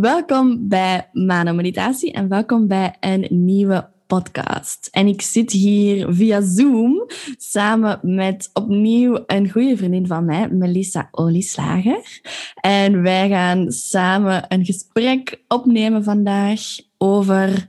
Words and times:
Welkom 0.00 0.68
bij 0.68 1.08
Mano 1.12 1.52
Meditatie 1.52 2.12
en 2.12 2.28
welkom 2.28 2.68
bij 2.68 2.96
een 3.00 3.26
nieuwe 3.30 3.88
podcast. 4.06 4.88
En 4.90 5.06
ik 5.06 5.22
zit 5.22 5.50
hier 5.50 6.14
via 6.14 6.40
Zoom 6.40 7.06
samen 7.36 7.98
met 8.02 8.50
opnieuw 8.52 9.22
een 9.26 9.50
goede 9.50 9.76
vriendin 9.76 10.06
van 10.06 10.24
mij, 10.24 10.48
Melissa 10.48 11.08
Olieslager. 11.10 12.20
En 12.54 13.02
wij 13.02 13.28
gaan 13.28 13.72
samen 13.72 14.44
een 14.48 14.64
gesprek 14.64 15.42
opnemen 15.48 16.04
vandaag 16.04 16.60
over, 16.98 17.66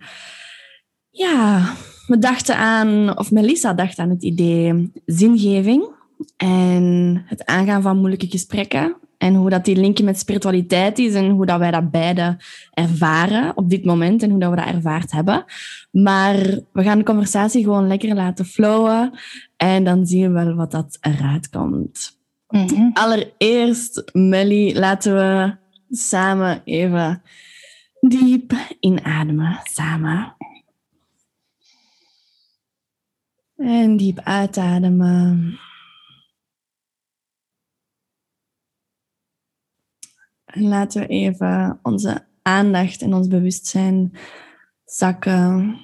ja, 1.10 1.74
we 2.08 2.18
dachten 2.18 2.58
aan, 2.58 3.18
of 3.18 3.32
Melissa 3.32 3.74
dacht 3.74 4.00
aan 4.00 4.10
het 4.10 4.24
idee 4.24 4.92
zingeving 5.06 5.92
en 6.38 7.22
het 7.26 7.46
aangaan 7.46 7.82
van 7.82 7.98
moeilijke 7.98 8.28
gesprekken. 8.28 9.02
En 9.24 9.36
hoe 9.36 9.50
dat 9.50 9.66
die 9.66 9.76
linkje 9.76 10.04
met 10.04 10.20
spiritualiteit 10.20 11.00
is 11.00 11.14
en 11.14 11.30
hoe 11.30 11.46
dat 11.46 11.60
wij 11.60 11.72
dat 11.72 11.92
beide 11.92 12.38
ervaren 12.74 13.58
op 13.58 13.70
dit 13.70 13.86
moment 13.86 14.24
en 14.24 14.30
hoe 14.30 14.40
dat 14.40 14.50
we 14.50 14.56
dat 14.56 14.66
ervaard 14.66 15.12
hebben. 15.12 15.46
Maar 15.92 16.36
we 16.74 16.84
gaan 16.84 16.98
de 16.98 17.04
conversatie 17.04 17.64
gewoon 17.64 17.88
lekker 17.88 18.16
laten 18.16 18.46
flowen 18.46 19.12
en 19.58 19.84
dan 19.84 20.06
zien 20.06 20.34
we 20.34 20.44
wel 20.44 20.56
wat 20.56 20.72
dat 20.72 20.98
eruit 21.02 21.50
komt. 21.50 22.20
Mhm. 22.48 22.90
Allereerst, 22.94 24.04
Melly, 24.14 24.78
laten 24.78 25.16
we 25.16 25.56
samen 25.90 26.62
even 26.64 27.22
diep 28.00 28.54
inademen. 28.80 29.60
Samen. 29.64 30.36
En 33.56 33.98
diep 33.98 34.20
uitademen. 34.20 35.60
Laten 40.54 41.02
we 41.02 41.08
even 41.08 41.80
onze 41.84 42.26
aandacht 42.42 43.02
en 43.02 43.14
ons 43.14 43.28
bewustzijn 43.28 44.18
zakken 44.86 45.80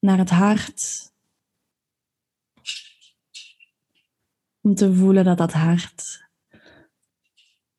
naar 0.00 0.18
het 0.18 0.30
hart. 0.30 1.12
Om 4.60 4.74
te 4.74 4.94
voelen 4.94 5.24
dat 5.24 5.38
dat 5.38 5.52
hart 5.52 6.26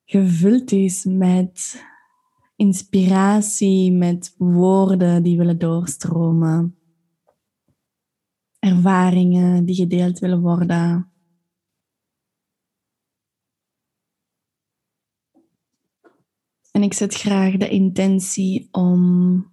gevuld 0.09 0.71
is 0.71 1.05
met 1.05 1.85
inspiratie, 2.55 3.91
met 3.91 4.35
woorden 4.37 5.23
die 5.23 5.37
willen 5.37 5.57
doorstromen, 5.57 6.77
ervaringen 8.59 9.65
die 9.65 9.75
gedeeld 9.75 10.19
willen 10.19 10.41
worden. 10.41 11.08
En 16.80 16.85
ik 16.85 16.94
zet 16.94 17.13
graag 17.13 17.58
de 17.58 17.69
intentie 17.69 18.67
om 18.72 19.45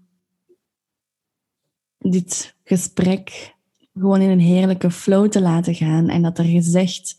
dit 1.99 2.57
gesprek 2.65 3.55
gewoon 3.95 4.21
in 4.21 4.31
een 4.31 4.41
heerlijke 4.41 4.91
flow 4.91 5.29
te 5.29 5.41
laten 5.41 5.75
gaan 5.75 6.09
en 6.09 6.23
dat 6.23 6.39
er 6.39 6.45
gezegd 6.45 7.17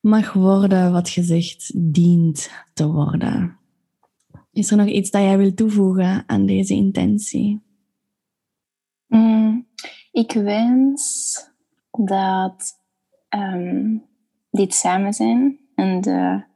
mag 0.00 0.32
worden 0.32 0.92
wat 0.92 1.08
gezegd 1.08 1.72
dient 1.74 2.50
te 2.74 2.86
worden. 2.86 3.58
Is 4.52 4.70
er 4.70 4.76
nog 4.76 4.86
iets 4.86 5.10
dat 5.10 5.22
jij 5.22 5.38
wilt 5.38 5.56
toevoegen 5.56 6.24
aan 6.26 6.46
deze 6.46 6.74
intentie? 6.74 7.60
Mm, 9.06 9.66
ik 10.10 10.32
wens 10.32 11.36
dat 11.90 12.78
um, 13.28 14.04
dit 14.50 14.74
samen 14.74 15.12
zijn 15.12 15.58
en 15.74 16.00
de 16.00 16.50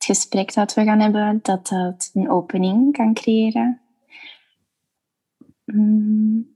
het 0.00 0.16
gesprek 0.16 0.54
dat 0.54 0.74
we 0.74 0.84
gaan 0.84 1.00
hebben, 1.00 1.38
dat 1.42 1.68
dat 1.68 2.10
een 2.14 2.30
opening 2.30 2.92
kan 2.92 3.14
creëren. 3.14 3.80
Mm. 5.64 6.54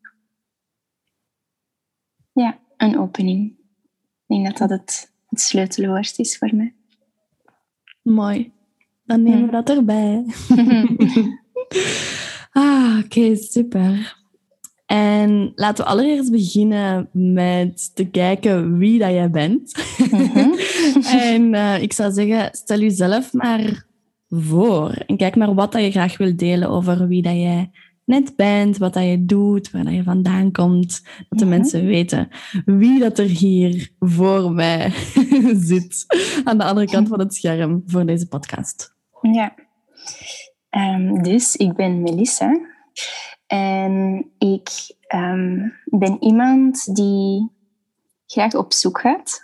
Ja, 2.32 2.58
een 2.76 2.98
opening. 2.98 3.50
Ik 3.50 4.26
denk 4.26 4.46
dat 4.46 4.56
dat 4.58 4.70
het, 4.70 5.12
het 5.28 5.40
sleutelwoord 5.40 6.18
is 6.18 6.38
voor 6.38 6.54
mij. 6.54 6.74
Mooi. 8.02 8.52
Dan 9.04 9.22
nemen 9.22 9.44
we 9.44 9.50
dat 9.50 9.70
erbij. 9.70 10.24
ah, 12.52 13.00
oké, 13.04 13.36
super. 13.36 14.23
En 14.94 15.52
laten 15.54 15.84
we 15.84 15.90
allereerst 15.90 16.30
beginnen 16.30 17.08
met 17.12 17.94
te 17.94 18.04
kijken 18.04 18.78
wie 18.78 18.98
dat 18.98 19.10
jij 19.10 19.30
bent. 19.30 19.72
Mhm. 20.10 20.48
en 21.32 21.54
uh, 21.54 21.82
ik 21.82 21.92
zou 21.92 22.12
zeggen, 22.12 22.48
stel 22.52 22.78
jezelf 22.78 23.32
maar 23.32 23.86
voor. 24.28 24.90
En 24.90 25.16
kijk 25.16 25.36
maar 25.36 25.54
wat 25.54 25.72
dat 25.72 25.82
je 25.82 25.90
graag 25.90 26.16
wil 26.16 26.36
delen 26.36 26.68
over 26.68 27.08
wie 27.08 27.22
dat 27.22 27.32
jij 27.32 27.70
net 28.04 28.36
bent, 28.36 28.78
wat 28.78 28.94
dat 28.94 29.04
je 29.04 29.24
doet, 29.24 29.70
waar 29.70 29.84
dat 29.84 29.94
je 29.94 30.02
vandaan 30.02 30.52
komt. 30.52 31.02
Dat 31.28 31.38
de 31.38 31.44
mhm. 31.44 31.54
mensen 31.54 31.86
weten 31.86 32.28
wie 32.64 32.98
dat 32.98 33.18
er 33.18 33.28
hier 33.28 33.90
voor 33.98 34.52
mij 34.52 34.92
zit. 35.70 36.04
Aan 36.44 36.58
de 36.58 36.64
andere 36.64 36.86
kant 36.86 37.08
van 37.08 37.18
het 37.18 37.34
scherm 37.34 37.82
voor 37.86 38.06
deze 38.06 38.28
podcast. 38.28 38.94
Ja. 39.20 39.54
Um, 40.70 41.22
dus 41.22 41.56
ik 41.56 41.72
ben 41.72 42.02
Melissa. 42.02 42.72
En 43.54 44.24
ik 44.38 44.68
um, 45.14 45.74
ben 45.84 46.22
iemand 46.22 46.94
die 46.94 47.50
graag 48.26 48.54
op 48.54 48.72
zoek 48.72 49.00
gaat. 49.00 49.42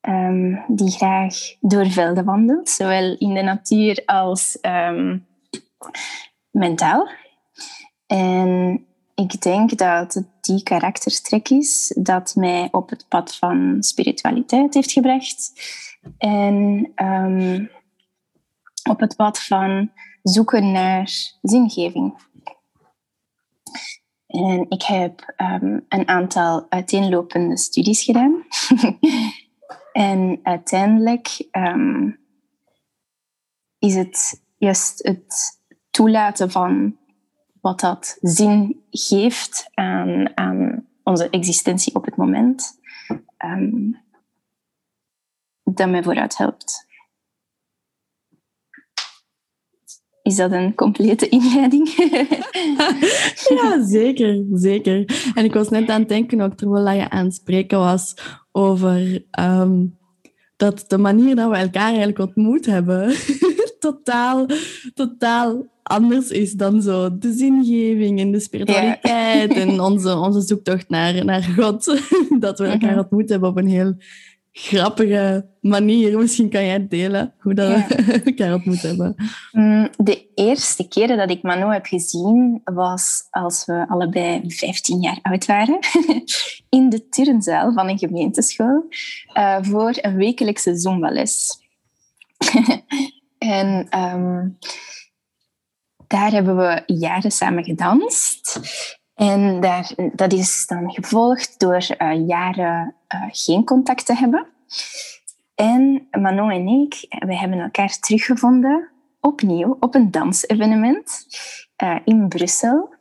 Um, 0.00 0.64
die 0.68 0.90
graag 0.90 1.34
door 1.60 1.90
velden 1.90 2.24
wandelt, 2.24 2.68
zowel 2.68 3.16
in 3.18 3.34
de 3.34 3.42
natuur 3.42 4.02
als 4.06 4.58
um, 4.62 5.26
mentaal. 6.50 7.08
En 8.06 8.84
ik 9.14 9.40
denk 9.40 9.78
dat 9.78 10.14
het 10.14 10.26
die 10.40 10.62
karaktertrek 10.62 11.48
is 11.48 11.96
dat 11.98 12.34
mij 12.34 12.68
op 12.70 12.90
het 12.90 13.08
pad 13.08 13.36
van 13.36 13.76
spiritualiteit 13.80 14.74
heeft 14.74 14.92
gebracht. 14.92 15.52
En 16.18 16.92
op 18.90 19.00
het 19.00 19.16
pad 19.16 19.42
van 19.42 19.90
zoeken 20.22 20.72
naar 20.72 21.10
zingeving. 21.42 22.14
En 24.28 24.66
ik 24.68 24.82
heb 24.82 25.34
um, 25.36 25.84
een 25.88 26.08
aantal 26.08 26.66
uiteenlopende 26.68 27.56
studies 27.56 28.04
gedaan. 28.04 28.44
en 29.92 30.40
uiteindelijk 30.42 31.48
um, 31.52 32.18
is 33.78 33.94
het 33.94 34.44
juist 34.56 35.06
het 35.06 35.60
toelaten 35.90 36.50
van 36.50 36.96
wat 37.60 37.80
dat 37.80 38.16
zin 38.20 38.84
geeft 38.90 39.70
aan, 39.74 40.86
onze 41.02 41.30
existentie 41.30 41.94
op 41.94 42.04
het 42.04 42.16
moment, 42.16 42.80
um, 43.44 43.96
dat 45.62 45.88
mij 45.88 46.02
vooruit 46.02 46.36
helpt. 46.36 46.87
Is 50.28 50.36
dat 50.36 50.52
een 50.52 50.74
complete 50.74 51.28
inleiding? 51.28 51.88
ja, 53.56 53.86
zeker, 53.86 54.44
zeker. 54.52 55.04
En 55.34 55.44
ik 55.44 55.54
was 55.54 55.68
net 55.68 55.88
aan 55.88 56.00
het 56.00 56.08
denken, 56.08 56.40
ook 56.40 56.54
terwijl 56.54 56.96
je 56.96 57.10
aan 57.10 57.24
het 57.24 57.34
spreken 57.34 57.78
was, 57.78 58.14
over 58.52 59.24
ehm, 59.30 59.84
dat 60.56 60.84
de 60.88 60.98
manier 60.98 61.36
dat 61.36 61.50
we 61.50 61.56
elkaar 61.56 61.88
eigenlijk 61.88 62.18
ontmoet 62.18 62.66
hebben, 62.66 63.14
totaal, 63.78 64.46
totaal 64.94 65.66
anders 65.82 66.30
is 66.30 66.52
dan 66.52 66.82
zo 66.82 67.18
de 67.18 67.32
zingeving 67.32 68.20
en 68.20 68.30
de 68.30 68.40
spiritualiteit 68.40 69.52
en 69.52 69.80
onze, 69.80 70.16
onze 70.16 70.40
zoektocht 70.40 70.88
naar, 70.88 71.24
naar 71.24 71.42
God. 71.42 72.00
dat 72.40 72.58
we 72.58 72.64
elkaar 72.64 72.90
mhm. 72.90 72.98
ontmoet 72.98 73.28
hebben 73.28 73.48
op 73.48 73.56
een 73.56 73.68
heel 73.68 73.96
grappige 74.60 75.46
manier. 75.60 76.18
Misschien 76.18 76.50
kan 76.50 76.64
jij 76.64 76.88
delen 76.88 77.34
hoe 77.38 77.54
dat 77.54 77.68
ja. 77.68 77.86
we 78.06 78.22
elkaar 78.24 78.54
ontmoet 78.54 78.82
hebben. 78.82 79.14
Mm, 79.52 79.88
de 79.96 80.26
eerste 80.34 80.88
keer 80.88 81.16
dat 81.16 81.30
ik 81.30 81.42
Mano 81.42 81.70
heb 81.70 81.86
gezien 81.86 82.60
was 82.64 83.26
als 83.30 83.64
we 83.64 83.88
allebei 83.88 84.42
15 84.46 85.00
jaar 85.00 85.18
oud 85.22 85.46
waren. 85.46 85.78
In 86.78 86.88
de 86.88 87.08
turnzaal 87.08 87.72
van 87.72 87.88
een 87.88 87.98
gemeenteschool 87.98 88.84
uh, 89.34 89.56
voor 89.60 89.92
een 90.00 90.16
wekelijkse 90.16 90.76
Zumba-les. 90.76 91.58
en 93.38 93.98
um, 93.98 94.58
daar 96.06 96.30
hebben 96.30 96.56
we 96.56 96.82
jaren 96.86 97.30
samen 97.30 97.64
gedanst. 97.64 98.60
En 99.14 99.60
daar, 99.60 99.90
dat 100.12 100.32
is 100.32 100.66
dan 100.66 100.90
gevolgd 100.90 101.60
door 101.60 101.86
uh, 101.98 102.26
jaren 102.26 102.94
geen 103.32 103.64
contact 103.64 104.06
te 104.06 104.14
hebben. 104.14 104.46
En 105.54 106.08
Manon 106.10 106.50
en 106.50 106.68
ik, 106.68 107.06
we 107.08 107.36
hebben 107.36 107.58
elkaar 107.58 107.98
teruggevonden, 107.98 108.90
opnieuw, 109.20 109.76
op 109.80 109.94
een 109.94 110.10
dansevenement 110.10 111.26
uh, 111.82 111.96
in 112.04 112.28
Brussel. 112.28 112.94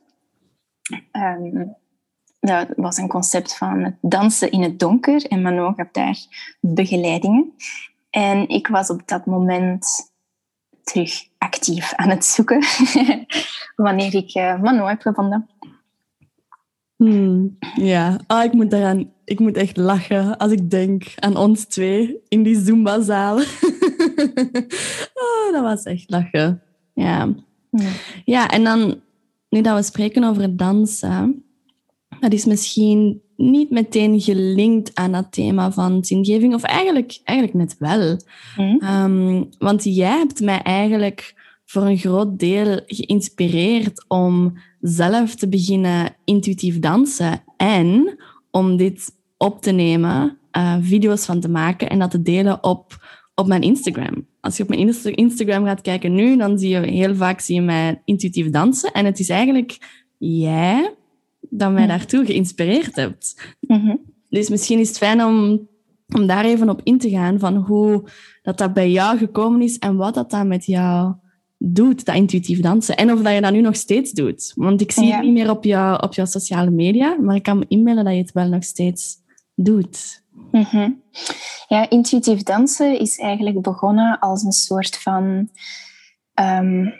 Um, 1.12 1.75
dat 2.39 2.68
was 2.75 2.98
een 2.98 3.07
concept 3.07 3.57
van 3.57 3.83
het 3.83 3.95
dansen 4.01 4.51
in 4.51 4.62
het 4.62 4.80
donker 4.80 5.25
en 5.25 5.42
Manon 5.42 5.74
gaf 5.75 5.92
daar 5.92 6.18
begeleidingen. 6.59 7.54
En 8.09 8.50
ik 8.50 8.68
was 8.68 8.89
op 8.89 9.07
dat 9.07 9.25
moment 9.25 10.12
terug 10.83 11.27
actief 11.38 11.94
aan 11.94 12.09
het 12.09 12.25
zoeken 12.25 12.63
wanneer 13.86 14.15
ik 14.15 14.36
uh, 14.36 14.62
Mano 14.62 14.86
heb 14.86 15.01
gevonden. 15.01 15.50
Hmm, 16.97 17.57
ja, 17.75 18.19
ah, 18.27 18.44
ik, 18.44 18.53
moet 18.53 18.71
daaraan, 18.71 19.11
ik 19.25 19.39
moet 19.39 19.57
echt 19.57 19.77
lachen 19.77 20.38
als 20.38 20.51
ik 20.51 20.69
denk 20.69 21.13
aan 21.15 21.38
ons 21.38 21.65
twee 21.65 22.17
in 22.27 22.44
die 22.44 22.59
Zumba-zaal. 22.59 23.38
oh, 25.13 25.51
dat 25.53 25.61
was 25.61 25.83
echt 25.83 26.09
lachen. 26.09 26.61
Ja. 26.94 27.35
Ja, 28.25 28.49
en 28.49 28.63
dan, 28.63 29.01
nu 29.49 29.61
dat 29.61 29.75
we 29.75 29.83
spreken 29.83 30.23
over 30.23 30.55
dansen, 30.57 31.44
dat 32.19 32.33
is 32.33 32.45
misschien 32.45 33.21
niet 33.35 33.71
meteen 33.71 34.21
gelinkt 34.21 34.95
aan 34.95 35.11
dat 35.11 35.31
thema 35.31 35.71
van 35.71 36.05
zingeving, 36.05 36.53
of 36.53 36.63
eigenlijk, 36.63 37.19
eigenlijk 37.23 37.57
net 37.57 37.75
wel. 37.79 38.19
Hmm. 38.55 38.79
Ehm, 38.79 39.44
want 39.57 39.83
jij 39.83 40.17
hebt 40.17 40.39
mij 40.39 40.61
eigenlijk 40.61 41.35
voor 41.65 41.81
een 41.85 41.97
groot 41.97 42.39
deel 42.39 42.81
geïnspireerd 42.85 44.05
om 44.07 44.57
zelf 44.87 45.35
te 45.35 45.49
beginnen 45.49 46.15
intuïtief 46.25 46.79
dansen 46.79 47.43
en 47.57 48.17
om 48.51 48.77
dit 48.77 49.11
op 49.37 49.61
te 49.61 49.71
nemen, 49.71 50.37
uh, 50.57 50.75
video's 50.79 51.25
van 51.25 51.39
te 51.39 51.49
maken 51.49 51.89
en 51.89 51.99
dat 51.99 52.11
te 52.11 52.21
delen 52.21 52.63
op, 52.63 53.07
op 53.35 53.47
mijn 53.47 53.61
Instagram. 53.61 54.27
Als 54.39 54.57
je 54.57 54.63
op 54.63 54.69
mijn 54.69 54.93
Instagram 55.15 55.65
gaat 55.65 55.81
kijken 55.81 56.13
nu, 56.13 56.37
dan 56.37 56.59
zie 56.59 56.69
je 56.69 56.79
heel 56.79 57.15
vaak 57.15 57.39
zie 57.39 57.55
je 57.55 57.61
mij 57.61 58.01
intuïtief 58.05 58.49
dansen. 58.49 58.91
En 58.91 59.05
het 59.05 59.19
is 59.19 59.29
eigenlijk 59.29 59.77
jij 60.17 60.95
dat 61.39 61.71
mij 61.71 61.87
daartoe 61.87 62.25
geïnspireerd 62.25 62.95
hebt. 62.95 63.55
Mhm. 63.59 63.95
Dus 64.29 64.49
misschien 64.49 64.79
is 64.79 64.87
het 64.87 64.97
fijn 64.97 65.23
om, 65.23 65.67
om 66.15 66.27
daar 66.27 66.45
even 66.45 66.69
op 66.69 66.81
in 66.83 66.97
te 66.97 67.09
gaan 67.09 67.39
van 67.39 67.55
hoe 67.55 68.03
dat, 68.41 68.57
dat 68.57 68.73
bij 68.73 68.91
jou 68.91 69.17
gekomen 69.17 69.61
is 69.61 69.77
en 69.77 69.95
wat 69.95 70.13
dat 70.13 70.31
dan 70.31 70.47
met 70.47 70.65
jou 70.65 71.13
doet, 71.57 72.06
dat 72.06 72.15
intuïtief 72.15 72.59
dansen. 72.59 72.95
En 72.95 73.12
of 73.12 73.21
dat 73.21 73.33
je 73.33 73.42
dat 73.42 73.51
nu 73.51 73.62
nog 73.62 73.75
steeds 73.75 74.12
doet. 74.12 74.51
Want 74.56 74.81
ik 74.81 74.92
zie 74.92 75.13
het 75.13 75.24
niet 75.24 75.33
meer 75.33 75.50
op, 75.50 75.63
jou, 75.63 76.04
op 76.04 76.13
jouw 76.13 76.25
sociale 76.25 76.69
media, 76.69 77.18
maar 77.21 77.36
ik 77.36 77.44
kan 77.44 77.59
me 77.59 77.65
inbeelden 77.68 78.04
dat 78.04 78.13
je 78.13 78.19
het 78.19 78.31
wel 78.31 78.48
nog 78.48 78.63
steeds 78.63 79.15
doet. 79.56 80.24
Mhm. 80.51 80.92
Ja, 81.68 81.89
intuïtief 81.89 82.44
dansen 82.44 83.00
is 83.00 83.18
eigenlijk 83.18 83.62
begonnen 83.62 84.19
als 84.19 84.44
een 84.44 84.51
soort 84.51 84.98
van 84.98 85.50
um, 86.39 86.94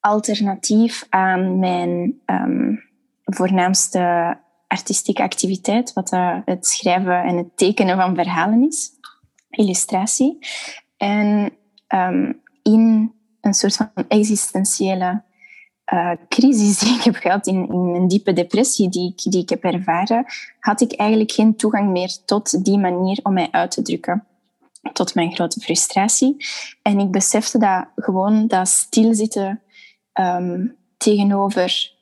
alternatief 0.00 1.06
aan 1.08 1.58
mijn 1.58 2.20
um, 2.26 2.82
voornaamste 3.24 4.36
artistieke 4.66 5.22
activiteit, 5.22 5.92
wat 5.92 6.10
het 6.44 6.66
schrijven 6.66 7.22
en 7.22 7.36
het 7.36 7.56
tekenen 7.56 7.96
van 7.96 8.14
verhalen 8.14 8.66
is, 8.66 8.90
illustratie. 9.50 10.38
En 10.96 11.52
um, 11.88 12.40
in 12.62 13.12
een 13.40 13.54
soort 13.54 13.76
van 13.76 13.90
existentiële 14.08 15.22
uh, 15.92 16.12
crisis 16.28 16.78
die 16.80 16.94
ik 16.94 17.02
heb 17.02 17.14
gehad, 17.14 17.46
in, 17.46 17.68
in, 17.68 17.94
een 17.94 18.08
diepe 18.08 18.32
depressie 18.32 18.88
die 18.88 19.12
ik, 19.12 19.32
die 19.32 19.42
ik 19.42 19.48
heb 19.48 19.64
ervaren, 19.64 20.24
had 20.60 20.80
ik 20.80 20.92
eigenlijk 20.92 21.32
geen 21.32 21.56
toegang 21.56 21.90
meer 21.90 22.16
tot 22.24 22.64
die 22.64 22.78
manier 22.78 23.20
om 23.22 23.32
mij 23.32 23.48
uit 23.50 23.70
te 23.70 23.82
drukken. 23.82 24.24
Tot 24.92 25.14
mijn 25.14 25.32
grote 25.32 25.60
frustratie. 25.60 26.36
En 26.82 26.98
ik 26.98 27.10
besefte 27.10 27.58
dat 27.58 27.86
gewoon 27.96 28.46
dat 28.46 28.68
stilzitten 28.68 29.62
um, 30.12 30.76
tegenover 30.96 31.92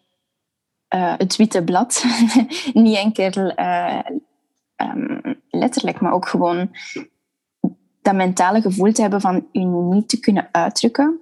uh, 0.95 1.15
het 1.17 1.37
witte 1.37 1.65
blad, 1.65 2.05
niet 2.73 2.97
enkel 2.97 3.53
uh, 3.59 4.01
letterlijk, 5.51 6.01
maar 6.01 6.13
ook 6.13 6.29
gewoon 6.29 6.71
dat 8.03 8.15
mentale 8.15 8.61
gevoel 8.61 8.93
te 8.93 9.01
hebben 9.01 9.21
van 9.21 9.47
u 9.53 9.65
niet 9.65 10.09
te 10.09 10.21
kunnen 10.21 10.49
uitdrukken, 10.53 11.21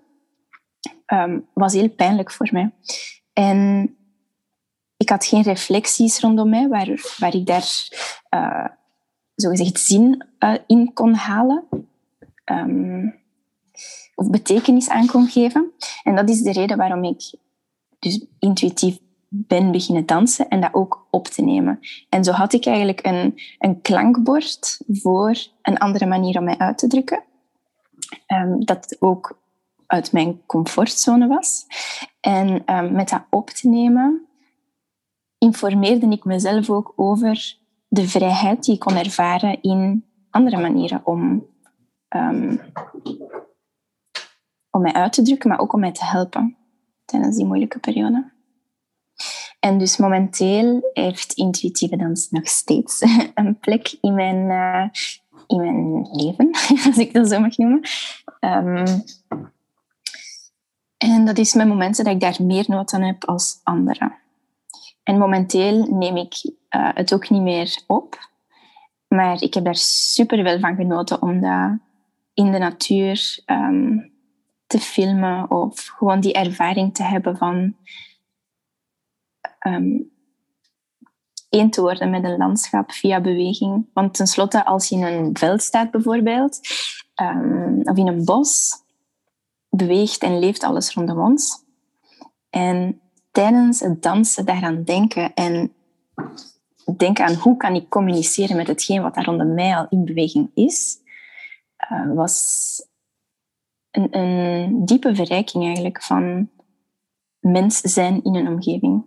um, 1.06 1.46
was 1.52 1.72
heel 1.72 1.90
pijnlijk 1.90 2.30
voor 2.30 2.48
mij. 2.52 2.70
En 3.32 3.90
ik 4.96 5.08
had 5.08 5.24
geen 5.24 5.42
reflecties 5.42 6.20
rondom 6.20 6.48
mij 6.48 6.68
waar, 6.68 7.14
waar 7.18 7.34
ik 7.34 7.46
daar 7.46 7.88
uh, 8.30 8.66
zogezegd 9.34 9.80
zin 9.80 10.24
uh, 10.38 10.54
in 10.66 10.92
kon 10.92 11.14
halen. 11.14 11.64
Um, 12.44 13.24
of 14.14 14.30
betekenis 14.30 14.88
aan 14.88 15.06
kon 15.06 15.28
geven. 15.28 15.72
En 16.02 16.14
dat 16.16 16.28
is 16.28 16.42
de 16.42 16.52
reden 16.52 16.76
waarom 16.76 17.04
ik 17.04 17.34
dus 17.98 18.26
intuïtief 18.38 18.98
ben 19.28 19.70
beginnen 19.70 20.06
dansen 20.06 20.48
en 20.48 20.60
dat 20.60 20.74
ook 20.74 21.06
op 21.10 21.26
te 21.26 21.42
nemen. 21.42 21.80
En 22.08 22.24
zo 22.24 22.32
had 22.32 22.52
ik 22.52 22.66
eigenlijk 22.66 23.06
een, 23.06 23.40
een 23.58 23.80
klankbord 23.80 24.80
voor 24.86 25.36
een 25.62 25.78
andere 25.78 26.06
manier 26.06 26.38
om 26.38 26.44
mij 26.44 26.58
uit 26.58 26.78
te 26.78 26.86
drukken. 26.86 27.22
Um, 28.26 28.64
dat 28.64 28.96
ook 28.98 29.38
uit 29.86 30.12
mijn 30.12 30.46
comfortzone 30.46 31.26
was. 31.26 31.66
En 32.20 32.74
um, 32.74 32.92
met 32.92 33.08
dat 33.08 33.26
op 33.30 33.50
te 33.50 33.68
nemen, 33.68 34.26
informeerde 35.38 36.06
ik 36.06 36.24
mezelf 36.24 36.70
ook 36.70 36.92
over 36.96 37.56
de 37.88 38.08
vrijheid 38.08 38.64
die 38.64 38.74
ik 38.74 38.80
kon 38.80 38.96
ervaren 38.96 39.62
in 39.62 40.04
andere 40.30 40.56
manieren 40.56 41.00
om, 41.04 41.46
um, 42.08 42.60
om 44.70 44.82
mij 44.82 44.92
uit 44.92 45.12
te 45.12 45.22
drukken, 45.22 45.48
maar 45.48 45.58
ook 45.58 45.72
om 45.72 45.80
mij 45.80 45.92
te 45.92 46.04
helpen 46.04 46.56
tijdens 47.04 47.36
die 47.36 47.46
moeilijke 47.46 47.78
periode. 47.78 48.34
En 49.60 49.78
dus 49.78 49.96
momenteel 49.96 50.90
heeft 50.92 51.32
intuïtieve 51.32 51.96
dans 51.96 52.30
nog 52.30 52.48
steeds 52.48 53.02
een 53.34 53.58
plek 53.58 53.96
in 54.00 54.14
mijn, 54.14 54.36
uh, 54.36 54.88
in 55.46 55.60
mijn 55.60 56.08
leven, 56.10 56.50
als 56.86 56.98
ik 56.98 57.12
dat 57.12 57.28
zo 57.28 57.40
mag 57.40 57.56
noemen. 57.56 57.80
Um, 58.40 58.84
en 60.96 61.24
dat 61.24 61.38
is 61.38 61.54
met 61.54 61.68
momenten 61.68 62.04
dat 62.04 62.14
ik 62.14 62.20
daar 62.20 62.36
meer 62.42 62.64
nood 62.68 62.92
aan 62.92 63.02
heb 63.02 63.24
als 63.24 63.60
anderen. 63.62 64.16
En 65.02 65.18
momenteel 65.18 65.86
neem 65.90 66.16
ik 66.16 66.34
uh, 66.44 66.90
het 66.94 67.14
ook 67.14 67.30
niet 67.30 67.42
meer 67.42 67.82
op. 67.86 68.30
Maar 69.08 69.42
ik 69.42 69.54
heb 69.54 69.64
daar 69.64 69.76
super 69.76 70.44
veel 70.44 70.58
van 70.58 70.76
genoten 70.76 71.22
om 71.22 71.40
dat 71.40 71.78
in 72.34 72.52
de 72.52 72.58
natuur 72.58 73.42
um, 73.46 74.12
te 74.66 74.78
filmen 74.78 75.50
of 75.50 75.86
gewoon 75.98 76.20
die 76.20 76.32
ervaring 76.32 76.94
te 76.94 77.02
hebben 77.02 77.36
van 77.36 77.76
um, 79.66 80.10
één 81.48 81.70
te 81.70 81.80
worden 81.80 82.10
met 82.10 82.24
een 82.24 82.36
landschap 82.36 82.92
via 82.92 83.20
beweging. 83.20 83.86
Want 83.92 84.14
tenslotte, 84.14 84.64
als 84.64 84.88
je 84.88 84.96
in 84.96 85.02
een 85.02 85.36
veld 85.36 85.62
staat 85.62 85.90
bijvoorbeeld, 85.90 86.60
um, 87.22 87.80
of 87.82 87.96
in 87.96 88.06
een 88.06 88.24
bos, 88.24 88.72
beweegt 89.68 90.22
en 90.22 90.38
leeft 90.38 90.62
alles 90.62 90.94
rondom 90.94 91.18
ons. 91.18 91.64
En 92.50 93.00
tijdens 93.30 93.80
het 93.80 94.02
dansen 94.02 94.44
daaraan 94.44 94.82
denken 94.82 95.34
en 95.34 95.72
denken 96.96 97.24
aan 97.24 97.34
hoe 97.34 97.56
kan 97.56 97.74
ik 97.74 97.88
communiceren 97.88 98.56
met 98.56 98.66
hetgeen 98.66 99.02
wat 99.02 99.14
daar 99.14 99.24
rondom 99.24 99.54
mij 99.54 99.76
al 99.76 99.86
in 99.90 100.04
beweging 100.04 100.50
is, 100.54 100.98
uh, 101.92 102.14
was 102.14 102.82
een, 103.90 104.18
een, 104.18 104.84
diepe 104.84 105.14
verrijking 105.14 105.64
eigenlijk 105.64 106.02
van 106.02 106.50
mens 107.40 107.80
zijn 107.80 108.24
in 108.24 108.34
een 108.34 108.48
omgeving. 108.48 109.04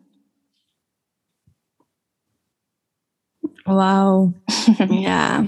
Wauw. 3.63 4.33
ja. 4.89 5.45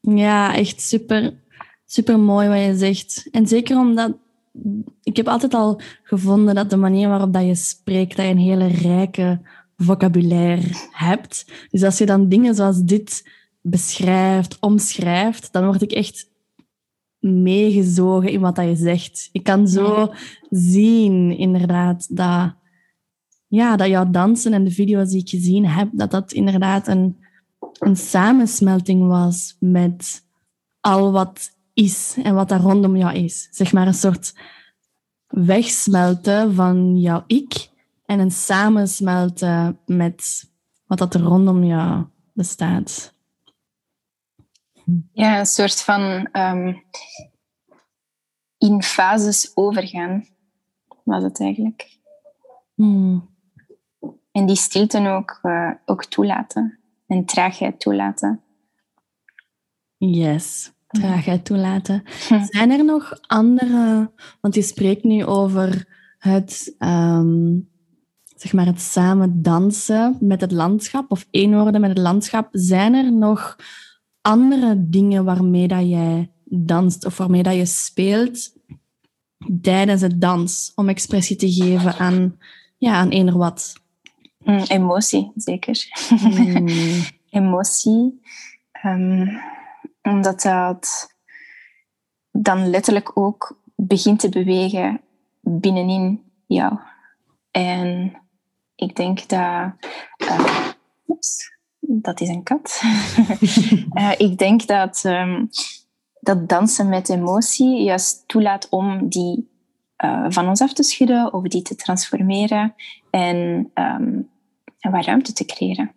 ja, 0.00 0.54
echt 0.54 0.80
super, 0.80 1.40
super 1.84 2.20
mooi 2.20 2.48
wat 2.48 2.58
je 2.58 2.76
zegt. 2.76 3.28
En 3.30 3.46
zeker 3.46 3.78
omdat 3.78 4.16
ik 5.02 5.16
heb 5.16 5.28
altijd 5.28 5.54
al 5.54 5.80
gevonden 6.02 6.54
dat 6.54 6.70
de 6.70 6.76
manier 6.76 7.08
waarop 7.08 7.32
dat 7.32 7.44
je 7.44 7.54
spreekt, 7.54 8.16
dat 8.16 8.26
je 8.26 8.30
een 8.30 8.38
hele 8.38 8.66
rijke 8.66 9.40
vocabulaire 9.76 10.68
hebt. 10.90 11.52
Dus 11.70 11.82
als 11.82 11.98
je 11.98 12.06
dan 12.06 12.28
dingen 12.28 12.54
zoals 12.54 12.82
dit 12.82 13.30
beschrijft, 13.60 14.56
omschrijft, 14.60 15.52
dan 15.52 15.64
word 15.64 15.82
ik 15.82 15.92
echt 15.92 16.30
meegezogen 17.18 18.30
in 18.30 18.40
wat 18.40 18.56
dat 18.56 18.64
je 18.66 18.76
zegt. 18.76 19.28
Ik 19.32 19.42
kan 19.42 19.68
zo 19.68 20.12
zien, 20.50 21.36
inderdaad, 21.36 22.16
dat, 22.16 22.54
ja, 23.46 23.76
dat 23.76 23.88
jouw 23.88 24.10
dansen 24.10 24.52
en 24.52 24.64
de 24.64 24.70
video's 24.70 25.10
die 25.10 25.20
ik 25.20 25.28
gezien 25.28 25.66
heb, 25.66 25.88
dat 25.92 26.10
dat 26.10 26.32
inderdaad 26.32 26.88
een, 26.88 27.16
een 27.78 27.96
samensmelting 27.96 29.06
was 29.06 29.56
met 29.60 30.24
al 30.80 31.12
wat 31.12 31.55
is 31.76 32.16
en 32.22 32.34
wat 32.34 32.48
daar 32.48 32.60
rondom 32.60 32.96
jou 32.96 33.14
is. 33.14 33.48
Zeg 33.50 33.72
maar 33.72 33.86
een 33.86 33.94
soort 33.94 34.34
wegsmelten 35.26 36.54
van 36.54 36.98
jouw 36.98 37.24
ik 37.26 37.68
en 38.04 38.18
een 38.18 38.30
samensmelten 38.30 39.78
met 39.86 40.50
wat 40.86 40.98
dat 40.98 41.14
er 41.14 41.20
rondom 41.20 41.64
jou 41.64 42.04
bestaat. 42.32 43.14
Ja, 45.12 45.38
een 45.38 45.46
soort 45.46 45.80
van 45.80 46.28
um, 46.32 46.82
in 48.58 48.82
fases 48.82 49.50
overgaan 49.54 50.26
was 51.02 51.22
het 51.22 51.40
eigenlijk. 51.40 51.98
Hmm. 52.74 53.34
En 54.32 54.46
die 54.46 54.56
stilte 54.56 55.08
ook, 55.08 55.38
uh, 55.42 55.70
ook 55.84 56.04
toelaten 56.04 56.78
en 57.06 57.24
traagheid 57.24 57.80
toelaten. 57.80 58.42
Yes. 59.96 60.74
Traagheid 60.98 61.44
toelaten. 61.44 62.02
Zijn 62.50 62.70
er 62.70 62.84
nog 62.84 63.18
andere, 63.26 64.10
want 64.40 64.54
je 64.54 64.62
spreekt 64.62 65.04
nu 65.04 65.24
over 65.24 65.88
het, 66.18 66.74
ehm, 66.78 67.58
zeg 68.36 68.52
maar 68.52 68.66
het 68.66 68.80
samen 68.80 69.42
dansen 69.42 70.16
met 70.20 70.40
het 70.40 70.52
landschap 70.52 71.10
of 71.10 71.26
één 71.30 71.60
worden 71.60 71.80
met 71.80 71.90
het 71.90 71.98
landschap. 71.98 72.48
Zijn 72.52 72.94
er 72.94 73.12
nog 73.12 73.56
andere 74.20 74.88
dingen 74.88 75.24
waarmee 75.24 75.68
dat 75.68 75.88
jij 75.88 76.30
danst 76.44 77.04
of 77.04 77.16
waarmee 77.16 77.42
dat 77.42 77.54
je 77.54 77.66
speelt 77.66 78.54
tijdens 79.62 80.00
het 80.00 80.20
dans 80.20 80.72
om 80.74 80.88
expressie 80.88 81.36
te 81.36 81.52
geven 81.52 81.94
aan, 81.98 82.36
ja, 82.78 82.94
aan 82.94 83.08
eender 83.08 83.38
wat? 83.38 83.74
Mm, 84.38 84.62
emotie, 84.68 85.32
zeker. 85.34 85.84
Mm. 86.22 86.68
emotie. 87.30 88.20
Um, 88.84 89.40
omdat 90.06 90.42
dat 90.42 91.14
dan 92.30 92.70
letterlijk 92.70 93.18
ook 93.18 93.60
begint 93.74 94.20
te 94.20 94.28
bewegen 94.28 95.00
binnenin 95.40 96.22
jou. 96.46 96.78
En 97.50 98.12
ik 98.74 98.96
denk 98.96 99.28
dat. 99.28 99.72
Uh, 100.18 100.68
oeps, 101.06 101.52
dat 101.80 102.20
is 102.20 102.28
een 102.28 102.42
kat. 102.42 102.82
uh, 103.92 104.12
ik 104.28 104.38
denk 104.38 104.66
dat, 104.66 105.04
um, 105.04 105.48
dat 106.20 106.48
dansen 106.48 106.88
met 106.88 107.08
emotie 107.08 107.82
juist 107.82 108.28
toelaat 108.28 108.68
om 108.68 109.08
die 109.08 109.50
uh, 110.04 110.26
van 110.28 110.48
ons 110.48 110.60
af 110.60 110.72
te 110.72 110.82
schudden 110.82 111.32
of 111.32 111.42
die 111.42 111.62
te 111.62 111.74
transformeren 111.74 112.74
en, 113.10 113.36
um, 113.74 114.30
en 114.78 114.90
wat 114.90 115.04
ruimte 115.04 115.32
te 115.32 115.44
creëren. 115.44 115.94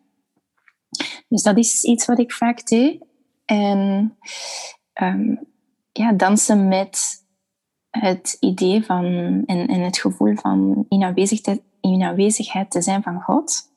Dus 1.27 1.41
dat 1.41 1.57
is 1.57 1.83
iets 1.83 2.05
wat 2.05 2.19
ik 2.19 2.33
vaak 2.33 2.67
deed. 2.67 3.07
En 3.49 4.17
um, 5.01 5.39
ja, 5.91 6.11
dansen 6.13 6.67
met 6.67 7.25
het 7.89 8.37
idee 8.39 8.85
van 8.85 9.05
en, 9.45 9.67
en 9.67 9.81
het 9.81 9.97
gevoel 9.97 10.35
van 10.35 10.85
in 10.89 11.03
aanwezigheid, 11.03 11.61
in 11.81 12.03
aanwezigheid 12.03 12.71
te 12.71 12.81
zijn 12.81 13.03
van 13.03 13.21
God, 13.21 13.71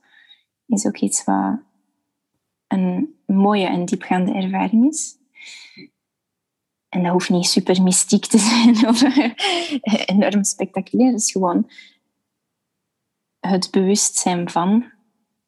is 0.67 0.87
ook 0.87 0.97
iets 0.97 1.25
wat 1.25 1.61
een 2.67 3.15
mooie 3.27 3.67
en 3.67 3.85
diepgaande 3.85 4.33
ervaring 4.33 4.89
is. 4.89 5.17
En 6.89 7.03
dat 7.03 7.13
hoeft 7.13 7.31
niet 7.31 7.47
super 7.47 7.83
mystiek 7.83 8.27
te 8.27 8.39
zijn 8.51 8.89
of 8.89 9.03
enorm 10.07 10.45
spectaculair. 10.45 11.13
Het 11.13 11.21
is 11.21 11.31
gewoon 11.31 11.71
het 13.41 13.71
bewustzijn 13.71 14.51
van 14.51 14.85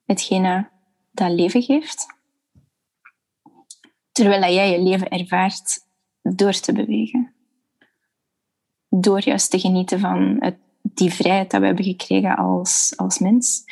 hetgene 0.04 0.68
dat 1.10 1.30
leven 1.30 1.62
geeft. 1.62 2.13
Terwijl 4.14 4.54
jij 4.54 4.71
je 4.71 4.83
leven 4.83 5.09
ervaart 5.09 5.78
door 6.23 6.52
te 6.52 6.73
bewegen. 6.73 7.33
Door 8.88 9.21
juist 9.25 9.50
te 9.50 9.59
genieten 9.59 10.00
van 10.00 10.37
het, 10.38 10.56
die 10.83 11.12
vrijheid 11.12 11.50
dat 11.50 11.61
we 11.61 11.66
hebben 11.66 11.85
gekregen 11.85 12.37
als, 12.37 12.92
als 12.97 13.18
mens. 13.18 13.64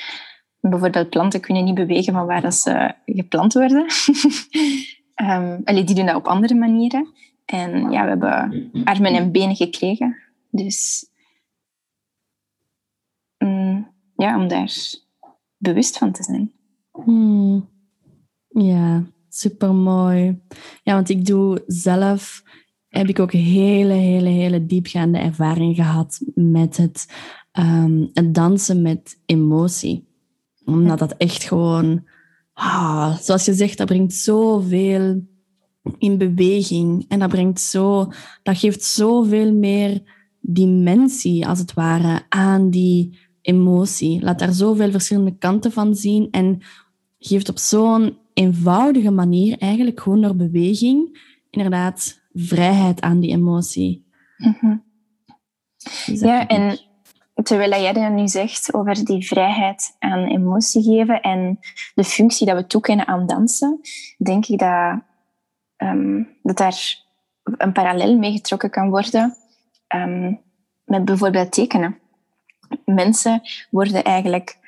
Bijvoorbeeld 0.60 1.10
planten 1.10 1.40
kunnen 1.40 1.64
niet 1.64 1.74
bewegen 1.74 2.12
van 2.12 2.26
waar 2.26 2.40
dat 2.40 2.54
ze 2.54 2.94
geplant 3.04 3.52
worden. 3.52 3.86
um, 5.30 5.64
die 5.64 5.94
doen 5.94 6.06
dat 6.06 6.14
op 6.14 6.26
andere 6.26 6.54
manieren. 6.54 7.12
En 7.44 7.90
ja, 7.90 8.02
we 8.02 8.08
hebben 8.08 8.70
armen 8.84 9.14
en 9.14 9.32
benen 9.32 9.56
gekregen. 9.56 10.16
Dus 10.50 11.10
mm, 13.38 13.88
ja, 14.16 14.36
om 14.36 14.48
daar 14.48 14.94
bewust 15.56 15.98
van 15.98 16.12
te 16.12 16.22
zijn. 16.22 16.52
Hmm. 16.92 17.68
Ja, 18.48 19.04
super 19.34 19.74
mooi. 19.74 20.40
Ja, 20.82 20.94
want 20.94 21.08
ik 21.08 21.26
doe 21.26 21.62
zelf, 21.66 22.42
heb 22.88 23.08
ik 23.08 23.18
ook 23.18 23.32
hele, 23.32 23.92
hele, 23.92 24.28
hele 24.28 24.66
diepgaande 24.66 25.18
ervaring 25.18 25.76
gehad 25.76 26.20
met 26.34 26.76
het, 26.76 27.06
um, 27.58 28.10
het 28.12 28.34
dansen 28.34 28.82
met 28.82 29.18
emotie. 29.26 30.06
Omdat 30.64 30.98
dat 30.98 31.16
echt 31.16 31.42
gewoon, 31.42 32.04
ah, 32.52 33.16
zoals 33.16 33.44
je 33.44 33.54
zegt, 33.54 33.78
dat 33.78 33.86
brengt 33.86 34.14
zoveel 34.14 35.22
in 35.98 36.18
beweging. 36.18 37.04
En 37.08 37.18
dat 37.18 37.28
brengt 37.28 37.60
zo, 37.60 38.12
dat 38.42 38.58
geeft 38.58 38.84
zoveel 38.84 39.52
meer 39.52 40.02
dimensie, 40.40 41.46
als 41.46 41.58
het 41.58 41.74
ware, 41.74 42.22
aan 42.28 42.70
die 42.70 43.18
emotie. 43.40 44.22
Laat 44.22 44.38
daar 44.38 44.52
zoveel 44.52 44.90
verschillende 44.90 45.36
kanten 45.38 45.72
van 45.72 45.94
zien 45.94 46.28
en 46.30 46.62
geeft 47.18 47.48
op 47.48 47.58
zo'n 47.58 48.20
eenvoudige 48.34 49.10
manier, 49.10 49.58
eigenlijk 49.58 50.00
gewoon 50.00 50.20
door 50.20 50.36
beweging, 50.36 51.20
inderdaad 51.50 52.20
vrijheid 52.32 53.00
aan 53.00 53.20
die 53.20 53.30
emotie. 53.30 54.06
Mhm. 54.36 54.76
Ja, 56.06 56.46
en 56.46 56.78
terwijl 57.42 57.82
jij 57.82 57.92
dat 57.92 58.12
nu 58.12 58.28
zegt 58.28 58.74
over 58.74 59.04
die 59.04 59.26
vrijheid 59.26 59.96
aan 59.98 60.26
emotie 60.26 60.82
geven 60.82 61.20
en 61.20 61.58
de 61.94 62.04
functie 62.04 62.46
dat 62.46 62.56
we 62.56 62.66
toekennen 62.66 63.06
aan 63.06 63.26
dansen, 63.26 63.80
denk 64.18 64.46
ik 64.46 64.58
dat, 64.58 65.02
um, 65.76 66.28
dat 66.42 66.56
daar 66.56 67.04
een 67.44 67.72
parallel 67.72 68.18
mee 68.18 68.32
getrokken 68.32 68.70
kan 68.70 68.90
worden 68.90 69.36
um, 69.94 70.40
met 70.84 71.04
bijvoorbeeld 71.04 71.52
tekenen. 71.52 71.98
Mensen 72.84 73.40
worden 73.70 74.04
eigenlijk 74.04 74.58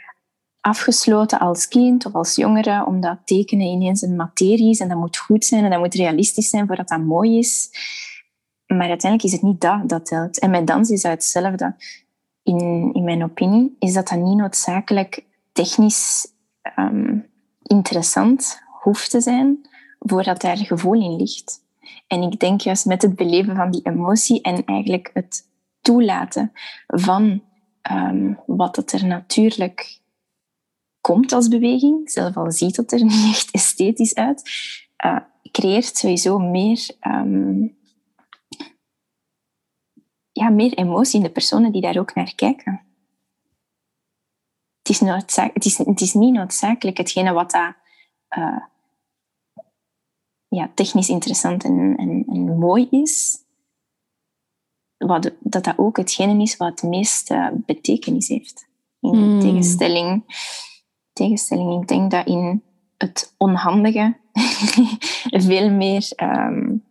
afgesloten 0.64 1.38
als 1.38 1.68
kind 1.68 2.06
of 2.06 2.14
als 2.14 2.34
jongere, 2.34 2.86
omdat 2.86 3.18
tekenen 3.24 3.66
ineens 3.66 4.02
een 4.02 4.16
materie 4.16 4.70
is 4.70 4.80
en 4.80 4.88
dat 4.88 4.98
moet 4.98 5.16
goed 5.16 5.44
zijn 5.44 5.64
en 5.64 5.70
dat 5.70 5.78
moet 5.78 5.94
realistisch 5.94 6.48
zijn 6.48 6.66
voordat 6.66 6.88
dat 6.88 7.00
mooi 7.00 7.38
is. 7.38 7.70
Maar 8.66 8.88
uiteindelijk 8.88 9.22
is 9.22 9.32
het 9.32 9.42
niet 9.42 9.60
dat 9.60 9.88
dat 9.88 10.06
telt. 10.06 10.38
En 10.38 10.50
met 10.50 10.66
dans 10.66 10.90
is 10.90 11.02
dat 11.02 11.12
hetzelfde. 11.12 11.74
In, 12.42 12.90
in 12.92 13.04
mijn 13.04 13.24
opinie 13.24 13.76
is 13.78 13.92
dat 13.92 14.08
dan 14.08 14.22
niet 14.22 14.36
noodzakelijk 14.36 15.24
technisch 15.52 16.32
um, 16.78 17.26
interessant 17.62 18.62
hoeft 18.82 19.10
te 19.10 19.20
zijn 19.20 19.68
voordat 19.98 20.40
daar 20.40 20.56
gevoel 20.56 21.02
in 21.02 21.16
ligt. 21.16 21.62
En 22.06 22.22
ik 22.22 22.40
denk 22.40 22.60
juist 22.60 22.86
met 22.86 23.02
het 23.02 23.16
beleven 23.16 23.56
van 23.56 23.70
die 23.70 23.82
emotie 23.82 24.42
en 24.42 24.64
eigenlijk 24.64 25.10
het 25.14 25.48
toelaten 25.80 26.52
van 26.86 27.42
um, 27.92 28.38
wat 28.46 28.76
het 28.76 28.92
er 28.92 29.06
natuurlijk 29.06 30.02
komt 31.04 31.32
als 31.32 31.48
beweging, 31.48 32.10
zelf 32.10 32.36
al 32.36 32.52
ziet 32.52 32.76
het 32.76 32.92
er 32.92 33.04
niet 33.14 33.28
echt 33.30 33.50
esthetisch 33.50 34.14
uit, 34.14 34.42
uh, 35.04 35.20
creëert 35.50 35.96
sowieso 35.96 36.38
meer, 36.38 36.90
um, 37.00 37.76
ja, 40.32 40.48
meer 40.48 40.72
emotie 40.72 41.18
in 41.18 41.26
de 41.26 41.32
personen 41.32 41.72
die 41.72 41.80
daar 41.80 41.98
ook 41.98 42.14
naar 42.14 42.34
kijken. 42.34 42.86
Het 44.78 44.88
is, 44.88 45.00
het 45.00 45.64
is, 45.64 45.78
het 45.78 46.00
is 46.00 46.12
niet 46.12 46.32
noodzakelijk 46.32 46.96
hetgene 46.96 47.32
wat 47.32 47.50
dat, 47.50 47.74
uh, 48.38 48.62
ja, 50.48 50.70
technisch 50.74 51.08
interessant 51.08 51.64
en, 51.64 51.96
en, 51.96 52.24
en, 52.28 52.58
mooi 52.58 52.88
is, 52.90 53.44
wat, 54.96 55.30
dat 55.40 55.64
dat 55.64 55.78
ook 55.78 55.96
hetgene 55.96 56.42
is 56.42 56.56
wat 56.56 56.80
het 56.80 56.90
meeste 56.90 57.62
betekenis 57.66 58.28
heeft. 58.28 58.68
In 59.00 59.14
hmm. 59.14 59.40
tegenstelling 59.40 60.24
tegenstelling. 61.14 61.82
Ik 61.82 61.88
denk 61.88 62.10
dat 62.10 62.26
in 62.26 62.62
het 62.96 63.34
onhandige 63.36 64.16
veel 65.48 65.70
meer 65.70 66.12
um, 66.22 66.84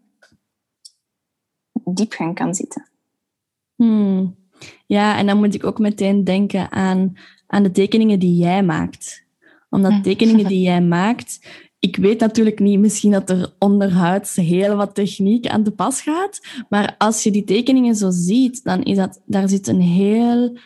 diepgang 1.83 2.35
kan 2.35 2.55
zitten. 2.55 2.89
Hmm. 3.75 4.35
Ja, 4.85 5.17
en 5.17 5.25
dan 5.25 5.37
moet 5.37 5.55
ik 5.55 5.63
ook 5.63 5.79
meteen 5.79 6.23
denken 6.23 6.71
aan, 6.71 7.17
aan 7.47 7.63
de 7.63 7.71
tekeningen 7.71 8.19
die 8.19 8.35
jij 8.35 8.63
maakt. 8.63 9.25
Omdat 9.69 9.91
hm. 9.91 10.01
tekeningen 10.01 10.47
die 10.47 10.61
jij 10.69 10.81
maakt, 10.81 11.39
ik 11.83 11.95
weet 11.95 12.19
natuurlijk 12.19 12.59
niet, 12.59 12.79
misschien 12.79 13.11
dat 13.11 13.29
er 13.29 13.53
onderhuids 13.59 14.35
heel 14.35 14.75
wat 14.75 14.95
techniek 14.95 15.47
aan 15.47 15.63
de 15.63 15.71
pas 15.71 16.01
gaat, 16.01 16.39
maar 16.69 16.95
als 16.97 17.23
je 17.23 17.31
die 17.31 17.43
tekeningen 17.43 17.95
zo 17.95 18.09
ziet, 18.11 18.63
dan 18.63 18.83
is 18.83 18.97
dat, 18.97 19.21
daar 19.25 19.49
zit 19.49 19.67
een 19.67 19.81
heel 19.81 20.57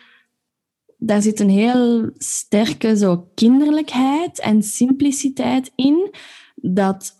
daar 0.98 1.22
zit 1.22 1.40
een 1.40 1.50
heel 1.50 2.10
sterke 2.16 2.96
zo 2.96 3.28
kinderlijkheid 3.34 4.40
en 4.40 4.62
simpliciteit 4.62 5.72
in, 5.74 6.14
dat 6.54 7.16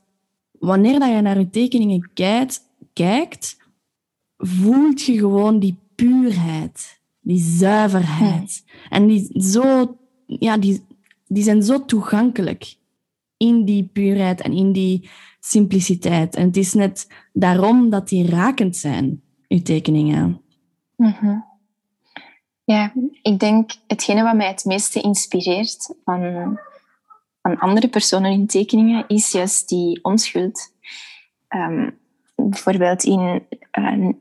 wanneer 0.52 0.98
dat 0.98 1.08
je 1.08 1.20
naar 1.20 1.38
je 1.38 1.50
tekeningen 1.50 2.10
kijkt, 2.14 2.60
kijkt, 2.92 3.56
voelt 4.36 5.02
je 5.02 5.18
gewoon 5.18 5.58
die 5.58 5.76
puurheid, 5.94 7.00
die 7.20 7.40
zuiverheid. 7.40 8.64
En 8.90 9.06
die, 9.06 9.42
zo, 9.42 9.96
ja, 10.26 10.56
die, 10.56 10.84
die 11.26 11.42
zijn 11.42 11.62
zo 11.62 11.84
toegankelijk 11.84 12.76
in 13.36 13.64
die 13.64 13.84
puurheid 13.92 14.40
en 14.40 14.52
in 14.52 14.72
die 14.72 15.08
simpliciteit. 15.40 16.34
En 16.34 16.46
het 16.46 16.56
is 16.56 16.74
net 16.74 17.08
daarom 17.32 17.90
dat 17.90 18.08
die 18.08 18.26
rakend 18.26 18.76
zijn, 18.76 19.22
uw 19.48 19.62
tekeningen. 19.62 20.40
Mm 20.96 21.47
ja, 22.68 22.92
ik 23.22 23.38
denk 23.38 23.70
hetgene 23.86 24.22
wat 24.22 24.34
mij 24.34 24.46
het 24.46 24.64
meeste 24.64 25.00
inspireert 25.00 25.94
van, 26.04 26.58
van 27.42 27.58
andere 27.58 27.88
personen 27.88 28.32
in 28.32 28.46
tekeningen 28.46 29.04
is 29.06 29.32
juist 29.32 29.68
die 29.68 30.04
onschuld. 30.04 30.72
Ehm, 31.48 31.90
bijvoorbeeld 32.34 33.04
in 33.04 33.42
een, 33.70 34.20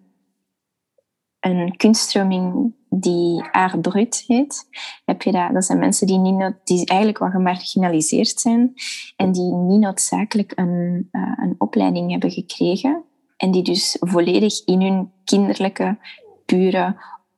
een 1.40 1.78
kunststroming 1.78 2.74
die 2.90 3.44
Art 3.52 3.82
Brut 3.82 4.24
heet, 4.28 4.68
heb 5.06 5.22
je 5.22 5.32
dat. 5.32 5.54
Dat 5.54 5.66
zijn 5.66 5.80
mensen 5.80 6.08
die, 6.08 6.20
niet, 6.20 6.54
die 6.64 6.86
eigenlijk 6.86 7.20
wat 7.20 7.32
gemarginaliseerd 7.32 8.40
zijn 8.40 8.74
en 9.16 9.32
die 9.32 9.54
niet 9.54 9.80
noodzakelijk 9.80 10.52
een, 10.56 11.08
uh, 11.12 11.34
een 11.36 11.56
opleiding 11.58 12.12
hebben 12.12 12.32
gekregen 12.32 13.04
en 13.38 13.52
die 13.52 13.64
dus 13.64 13.98
volledig 14.00 14.66
in 14.66 14.82
hun 14.82 15.12
kinderlijke, 15.24 15.98
pure, 16.46 16.96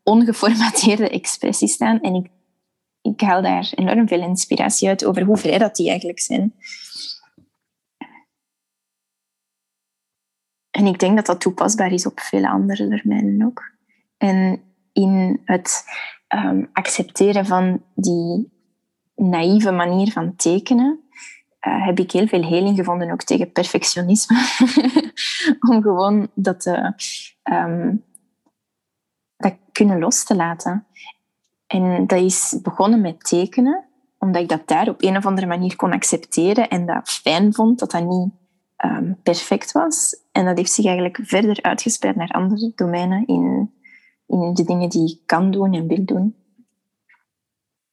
ongeformateerde 0.09 1.09
expressie 1.09 1.67
staan. 1.67 2.01
En 2.01 2.13
ik, 2.13 2.27
ik 3.01 3.21
haal 3.21 3.41
daar 3.41 3.71
enorm 3.75 4.07
veel 4.07 4.21
inspiratie 4.21 4.87
uit 4.87 5.05
over 5.05 5.23
hoe 5.23 5.37
vrij 5.37 5.57
dat 5.57 5.75
die 5.75 5.89
eigenlijk 5.89 6.19
zijn. 6.19 6.53
En 10.69 10.85
ik 10.85 10.99
denk 10.99 11.15
dat 11.15 11.25
dat 11.25 11.41
toepasbaar 11.41 11.91
is 11.91 12.05
op 12.05 12.19
veel 12.19 12.45
andere 12.45 12.87
domeinen 12.87 13.45
ook. 13.45 13.71
En 14.17 14.61
in 14.93 15.41
het 15.45 15.83
um, 16.35 16.69
accepteren 16.73 17.45
van 17.45 17.83
die 17.95 18.51
naïeve 19.15 19.71
manier 19.71 20.11
van 20.11 20.35
tekenen, 20.35 20.99
uh, 21.67 21.85
heb 21.85 21.99
ik 21.99 22.11
heel 22.11 22.27
veel 22.27 22.43
heling 22.43 22.77
gevonden 22.77 23.11
ook 23.11 23.23
tegen 23.23 23.51
perfectionisme. 23.51 24.37
Om 25.69 25.81
gewoon 25.81 26.29
dat, 26.33 26.65
uh, 26.65 26.89
um, 27.43 28.03
dat 29.39 29.53
kunnen 29.71 29.99
los 29.99 30.23
te 30.23 30.35
laten. 30.35 30.85
En 31.67 32.07
dat 32.07 32.19
is 32.19 32.59
begonnen 32.63 33.01
met 33.01 33.23
tekenen, 33.23 33.85
omdat 34.17 34.41
ik 34.41 34.49
dat 34.49 34.67
daar 34.67 34.89
op 34.89 35.03
een 35.03 35.17
of 35.17 35.25
andere 35.25 35.47
manier 35.47 35.75
kon 35.75 35.91
accepteren 35.91 36.69
en 36.69 36.85
dat 36.85 37.09
fijn 37.09 37.53
vond 37.53 37.79
dat 37.79 37.91
dat 37.91 38.05
niet 38.05 38.29
um, 38.85 39.17
perfect 39.23 39.71
was. 39.71 40.23
En 40.31 40.45
dat 40.45 40.57
heeft 40.57 40.71
zich 40.71 40.85
eigenlijk 40.85 41.19
verder 41.23 41.61
uitgespreid 41.61 42.15
naar 42.15 42.31
andere 42.31 42.71
domeinen 42.75 43.27
in, 43.27 43.71
in 44.27 44.53
de 44.53 44.63
dingen 44.63 44.89
die 44.89 45.09
ik 45.09 45.19
kan 45.25 45.51
doen 45.51 45.73
en 45.73 45.87
wil 45.87 46.05
doen. 46.05 46.35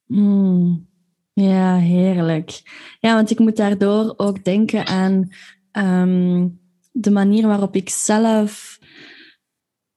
Mm. 0.07 0.87
Ja, 1.33 1.77
heerlijk. 1.77 2.63
Ja, 3.01 3.15
want 3.15 3.31
ik 3.31 3.39
moet 3.39 3.57
daardoor 3.57 4.15
ook 4.17 4.45
denken 4.45 4.87
aan 4.87 5.29
um, 5.73 6.61
de 6.93 7.11
manier 7.11 7.47
waarop 7.47 7.75
ik 7.75 7.89
zelf 7.89 8.79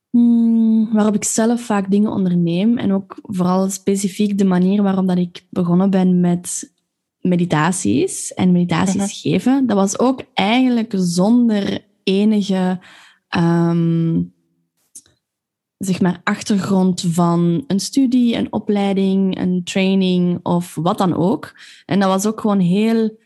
Hmm, 0.10 0.94
waarop 0.94 1.16
ik 1.16 1.24
zelf 1.24 1.62
vaak 1.62 1.92
dingen 1.92 2.12
onderneem 2.12 2.78
en 2.78 2.92
ook 2.92 3.20
vooral 3.22 3.70
specifiek 3.70 4.38
de 4.38 4.46
manier 4.46 4.84
waarop 4.84 5.08
dat 5.08 5.18
ik 5.18 5.46
begonnen 5.50 5.90
ben 5.90 6.20
met 6.20 6.74
meditaties 7.20 8.34
en 8.34 8.52
meditaties 8.52 8.96
uh-huh. 8.96 9.10
geven. 9.10 9.68
Dat 9.68 9.78
was 9.78 10.00
ook 10.00 10.24
eigenlijk 10.34 10.94
zonder 10.98 11.86
enige 12.04 12.80
um, 13.38 14.34
zeg 15.78 16.02
maar 16.02 16.22
achtergrond 16.24 17.02
van 17.02 17.64
een 17.68 17.80
studie, 17.80 18.36
een 18.36 18.54
opleiding, 18.54 19.40
een 19.40 19.64
training 19.64 20.40
of 20.44 20.76
wat 20.76 20.98
dan 20.98 21.14
ook. 21.14 21.60
En 21.86 22.00
dat 22.00 22.10
was 22.10 22.26
ook 22.26 22.40
gewoon 22.40 22.60
heel... 22.60 23.18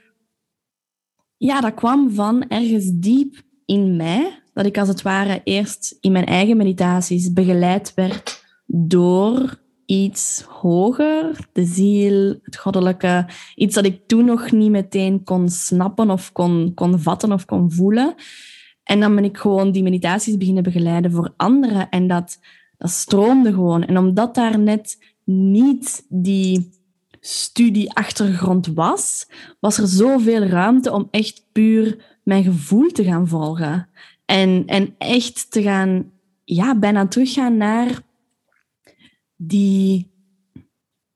Ja, 1.37 1.61
dat 1.61 1.73
kwam 1.73 2.11
van 2.11 2.47
ergens 2.47 2.91
diep 2.93 3.41
in 3.65 3.95
mij 3.95 4.42
dat 4.53 4.65
ik 4.65 4.77
als 4.77 4.87
het 4.87 5.01
ware 5.01 5.41
eerst 5.43 5.97
in 5.99 6.11
mijn 6.11 6.25
eigen 6.25 6.57
meditaties 6.57 7.33
begeleid 7.33 7.93
werd 7.93 8.43
door 8.65 9.61
iets 9.85 10.41
hoger, 10.41 11.47
de 11.53 11.65
ziel, 11.65 12.39
het 12.43 12.57
goddelijke, 12.57 13.25
iets 13.55 13.75
dat 13.75 13.85
ik 13.85 14.07
toen 14.07 14.25
nog 14.25 14.51
niet 14.51 14.71
meteen 14.71 15.23
kon 15.23 15.49
snappen 15.49 16.09
of 16.09 16.31
kon, 16.31 16.71
kon 16.75 16.99
vatten 16.99 17.31
of 17.31 17.45
kon 17.45 17.71
voelen. 17.71 18.15
En 18.83 18.99
dan 18.99 19.15
ben 19.15 19.23
ik 19.23 19.37
gewoon 19.37 19.71
die 19.71 19.83
meditaties 19.83 20.37
beginnen 20.37 20.63
begeleiden 20.63 21.11
voor 21.11 21.33
anderen 21.37 21.89
en 21.89 22.07
dat, 22.07 22.39
dat 22.77 22.89
stroomde 22.89 23.53
gewoon. 23.53 23.83
En 23.83 23.97
omdat 23.97 24.35
daar 24.35 24.59
net 24.59 24.97
niet 25.25 26.05
die 26.09 26.69
studieachtergrond 27.19 28.67
was, 28.67 29.27
was 29.59 29.77
er 29.77 29.87
zoveel 29.87 30.43
ruimte 30.43 30.91
om 30.91 31.07
echt 31.11 31.45
puur 31.51 32.05
mijn 32.23 32.43
gevoel 32.43 32.87
te 32.87 33.03
gaan 33.03 33.27
volgen. 33.27 33.89
En, 34.25 34.63
en 34.65 34.95
echt 34.97 35.51
te 35.51 35.61
gaan, 35.61 36.11
ja, 36.43 36.79
bijna 36.79 37.07
teruggaan 37.07 37.57
naar 37.57 38.01
die, 39.35 40.11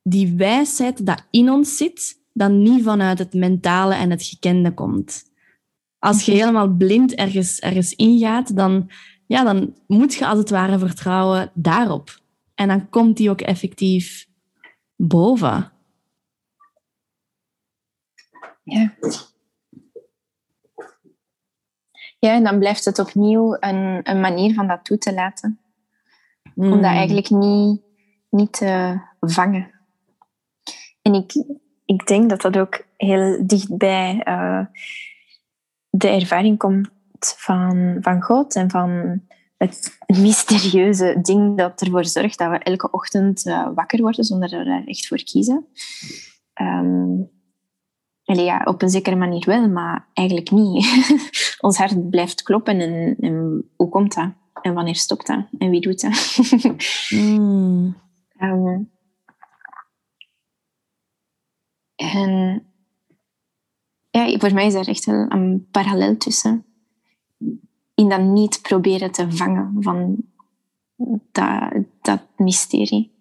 die 0.02 0.34
wijsheid 0.36 1.06
dat 1.06 1.28
in 1.32 1.52
ons 1.52 1.78
zit, 1.78 2.22
dat 2.34 2.52
niet 2.52 2.84
vanuit 2.84 3.20
het 3.20 3.34
mentale 3.34 3.96
en 3.96 4.10
het 4.10 4.24
gekende 4.24 4.74
komt. 4.74 5.24
Als 6.00 6.26
je 6.26 6.32
helemaal 6.32 6.76
blind 6.76 7.16
ergens, 7.16 7.60
ergens 7.60 7.94
ingaat, 7.94 8.56
dan, 8.56 8.92
ja, 9.28 9.44
dan 9.44 9.76
moet 9.88 10.14
je 10.14 10.28
als 10.28 10.40
het 10.40 10.50
ware 10.50 10.80
vertrouwen 10.80 11.52
daarop. 11.54 12.20
En 12.56 12.68
dan 12.68 12.90
komt 12.90 13.18
die 13.18 13.30
ook 13.30 13.42
effectief 13.42 14.28
boven. 14.96 15.72
Ja. 18.64 18.96
Ja, 22.20 22.34
en 22.34 22.44
dan 22.44 22.60
blijft 22.60 22.86
het 22.86 23.00
opnieuw 23.00 23.58
een, 23.60 24.00
een 24.04 24.20
manier 24.20 24.54
van 24.54 24.68
dat 24.68 24.86
toe 24.86 24.98
te 24.98 25.14
laten. 25.14 25.60
Om 26.56 26.70
dat 26.70 26.74
hmm. 26.74 26.84
eigenlijk 26.84 27.30
niet, 27.30 27.82
niet 28.30 28.54
te 28.54 29.00
vangen. 29.20 29.72
En 31.02 31.14
ik, 31.14 31.44
ik 31.86 32.08
denk 32.08 32.30
dat 32.30 32.42
dat 32.42 32.58
ook 32.58 32.86
heel 32.98 33.48
dicht 33.48 33.78
bij 33.78 34.22
uh, 34.28 34.66
de 35.90 36.08
ervaring 36.08 36.58
komt 36.58 36.90
van, 37.20 37.98
van 38.02 38.22
God 38.22 38.56
en 38.56 38.70
van 38.70 39.22
het 39.58 39.98
mysterieuze 40.08 41.20
ding 41.22 41.58
dat 41.58 41.82
ervoor 41.82 42.06
zorgt 42.06 42.38
dat 42.38 42.50
we 42.50 42.58
elke 42.58 42.92
ochtend 42.92 43.46
uh, 43.46 43.70
wakker 43.76 44.02
worden 44.02 44.24
zonder 44.24 44.54
er 44.54 44.66
daar 44.66 44.84
echt 44.86 45.08
voor 45.08 45.24
kiezen. 45.24 45.68
Um, 46.62 47.30
Allee, 48.28 48.46
ja, 48.46 48.62
op 48.64 48.82
een 48.82 48.90
zekere 48.90 49.16
manier 49.16 49.44
wel, 49.46 49.70
maar 49.70 50.08
eigenlijk 50.14 50.52
niet. 50.52 50.86
Ons 51.62 51.78
hart 51.78 52.10
blijft 52.10 52.44
kloppen 52.44 52.80
en, 52.80 53.16
en, 53.20 53.66
hoe 53.76 53.90
komt 53.90 54.16
dat? 54.16 54.30
En 54.62 54.74
wanneer 54.74 54.96
stopt 54.96 55.28
dat? 55.28 55.46
En 55.58 55.70
wie 55.70 55.82
doet 55.82 56.02
dat? 56.02 56.38
mm. 57.10 57.96
um, 58.42 58.92
en 61.96 62.64
ja, 64.10 64.38
voor 64.38 64.54
mij 64.54 64.66
is 64.66 64.74
er 64.74 64.88
echt 64.88 65.08
een, 65.08 65.34
een 65.34 65.68
parallel 65.72 66.18
tussen. 66.18 66.66
In 67.96 68.10
dat 68.10 68.22
niet 68.22 68.62
proberen 68.62 69.12
te 69.12 69.32
vangen 69.32 69.76
van 69.80 70.18
dat, 71.32 71.74
dat 72.02 72.22
mysterie. 72.36 73.17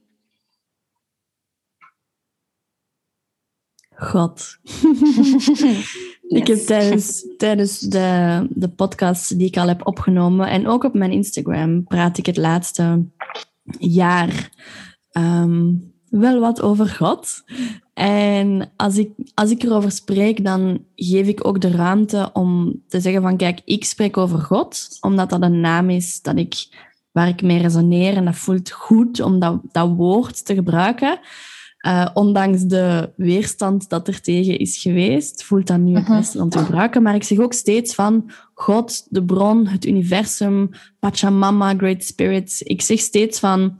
God. 3.97 4.57
Ik 6.29 6.47
heb 6.47 6.59
tijdens, 6.59 7.27
tijdens 7.37 7.79
de, 7.79 8.47
de 8.51 8.69
podcast 8.69 9.39
die 9.39 9.47
ik 9.47 9.57
al 9.57 9.69
heb 9.69 9.87
opgenomen 9.87 10.49
en 10.49 10.67
ook 10.67 10.85
op 10.85 10.95
mijn 10.95 11.13
Instagram 11.13 11.85
praat 11.85 12.19
ik 12.19 12.27
het 12.27 12.37
laatste 12.37 13.05
jaar 13.79 14.51
ehm, 15.11 15.73
wel 16.11 16.41
wat 16.41 16.63
over 16.63 16.89
God. 16.89 17.45
En 17.95 18.73
als 18.77 18.97
ik, 18.97 19.11
als 19.35 19.51
ik 19.51 19.63
erover 19.63 19.91
spreek, 19.91 20.45
dan 20.45 20.85
geef 20.95 21.27
ik 21.27 21.47
ook 21.47 21.61
de 21.61 21.71
ruimte 21.71 22.31
om 22.33 22.83
te 22.89 23.01
zeggen 23.01 23.23
van 23.23 23.37
kijk, 23.37 23.61
ik 23.65 23.85
spreek 23.85 24.17
over 24.17 24.39
God, 24.39 24.89
omdat 25.01 25.31
dat 25.31 25.43
een 25.43 25.61
naam 25.61 25.91
is 25.91 26.23
dat 26.23 26.37
ik, 26.37 26.67
waar 27.13 27.29
ik 27.29 27.43
mee 27.43 27.61
resoneer 27.61 28.17
en 28.17 28.25
dat 28.25 28.37
voelt 28.37 28.71
goed 28.71 29.21
om 29.21 29.39
dat, 29.39 29.61
dat 29.73 29.89
woord 29.89 30.47
te 30.47 30.55
gebruiken. 30.55 31.19
Uh, 31.87 32.07
ondanks 32.15 32.63
de 32.63 33.13
weerstand 33.17 33.89
dat 33.89 34.09
er 34.09 34.21
tegen 34.21 34.59
is 34.59 34.79
geweest, 34.79 35.45
voelt 35.45 35.67
dat 35.67 35.79
nu 35.79 35.95
het 35.95 36.09
mhm. 36.09 36.17
beste 36.17 36.43
om 36.43 36.49
te 36.49 36.59
gebruiken. 36.59 37.03
Maar 37.03 37.15
ik 37.15 37.23
zeg 37.23 37.39
ook 37.39 37.53
steeds 37.53 37.95
van 37.95 38.31
God, 38.55 39.07
de 39.09 39.25
bron, 39.25 39.67
het 39.67 39.87
universum, 39.87 40.71
Pachamama, 40.99 41.75
Great 41.77 42.05
Spirits. 42.05 42.63
Ik 42.63 42.83
zeg 42.83 42.99
steeds 42.99 43.39
van 43.39 43.79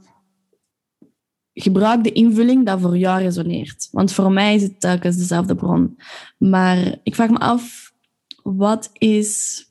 gebruik 1.53 2.03
de 2.03 2.11
invulling 2.11 2.65
dat 2.65 2.81
voor 2.81 2.97
jou 2.97 3.21
resoneert. 3.21 3.87
Want 3.91 4.11
voor 4.11 4.31
mij 4.31 4.55
is 4.55 4.63
het 4.63 4.79
telkens 4.79 5.17
dezelfde 5.17 5.55
bron. 5.55 5.97
Maar 6.37 6.99
ik 7.03 7.15
vraag 7.15 7.29
me 7.29 7.37
af, 7.37 7.93
wat 8.43 8.89
is 8.93 9.63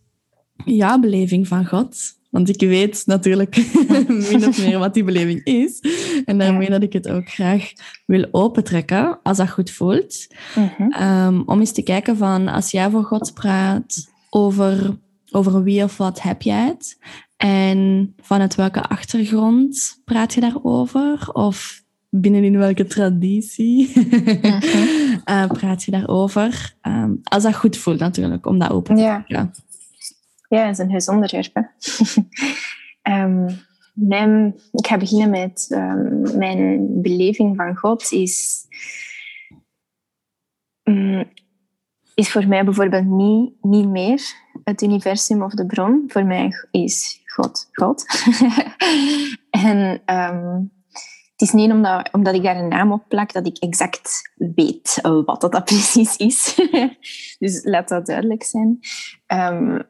jouw 0.65 0.99
beleving 0.99 1.49
van 1.49 1.67
God? 1.67 1.97
Want 2.37 2.49
ik 2.49 2.69
weet 2.69 3.03
natuurlijk 3.07 3.57
min 4.31 4.47
of 4.47 4.59
meer 4.59 4.79
wat 4.79 4.95
die 4.95 5.05
beleving 5.05 5.45
is. 5.45 5.81
En 6.25 6.39
daarmee 6.39 6.71
dat 6.71 6.83
ik 6.83 6.93
het 6.93 7.09
ook 7.09 7.29
graag 7.29 7.73
wil 8.07 8.27
opentrekken, 8.31 9.19
als 9.23 9.37
dat 9.37 9.51
goed 9.51 9.71
voelt. 9.71 10.27
Mhm. 10.55 10.91
Ehm, 10.91 11.43
om 11.47 11.61
eens 11.61 11.73
te 11.73 11.83
kijken 11.83 12.17
van, 12.17 12.49
als 12.49 12.71
jij 12.71 12.91
voor 12.91 13.05
God 13.05 13.35
praat, 13.35 14.11
over, 14.31 14.99
over 15.31 15.63
wie 15.63 15.83
of 15.83 15.97
wat 15.97 16.23
heb 16.23 16.43
jij 16.43 16.65
het? 16.65 16.99
En 17.37 18.13
vanuit 18.23 18.55
welke 18.55 18.83
achtergrond 18.83 20.01
praat 20.05 20.35
je 20.35 20.41
daarover? 20.41 21.33
Of 21.33 21.85
binnenin 22.11 22.59
welke 22.59 22.87
traditie 22.87 23.93
uh 25.25 25.47
praat 25.59 25.83
je 25.83 25.91
daarover? 25.91 26.75
Um, 26.83 27.21
als 27.23 27.43
dat 27.43 27.55
goed 27.55 27.77
voelt 27.77 27.99
natuurlijk, 27.99 28.47
om 28.47 28.59
dat 28.59 28.71
open 28.71 28.97
te 28.97 29.03
trekken. 29.03 29.25
Ja, 29.37 29.51
dat 30.49 30.69
is 30.69 30.79
een 30.79 30.91
heus 30.91 31.09
onderwerp. 31.09 31.57
um, 33.03 33.47
mijn, 33.95 34.55
ik 34.73 34.87
ga 34.87 34.97
beginnen 34.97 35.31
met 35.31 35.67
um, 35.71 36.39
mijn 36.39 36.89
beleving 37.03 37.57
van 37.57 37.77
God 37.77 38.13
is, 38.13 38.67
um, 40.83 41.25
is 42.15 42.31
voor 42.31 42.49
mij 42.49 42.65
bijvoorbeeld 42.65 43.07
niet, 43.07 43.53
niet 43.61 43.89
meer 43.89 44.23
het 44.65 44.83
universum 44.83 45.43
of 45.43 45.53
de 45.53 45.67
bron. 45.67 46.05
Voor 46.09 46.25
mij 46.25 46.53
is 46.71 47.23
God 47.25 47.69
God. 47.73 48.05
en 49.51 50.03
um, 50.07 50.73
het 51.37 51.49
is 51.49 51.53
niet 51.53 51.71
omdat, 51.71 52.13
omdat 52.13 52.35
ik 52.35 52.43
daar 52.43 52.57
een 52.57 52.69
naam 52.69 52.93
op 52.93 53.05
plak 53.09 53.33
dat 53.33 53.47
ik 53.47 53.59
exact 53.59 54.33
weet 54.55 54.99
wat 55.03 55.41
dat, 55.41 55.53
dat 55.53 55.65
precies 55.65 56.17
is. 56.17 56.61
dus 57.39 57.65
laat 57.65 57.89
dat 57.89 58.07
duidelijk 58.07 58.43
zijn. 58.43 58.79
Um, 59.27 59.83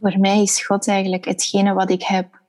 voor 0.00 0.18
mij 0.18 0.42
is 0.42 0.64
God 0.64 0.88
eigenlijk 0.88 1.24
hetgene 1.24 1.72
wat 1.72 1.90
ik 1.90 2.02
heb, 2.02 2.40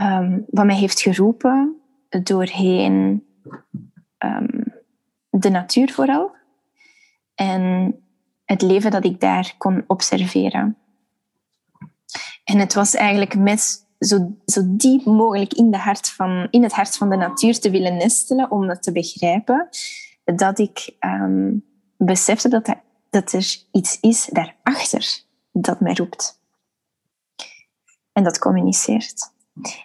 um, 0.00 0.44
wat 0.50 0.64
mij 0.64 0.76
heeft 0.76 1.00
geroepen 1.00 1.80
doorheen 2.22 3.26
um, 4.18 4.64
de 5.30 5.50
natuur 5.50 5.92
vooral. 5.92 6.34
En 7.34 7.94
het 8.44 8.62
leven 8.62 8.90
dat 8.90 9.04
ik 9.04 9.20
daar 9.20 9.54
kon 9.58 9.84
observeren. 9.86 10.76
En 12.44 12.58
het 12.58 12.74
was 12.74 12.94
eigenlijk 12.94 13.36
met 13.36 13.86
zo, 13.98 14.36
zo 14.44 14.62
diep 14.66 15.04
mogelijk 15.04 15.54
in, 15.54 15.70
de 15.70 15.78
hart 15.78 16.10
van, 16.10 16.48
in 16.50 16.62
het 16.62 16.72
hart 16.72 16.96
van 16.96 17.10
de 17.10 17.16
natuur 17.16 17.60
te 17.60 17.70
willen 17.70 17.96
nestelen, 17.96 18.50
om 18.50 18.66
dat 18.66 18.82
te 18.82 18.92
begrijpen, 18.92 19.68
dat 20.24 20.58
ik 20.58 20.94
um, 21.00 21.64
besefte 21.96 22.48
dat, 22.48 22.68
er, 22.68 22.80
dat 23.16 23.32
er 23.32 23.56
iets 23.72 24.00
is 24.00 24.28
daarachter 24.32 25.22
dat 25.52 25.80
mij 25.80 25.94
roept. 25.94 26.40
En 28.12 28.24
dat 28.24 28.38
communiceert. 28.38 29.34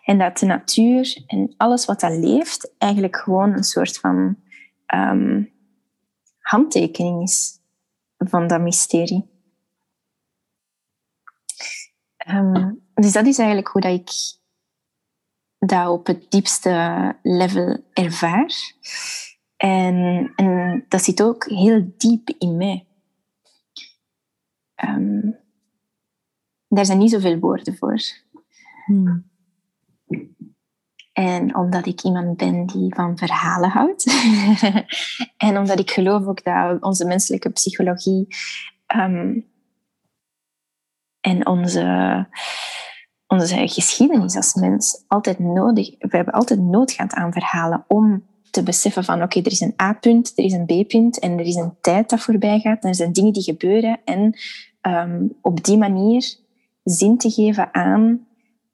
En 0.06 0.18
dat 0.18 0.38
de 0.38 0.46
natuur 0.46 1.24
en 1.28 1.54
alles 1.58 1.86
wat 1.86 2.00
dat 2.00 2.12
leeft 2.12 2.74
eigenlijk 2.78 3.16
gewoon 3.16 3.54
een 3.54 3.64
soort 3.64 3.98
van 3.98 4.38
um, 4.96 5.52
handtekening 6.40 7.22
is 7.22 7.60
van 8.18 8.48
dat 8.48 8.62
mysterie. 8.62 9.30
Um, 12.28 12.82
dus 12.94 13.12
dat 13.12 13.26
is 13.26 13.38
eigenlijk 13.38 13.68
hoe 13.68 13.82
dat 13.82 14.00
ik 14.00 14.12
dat 15.60 15.90
op 15.90 16.08
het 16.08 16.32
diepste 16.32 17.16
level 17.22 17.84
ervaar. 17.94 18.74
En, 19.58 20.32
en 20.36 20.86
dat 20.88 21.04
zit 21.04 21.24
ook 21.24 21.46
heel 21.46 21.94
diep 21.98 22.30
in 22.38 22.58
mij. 22.58 22.86
Um, 24.84 25.40
daar 26.68 26.86
zijn 26.86 26.98
niet 26.98 27.12
zoveel 27.12 27.40
woorden 27.40 27.76
voor. 27.78 28.00
Hmm. 28.86 29.30
En 31.14 31.56
omdat 31.56 31.86
ik 31.86 32.04
iemand 32.04 32.38
ben 32.38 32.66
die 32.66 32.96
van 32.96 33.18
verhalen 33.18 33.70
houdt. 33.70 34.06
en 35.48 35.58
omdat 35.58 35.80
ik 35.80 35.92
geloof 35.92 36.26
ook 36.26 36.44
dat 36.44 36.82
onze 36.82 37.06
menselijke 37.06 37.50
psychologie 37.50 38.28
um, 38.96 39.50
en 41.20 41.48
onze, 41.48 42.28
onze 43.28 43.68
geschiedenis 43.68 44.36
als 44.36 44.54
mens 44.54 45.04
altijd 45.08 45.40
nodig... 45.40 45.96
We 46.00 46.16
hebben 46.16 46.34
altijd 46.34 46.60
nood 46.60 46.92
gehad 46.92 47.14
aan 47.14 47.34
verhalen 47.34 47.86
om 47.88 48.30
te 48.52 48.64
beseffen 48.64 49.04
van 49.04 49.24
oké, 49.24 49.40
er 49.40 49.52
is 49.52 49.60
een 49.60 49.74
A-punt, 49.82 50.32
er 50.36 50.44
is 50.44 50.54
een 50.54 50.66
B-punt 50.66 51.20
en 51.20 51.40
er 51.40 51.46
is 51.46 51.56
een 51.56 51.78
tijd 51.82 52.10
dat 52.10 52.20
voorbij 52.20 52.60
gaat. 52.60 52.84
Er 52.84 52.96
zijn 52.96 53.14
dingen 53.14 53.34
die 53.34 53.44
gebeuren 53.44 54.00
en 54.06 54.40
um, 54.82 55.38
op 55.42 55.64
die 55.64 55.78
manier 55.78 56.36
zin 56.84 57.18
te 57.18 57.30
geven 57.30 57.74
aan, 57.74 58.28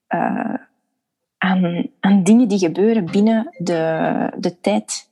uh, 0.09 0.53
aan, 1.37 1.89
aan 1.99 2.23
dingen 2.23 2.47
die 2.47 2.59
gebeuren 2.59 3.05
binnen 3.11 3.55
de, 3.57 4.33
de 4.37 4.59
tijd. 4.59 5.09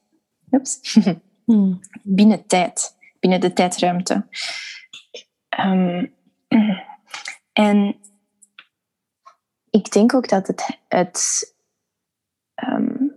Oeps. 0.51 0.79
Hmm. 1.45 1.79
Binnen 2.03 2.45
tijd, 2.45 2.95
binnen 3.19 3.41
de 3.41 3.53
tijdruimte. 3.53 4.25
Um, 5.59 6.13
en 7.53 7.95
ik 9.69 9.91
denk 9.91 10.13
ook 10.13 10.29
dat 10.29 10.47
het, 10.47 10.79
het, 10.87 11.53
um, 12.69 13.11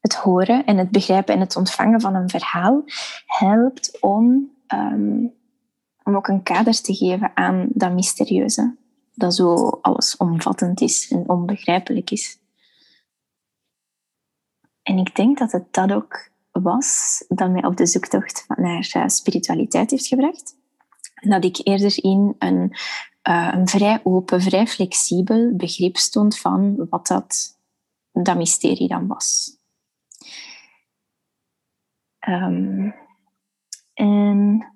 het 0.00 0.14
horen 0.14 0.64
en 0.64 0.78
het 0.78 0.90
begrijpen 0.90 1.34
en 1.34 1.40
het 1.40 1.56
ontvangen 1.56 2.00
van 2.00 2.14
een 2.14 2.28
verhaal 2.28 2.84
helpt 3.26 4.00
om, 4.00 4.50
um, 4.74 5.34
om 6.04 6.16
ook 6.16 6.28
een 6.28 6.42
kader 6.42 6.80
te 6.80 6.94
geven 6.94 7.36
aan 7.36 7.68
dat 7.70 7.92
mysterieuze. 7.92 8.76
Dat 9.14 9.34
zo 9.34 9.54
allesomvattend 9.68 10.80
is 10.80 11.10
en 11.10 11.28
onbegrijpelijk 11.28 12.10
is. 12.10 12.38
En 14.82 14.98
ik 14.98 15.14
denk 15.14 15.38
dat 15.38 15.52
het 15.52 15.72
dat 15.72 15.92
ook 15.92 16.30
was 16.50 17.24
dat 17.28 17.50
mij 17.50 17.64
op 17.64 17.76
de 17.76 17.86
zoektocht 17.86 18.44
naar 18.48 18.92
uh, 18.96 19.06
spiritualiteit 19.06 19.90
heeft 19.90 20.06
gebracht. 20.06 20.56
Dat 21.14 21.44
ik 21.44 21.60
eerder 21.62 22.04
in 22.04 22.34
een 22.38 22.76
uh, 23.28 23.52
een 23.54 23.68
vrij 23.68 24.00
open, 24.04 24.40
vrij 24.40 24.66
flexibel 24.66 25.56
begrip 25.56 25.96
stond 25.96 26.38
van 26.38 26.86
wat 26.90 27.06
dat, 27.06 27.58
dat 28.12 28.36
mysterie 28.36 28.88
dan 28.88 29.06
was. 29.06 29.56
Um, 32.28 32.94
en 33.94 34.66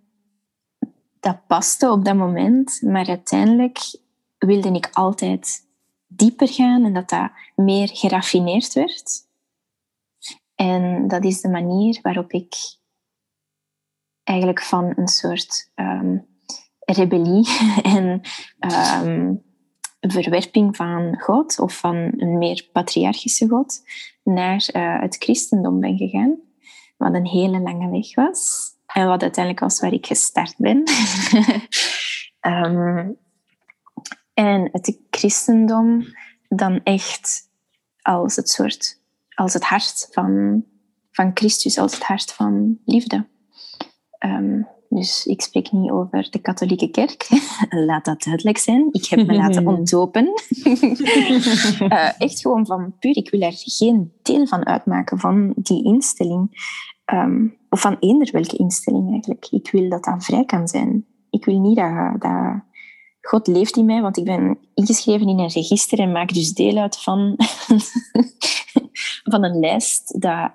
dat 1.26 1.46
paste 1.46 1.90
op 1.90 2.04
dat 2.04 2.16
moment, 2.16 2.82
maar 2.82 3.08
uiteindelijk 3.08 3.78
wilde 4.38 4.72
ik 4.72 4.90
altijd 4.92 5.66
dieper 6.06 6.48
gaan 6.48 6.84
en 6.84 6.92
dat 6.92 7.08
dat 7.08 7.30
meer 7.54 7.88
geraffineerd 7.92 8.72
werd. 8.72 9.24
En 10.54 11.08
dat 11.08 11.24
is 11.24 11.40
de 11.40 11.48
manier 11.48 11.98
waarop 12.02 12.32
ik 12.32 12.54
eigenlijk 14.22 14.62
van 14.62 14.92
een 14.96 15.08
soort 15.08 15.70
um, 15.74 16.26
rebellie 16.78 17.48
en 17.96 18.20
um, 19.04 19.42
verwerping 20.00 20.76
van 20.76 21.20
God 21.20 21.58
of 21.58 21.78
van 21.78 21.96
een 21.96 22.38
meer 22.38 22.68
patriarchische 22.72 23.48
God 23.48 23.82
naar 24.22 24.68
uh, 24.72 25.00
het 25.00 25.16
christendom 25.16 25.80
ben 25.80 25.96
gegaan. 25.96 26.36
Wat 26.96 27.14
een 27.14 27.26
hele 27.26 27.60
lange 27.60 27.90
weg 27.90 28.14
was. 28.14 28.74
En 28.96 29.06
wat 29.06 29.22
uiteindelijk 29.22 29.64
was 29.64 29.80
waar 29.80 29.92
ik 29.92 30.06
gestart 30.06 30.54
ben. 30.56 30.82
um, 32.40 33.16
en 34.34 34.68
het 34.72 35.00
christendom 35.10 36.04
dan 36.48 36.80
echt 36.82 37.50
als 38.02 38.36
het 38.36 38.48
soort, 38.48 39.00
als 39.34 39.52
het 39.52 39.64
hart 39.64 40.08
van, 40.10 40.64
van 41.10 41.30
Christus, 41.34 41.78
als 41.78 41.94
het 41.94 42.02
hart 42.02 42.32
van 42.32 42.78
liefde. 42.84 43.26
Um, 44.18 44.68
dus 44.88 45.26
ik 45.26 45.40
spreek 45.40 45.72
niet 45.72 45.90
over 45.90 46.30
de 46.30 46.38
katholieke 46.38 46.90
kerk. 46.90 47.26
Laat 47.86 48.04
dat 48.04 48.22
duidelijk 48.22 48.58
zijn. 48.58 48.88
Ik 48.92 49.06
heb 49.06 49.26
me 49.26 49.34
laten 49.34 49.66
ontdopen. 49.76 50.32
uh, 51.78 52.20
echt 52.20 52.40
gewoon 52.40 52.66
van 52.66 52.98
puur, 52.98 53.16
ik 53.16 53.30
wil 53.30 53.40
er 53.40 53.54
geen 53.54 54.12
deel 54.22 54.46
van 54.46 54.66
uitmaken 54.66 55.18
van 55.18 55.52
die 55.56 55.84
instelling. 55.84 56.74
Um, 57.12 57.56
van 57.76 57.96
eender 58.00 58.32
welke 58.32 58.56
instelling 58.56 59.10
eigenlijk. 59.10 59.46
Ik 59.50 59.70
wil 59.70 59.88
dat 59.88 60.04
dat 60.04 60.24
vrij 60.24 60.44
kan 60.44 60.68
zijn. 60.68 61.06
Ik 61.30 61.44
wil 61.44 61.60
niet 61.60 61.76
dat, 61.76 62.20
dat 62.20 62.62
God 63.20 63.46
leeft 63.46 63.76
in 63.76 63.84
mij, 63.84 64.00
want 64.00 64.16
ik 64.16 64.24
ben 64.24 64.58
ingeschreven 64.74 65.28
in 65.28 65.38
een 65.38 65.48
register 65.48 65.98
en 65.98 66.12
maak 66.12 66.34
dus 66.34 66.52
deel 66.52 66.76
uit 66.76 66.98
van, 66.98 67.34
van 69.32 69.44
een 69.44 69.58
lijst 69.58 70.20
dat 70.20 70.50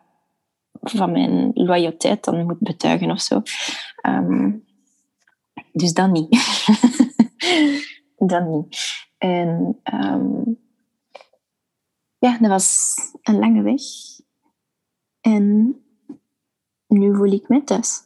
van 0.82 1.12
mijn 1.12 1.52
loyaliteit 1.54 2.24
dan 2.24 2.46
moet 2.46 2.60
betuigen 2.60 3.12
of 3.12 3.22
zo. 3.22 3.42
Um, 4.08 4.66
dus 5.72 5.94
dan 5.94 6.12
niet. 6.12 6.30
dan 8.32 8.50
niet. 8.52 8.78
En 9.18 9.80
um, 9.94 10.60
ja, 12.18 12.38
dat 12.38 12.50
was 12.50 12.96
een 13.22 13.40
lange 13.40 13.62
weg. 13.62 13.82
En 15.22 15.76
nu 16.92 17.16
voel 17.16 17.32
ik 17.32 17.48
me 17.48 17.64
thuis. 17.64 18.02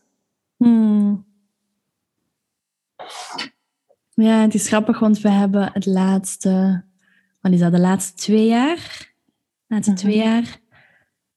Hmm. 0.58 1.26
Ja, 4.14 4.42
het 4.42 4.54
is 4.54 4.68
grappig, 4.68 5.00
want 5.00 5.22
we 5.22 5.30
hebben 5.30 5.70
het 5.74 5.86
laatste, 5.86 6.84
wat 7.42 7.52
is 7.52 7.60
dat, 7.60 7.72
de 7.72 7.80
laatste 7.80 8.14
twee 8.14 8.48
jaar, 8.48 9.14
de 9.68 9.74
laatste 9.74 9.92
mm 9.92 9.98
-hmm. 9.98 10.06
twee 10.06 10.18
jaar, 10.18 10.60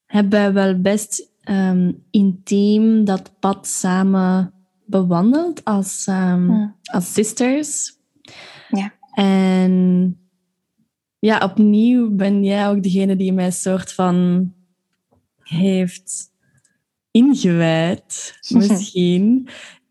hebben 0.06 0.44
we 0.44 0.52
wel 0.52 0.80
best 0.80 1.32
um, 1.44 2.04
intiem 2.10 3.04
dat 3.04 3.38
pad 3.38 3.66
samen 3.66 4.52
bewandeld 4.86 5.64
als, 5.64 6.06
um, 6.06 6.74
als 6.82 7.12
sisters. 7.12 7.98
Ja. 8.68 8.92
En 9.12 10.16
ja, 11.18 11.38
opnieuw 11.38 12.14
ben 12.14 12.44
jij 12.44 12.68
ook 12.68 12.82
degene 12.82 13.16
die 13.16 13.32
mij 13.32 13.50
soort 13.50 13.92
van 13.92 14.48
heeft 15.42 16.30
ingewijd, 17.18 18.36
misschien, 18.54 19.48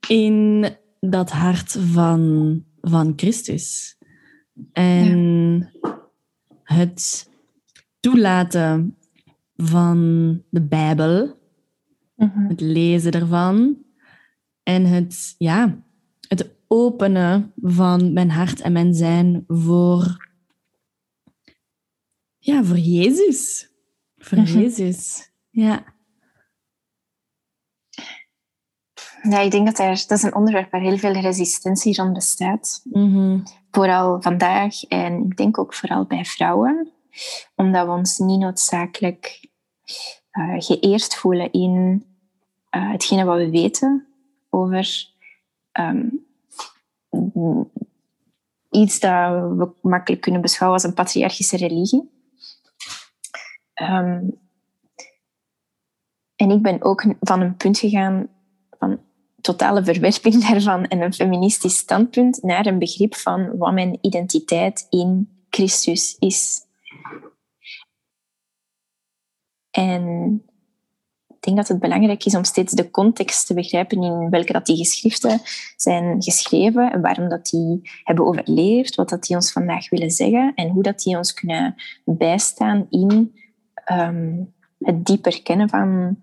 in 0.07 0.67
dat 0.99 1.31
hart 1.31 1.71
van, 1.71 2.63
van 2.81 3.13
Christus. 3.15 3.97
En 4.73 5.71
het 6.63 7.29
toelaten 7.99 8.95
van 9.55 9.97
de 10.49 10.61
Bijbel, 10.61 11.35
Mhm. 12.15 12.47
het 12.47 12.61
lezen 12.61 13.11
ervan 13.11 13.77
en 14.63 14.85
het, 14.85 15.35
ja, 15.37 15.83
het 16.27 16.49
openen 16.67 17.51
van 17.61 18.13
mijn 18.13 18.29
hart 18.29 18.61
en 18.61 18.71
mijn 18.71 18.93
zijn 18.93 19.43
voor, 19.47 20.29
ja, 22.37 22.63
voor 22.63 22.77
Jezus. 22.77 23.69
Voor 24.17 24.37
Mhm. 24.37 24.59
Jezus. 24.59 25.31
Ja. 25.49 25.95
Ja, 29.29 29.39
ik 29.39 29.51
denk 29.51 29.65
dat 29.65 29.79
er, 29.79 30.03
dat 30.07 30.17
is 30.17 30.23
een 30.23 30.35
onderwerp 30.35 30.71
waar 30.71 30.81
heel 30.81 30.97
veel 30.97 31.11
resistentie 31.11 31.95
rond 31.95 32.13
bestaat. 32.13 32.81
Mhm. 32.83 33.39
Vooral 33.71 34.21
vandaag 34.21 34.83
en 34.83 35.23
ik 35.23 35.37
denk 35.37 35.57
ook 35.57 35.73
vooral 35.73 36.05
bij 36.05 36.25
vrouwen. 36.25 36.91
Omdat 37.55 37.85
we 37.85 37.91
ons 37.91 38.17
niet 38.17 38.39
noodzakelijk 38.39 39.49
eh, 40.29 40.55
geëerd 40.57 41.15
voelen 41.15 41.51
in 41.51 42.05
eh, 42.69 42.91
hetgene 42.91 43.23
wat 43.23 43.37
we 43.37 43.49
weten 43.49 44.07
over 44.49 45.09
ehm, 45.71 46.07
iets 48.69 48.99
dat 48.99 49.31
we 49.57 49.69
makkelijk 49.81 50.21
kunnen 50.21 50.41
beschouwen 50.41 50.79
als 50.79 50.87
een 50.87 50.95
patriarchische 50.95 51.57
religie. 51.57 52.09
Ehm, 53.73 54.29
en 56.35 56.49
ik 56.49 56.61
ben 56.61 56.83
ook 56.83 57.05
van 57.19 57.41
een 57.41 57.55
punt 57.55 57.77
gegaan 57.77 58.29
van 58.77 58.99
totale 59.47 59.83
verwerping 59.83 60.47
daarvan 60.47 60.85
en 60.87 61.01
een 61.01 61.13
feministisch 61.13 61.77
standpunt 61.77 62.43
naar 62.43 62.65
een 62.65 62.79
begrip 62.79 63.15
van 63.15 63.57
wat 63.57 63.73
mijn 63.73 63.97
identiteit 64.01 64.87
in 64.89 65.29
Christus 65.49 66.15
is. 66.19 66.65
En 69.71 70.03
ik 71.27 71.43
denk 71.43 71.57
dat 71.57 71.67
het 71.67 71.79
belangrijk 71.79 72.25
is 72.25 72.35
om 72.35 72.43
steeds 72.43 72.73
de 72.73 72.89
context 72.91 73.47
te 73.47 73.53
begrijpen 73.53 74.03
in 74.03 74.29
welke 74.29 74.53
dat 74.53 74.65
die 74.65 74.77
geschriften 74.77 75.41
zijn 75.75 76.23
geschreven 76.23 76.91
en 76.91 77.01
waarom 77.01 77.29
dat 77.29 77.45
die 77.45 77.89
hebben 78.03 78.25
overleefd, 78.25 78.95
wat 78.95 79.09
dat 79.09 79.23
die 79.23 79.35
ons 79.35 79.51
vandaag 79.51 79.89
willen 79.89 80.11
zeggen 80.11 80.53
en 80.55 80.69
hoe 80.69 80.83
dat 80.83 80.99
die 80.99 81.17
ons 81.17 81.33
kunnen 81.33 81.75
bijstaan 82.05 82.87
in 82.89 83.39
ehm, 83.73 84.43
het 84.79 85.05
dieper 85.05 85.41
kennen 85.41 85.69
van 85.69 86.17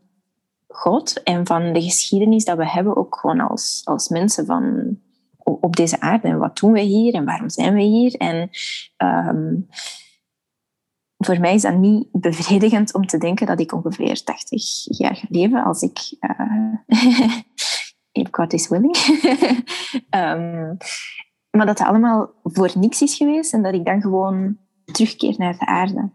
God 0.77 1.23
en 1.23 1.47
van 1.47 1.73
de 1.73 1.83
geschiedenis 1.83 2.45
dat 2.45 2.57
we 2.57 2.69
hebben, 2.69 2.97
ook 2.97 3.17
gewoon 3.17 3.41
als, 3.41 3.81
als 3.85 4.09
mensen 4.09 4.47
van, 4.47 4.97
op 5.39 5.77
deze 5.77 6.01
aarde. 6.01 6.29
En 6.29 6.39
wat 6.39 6.59
doen 6.59 6.73
we 6.73 6.81
hier 6.81 7.15
en 7.15 7.25
waarom 7.25 7.51
zijn 7.51 7.75
we 7.75 7.83
hier? 7.83 8.15
En 8.15 8.51
ehm, 8.97 9.55
voor 11.19 11.41
mij 11.41 11.55
is 11.55 11.63
dat 11.63 11.77
niet 11.77 12.09
bevredigend 12.13 12.95
om 12.95 13.07
te 13.07 13.19
denken 13.19 13.47
dat 13.47 13.61
ik 13.61 13.73
ongeveer 13.73 14.23
80 14.23 14.99
jaar 14.99 15.17
ga 15.17 15.27
leven 15.29 15.65
als 15.65 15.83
ik... 15.83 16.17
Uh, 16.21 16.75
if 18.13 18.29
God 18.31 18.53
is 18.53 18.69
willing. 18.69 18.97
um, 20.11 20.77
maar 21.57 21.67
dat 21.67 21.79
het 21.79 21.89
allemaal 21.89 22.31
voor 22.43 22.73
niks 22.75 23.03
is 23.03 23.17
geweest 23.17 23.53
en 23.53 23.63
dat 23.63 23.75
ik 23.75 23.85
dan 23.85 24.01
gewoon 24.01 24.59
terugkeer 24.85 25.35
naar 25.39 25.59
de 25.59 25.67
aarde. 25.67 26.11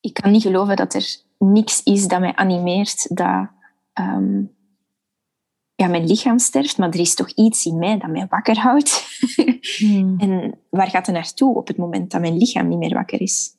Ik 0.00 0.14
kan 0.14 0.30
niet 0.30 0.42
geloven 0.42 0.76
dat 0.76 0.94
er 0.94 1.24
niks 1.38 1.82
is 1.82 2.08
dat 2.08 2.20
mij 2.20 2.34
animeert 2.34 3.16
dat 3.16 3.48
um, 3.94 4.54
ja, 5.74 5.86
mijn 5.86 6.06
lichaam 6.06 6.38
sterft, 6.38 6.78
maar 6.78 6.88
er 6.88 7.00
is 7.00 7.14
toch 7.14 7.30
iets 7.30 7.64
in 7.64 7.78
mij 7.78 7.98
dat 7.98 8.10
mij 8.10 8.26
wakker 8.28 8.58
houdt. 8.58 9.20
Hmm. 9.78 10.18
en 10.20 10.58
waar 10.70 10.90
gaat 10.90 11.06
het 11.06 11.14
naartoe 11.14 11.56
op 11.56 11.66
het 11.66 11.76
moment 11.76 12.10
dat 12.10 12.20
mijn 12.20 12.36
lichaam 12.36 12.68
niet 12.68 12.78
meer 12.78 12.94
wakker 12.94 13.20
is? 13.20 13.54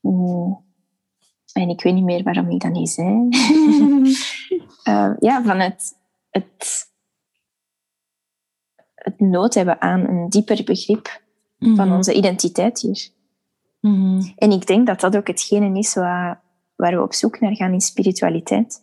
Mm. 0.00 0.62
En 1.52 1.68
ik 1.68 1.82
weet 1.82 1.94
niet 1.94 2.04
meer 2.04 2.22
waarom 2.22 2.50
ik 2.50 2.60
dat 2.60 2.72
niet 2.72 2.90
zei. 2.90 3.28
uh, 4.84 5.12
ja, 5.28 5.42
van 5.42 5.60
het, 5.60 5.92
het, 6.30 6.86
het 8.94 9.20
nood 9.20 9.54
hebben 9.54 9.80
aan 9.80 10.00
een 10.00 10.28
dieper 10.28 10.64
begrip 10.64 11.22
van 11.58 11.92
onze 11.92 12.14
identiteit 12.14 12.80
hier. 12.80 13.08
Mhm. 13.84 14.22
En 14.36 14.50
ik 14.50 14.66
denk 14.66 14.86
dat 14.86 15.00
dat 15.00 15.16
ook 15.16 15.26
hetgene 15.26 15.78
is 15.78 15.94
waar, 15.94 16.42
waar 16.76 16.96
we 16.96 17.02
op 17.02 17.14
zoek 17.14 17.40
naar 17.40 17.56
gaan 17.56 17.72
in 17.72 17.80
spiritualiteit. 17.80 18.82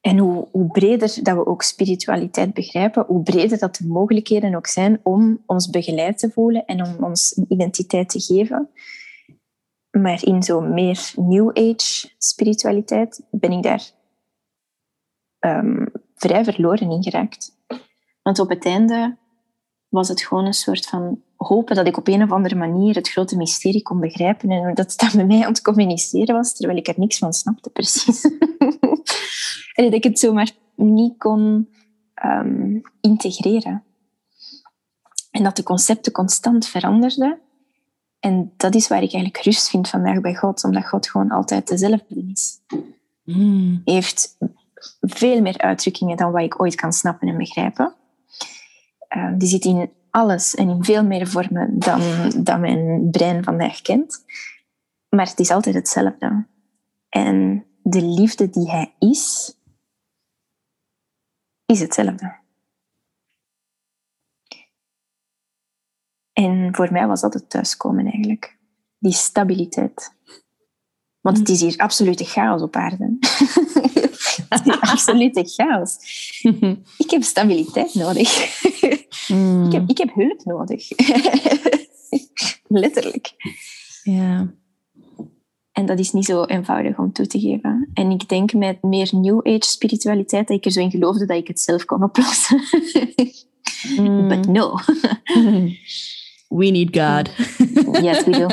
En 0.00 0.18
hoe, 0.18 0.66
breder 0.72 1.18
dat 1.22 1.36
we 1.36 1.46
ook 1.46 1.62
spiritualiteit 1.62 2.54
begrijpen, 2.54 3.04
hoe 3.06 3.22
breder 3.22 3.58
dat 3.58 3.76
de 3.76 3.86
mogelijkheden 3.86 4.54
ook 4.54 4.66
zijn 4.66 5.00
om 5.02 5.42
ons 5.46 5.70
begeleid 5.70 6.18
te 6.18 6.30
voelen 6.30 6.64
en 6.64 6.84
om 6.84 7.04
ons 7.04 7.36
een 7.36 7.46
identiteit 7.48 8.08
te 8.08 8.20
geven. 8.20 8.70
Maar 9.90 10.24
in 10.24 10.42
zo'n 10.42 10.74
meer 10.74 11.12
New 11.16 11.48
Age 11.48 12.10
spiritualiteit 12.18 13.26
ben 13.30 13.52
ik 13.52 13.62
daar 13.62 13.90
um, 15.40 15.92
vrij 16.14 16.44
verloren 16.44 16.90
in 16.90 17.02
geraakt. 17.02 17.56
Want 18.22 18.38
op 18.38 18.48
het 18.48 18.64
einde 18.64 19.16
was 19.92 20.08
het 20.08 20.22
gewoon 20.22 20.46
een 20.46 20.54
soort 20.54 20.86
van 20.86 21.20
hopen 21.36 21.76
dat 21.76 21.86
ik 21.86 21.96
op 21.96 22.08
een 22.08 22.22
of 22.22 22.30
andere 22.30 22.54
manier 22.54 22.94
het 22.94 23.08
grote 23.08 23.36
mysterie 23.36 23.82
kon 23.82 24.00
begrijpen 24.00 24.50
en 24.50 24.74
dat 24.74 24.94
het 24.96 25.14
met 25.14 25.26
mij 25.26 25.40
aan 25.40 25.52
het 25.52 25.62
communiceren 25.62 26.34
was, 26.34 26.54
terwijl 26.54 26.78
ik 26.78 26.88
er 26.88 26.94
niks 26.96 27.18
van 27.18 27.32
snapte, 27.32 27.70
precies. 27.70 28.24
en 29.74 29.84
dat 29.84 29.92
ik 29.92 30.04
het 30.04 30.18
zomaar 30.18 30.50
niet 30.74 31.18
kon 31.18 31.68
um, 32.24 32.82
integreren. 33.00 33.82
En 35.30 35.42
dat 35.42 35.56
de 35.56 35.62
concepten 35.62 36.12
constant 36.12 36.66
veranderden. 36.66 37.38
En 38.20 38.52
dat 38.56 38.74
is 38.74 38.88
waar 38.88 39.02
ik 39.02 39.12
eigenlijk 39.12 39.44
rust 39.44 39.68
vind 39.68 39.88
vandaag 39.88 40.20
bij 40.20 40.34
God, 40.34 40.64
omdat 40.64 40.88
God 40.88 41.08
gewoon 41.08 41.30
altijd 41.30 41.68
dezelfde 41.68 42.24
is. 42.32 42.58
Mm. 43.24 43.82
Hij 43.84 43.94
heeft 43.94 44.36
veel 45.00 45.40
meer 45.40 45.58
uitdrukkingen 45.58 46.16
dan 46.16 46.32
wat 46.32 46.42
ik 46.42 46.60
ooit 46.60 46.74
kan 46.74 46.92
snappen 46.92 47.28
en 47.28 47.36
begrijpen. 47.36 47.94
Uh, 49.16 49.32
die 49.38 49.48
zit 49.48 49.64
in 49.64 49.92
alles 50.10 50.54
en 50.54 50.68
in 50.68 50.84
veel 50.84 51.04
meer 51.04 51.26
vormen 51.26 51.78
dan, 51.78 52.00
dan 52.42 52.60
mijn 52.60 53.10
brein 53.10 53.44
vandaag 53.44 53.82
kent. 53.82 54.24
Maar 55.08 55.26
het 55.26 55.38
is 55.38 55.50
altijd 55.50 55.74
hetzelfde. 55.74 56.46
En 57.08 57.66
de 57.82 58.02
liefde 58.02 58.50
die 58.50 58.70
hij 58.70 58.94
is, 58.98 59.54
is 61.66 61.80
hetzelfde. 61.80 62.40
En 66.32 66.74
voor 66.74 66.92
mij 66.92 67.06
was 67.06 67.20
dat 67.20 67.34
het 67.34 67.50
thuiskomen 67.50 68.04
eigenlijk. 68.04 68.58
Die 68.98 69.12
stabiliteit. 69.12 70.16
Want 71.22 71.38
het 71.38 71.48
is 71.48 71.60
hier 71.60 71.76
absolute 71.76 72.24
chaos 72.24 72.62
op 72.62 72.76
aarde. 72.76 73.16
het 74.48 74.66
is 74.66 74.80
absolute 74.80 75.44
chaos. 75.44 75.96
Ik 77.04 77.10
heb 77.10 77.22
stabiliteit 77.22 77.94
nodig. 77.94 78.60
Mm. 79.28 79.66
Ik, 79.66 79.72
heb, 79.72 79.88
ik 79.88 79.98
heb 79.98 80.14
hulp 80.14 80.44
nodig. 80.44 80.88
Letterlijk. 82.82 83.32
Ja. 84.02 84.52
En 85.72 85.86
dat 85.86 85.98
is 85.98 86.12
niet 86.12 86.24
zo 86.24 86.44
eenvoudig 86.44 86.98
om 86.98 87.12
toe 87.12 87.26
te 87.26 87.40
geven. 87.40 87.90
En 87.94 88.10
ik 88.10 88.28
denk 88.28 88.52
met 88.52 88.82
meer 88.82 89.08
New 89.12 89.38
Age 89.46 89.68
spiritualiteit 89.68 90.48
dat 90.48 90.56
ik 90.56 90.64
er 90.64 90.70
zo 90.70 90.80
in 90.80 90.90
geloofde 90.90 91.26
dat 91.26 91.36
ik 91.36 91.48
het 91.48 91.60
zelf 91.60 91.84
kon 91.84 92.02
oplossen. 92.02 92.62
Mm. 93.98 94.28
But 94.28 94.46
no. 94.46 94.78
We 96.48 96.70
need 96.70 96.96
God. 96.96 97.30
yes, 98.02 98.24
we 98.24 98.30
do. 98.30 98.46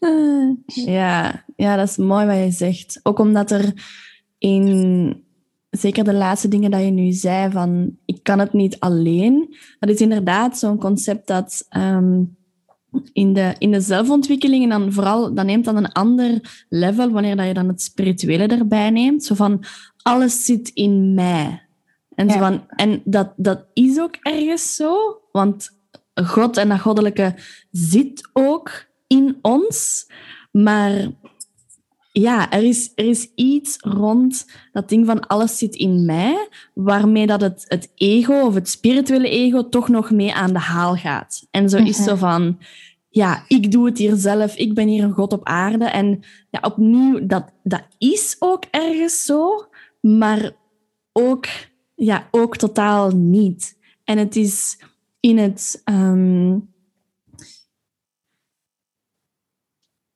ja, 0.96 1.44
ja, 1.56 1.76
dat 1.76 1.88
is 1.88 1.96
mooi 1.96 2.26
wat 2.26 2.36
je 2.36 2.50
zegt. 2.50 3.00
Ook 3.02 3.18
omdat 3.18 3.50
er 3.50 3.72
in 4.38 5.24
zeker 5.70 6.04
de 6.04 6.14
laatste 6.14 6.48
dingen 6.48 6.70
dat 6.70 6.80
je 6.80 6.90
nu 6.90 7.12
zei, 7.12 7.50
van 7.50 7.96
ik 8.04 8.22
kan 8.22 8.38
het 8.38 8.52
niet 8.52 8.78
alleen. 8.78 9.56
Dat 9.78 9.90
is 9.90 10.00
inderdaad 10.00 10.58
zo'n 10.58 10.78
concept 10.78 11.26
dat 11.26 11.66
um, 11.76 12.36
in, 13.12 13.32
de, 13.32 13.54
in 13.58 13.70
de 13.70 13.80
zelfontwikkeling, 13.80 14.62
en 14.62 14.68
dan 14.68 14.92
vooral, 14.92 15.34
dat 15.34 15.44
neemt 15.44 15.64
dan 15.64 15.76
een 15.76 15.92
ander 15.92 16.64
level 16.68 17.10
wanneer 17.10 17.36
dat 17.36 17.46
je 17.46 17.54
dan 17.54 17.68
het 17.68 17.82
spirituele 17.82 18.46
erbij 18.46 18.90
neemt. 18.90 19.24
Zo 19.24 19.34
van, 19.34 19.64
alles 20.02 20.44
zit 20.44 20.68
in 20.68 21.14
mij. 21.14 21.68
En, 22.14 22.26
ja. 22.26 22.32
zo 22.32 22.38
van, 22.38 22.64
en 22.68 23.02
dat, 23.04 23.32
dat 23.36 23.66
is 23.72 24.00
ook 24.00 24.16
ergens 24.22 24.74
zo, 24.74 25.20
want 25.32 25.70
God 26.14 26.56
en 26.56 26.68
dat 26.68 26.80
goddelijke 26.80 27.34
zit 27.70 28.30
ook 28.32 28.88
in 29.12 29.38
ons, 29.42 30.06
maar 30.52 31.08
ja, 32.12 32.50
er 32.50 32.62
is, 32.62 32.92
er 32.94 33.04
is 33.04 33.30
iets 33.34 33.76
rond 33.80 34.46
dat 34.72 34.88
ding 34.88 35.06
van 35.06 35.26
alles 35.26 35.58
zit 35.58 35.74
in 35.74 36.04
mij, 36.04 36.48
waarmee 36.74 37.26
dat 37.26 37.40
het, 37.40 37.64
het 37.68 37.92
ego 37.94 38.40
of 38.40 38.54
het 38.54 38.68
spirituele 38.68 39.28
ego 39.28 39.68
toch 39.68 39.88
nog 39.88 40.10
mee 40.10 40.34
aan 40.34 40.52
de 40.52 40.58
haal 40.58 40.96
gaat. 40.96 41.46
En 41.50 41.68
zo 41.68 41.76
is 41.76 41.96
zo 41.96 42.14
van, 42.14 42.58
ja, 43.08 43.44
ik 43.48 43.70
doe 43.70 43.86
het 43.86 43.98
hier 43.98 44.16
zelf, 44.16 44.56
ik 44.56 44.74
ben 44.74 44.88
hier 44.88 45.04
een 45.04 45.12
god 45.12 45.32
op 45.32 45.44
aarde. 45.44 45.84
En 45.84 46.20
ja, 46.50 46.60
opnieuw, 46.62 47.26
dat, 47.26 47.52
dat 47.62 47.82
is 47.98 48.36
ook 48.38 48.64
ergens 48.70 49.24
zo, 49.24 49.68
maar 50.00 50.50
ook, 51.12 51.46
ja, 51.94 52.28
ook 52.30 52.56
totaal 52.56 53.10
niet. 53.10 53.78
En 54.04 54.18
het 54.18 54.36
is 54.36 54.78
in 55.20 55.38
het, 55.38 55.80
ehm, 55.84 56.58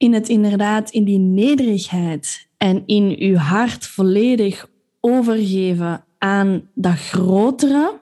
in 0.05 0.13
het 0.13 0.29
inderdaad, 0.29 0.91
in 0.91 1.05
die 1.05 1.19
nederigheid 1.19 2.49
en 2.57 2.83
in 2.87 3.17
uw 3.19 3.37
hart 3.37 3.87
volledig 3.87 4.69
overgeven 5.01 6.05
aan 6.19 6.69
dat 6.75 6.99
grotere, 6.99 8.01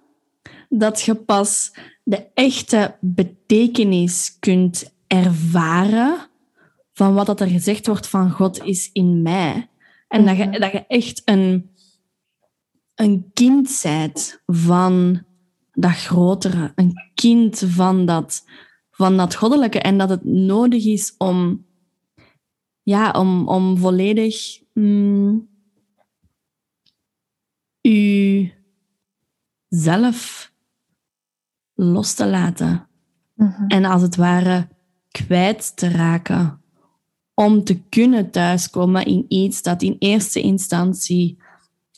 dat 0.69 1.01
je 1.01 1.15
pas 1.15 1.75
de 2.03 2.27
echte 2.35 2.97
betekenis 3.01 4.37
kunt 4.39 4.95
ervaren 5.07 6.17
van 6.93 7.15
wat 7.15 7.27
dat 7.27 7.41
er 7.41 7.47
gezegd 7.47 7.87
wordt 7.87 8.09
van 8.09 8.31
God 8.31 8.65
is 8.65 8.91
in 8.93 9.23
mij. 9.23 9.69
En 10.09 10.27
dat, 10.27 10.37
je, 10.37 10.45
mhm. 10.45 10.61
dat 10.61 10.73
je 10.73 10.85
echt 10.87 11.23
een, 11.25 11.71
een 12.95 13.31
kind 13.35 13.81
bent 13.83 14.43
van 14.47 15.23
dat 15.73 15.97
grotere, 15.97 16.73
een 16.75 16.93
kind 17.15 17.63
van 17.67 18.07
dat, 18.07 18.45
van 18.91 19.17
dat 19.17 19.35
goddelijke. 19.35 19.79
En 19.79 19.99
dat 19.99 20.09
het 20.09 20.25
nodig 20.25 20.85
is 20.85 21.15
om, 21.19 21.65
ja, 22.83 23.11
om, 23.11 23.49
om 23.49 23.77
volledig 23.79 24.63
mm, 24.73 25.49
u 27.83 28.51
zelf 29.69 30.53
los 31.75 32.15
te 32.15 32.27
laten. 32.27 32.87
Mhm. 33.35 33.67
En 33.67 33.85
als 33.85 34.03
het 34.03 34.17
ware 34.17 34.69
kwijt 35.13 35.77
te 35.77 35.89
raken. 35.89 36.61
Om 37.35 37.65
te 37.65 37.81
kunnen 37.89 38.31
thuiskomen 38.31 39.05
in 39.05 39.25
iets 39.29 39.63
dat 39.63 39.83
in 39.83 39.97
eerste 39.99 40.41
instantie, 40.41 41.39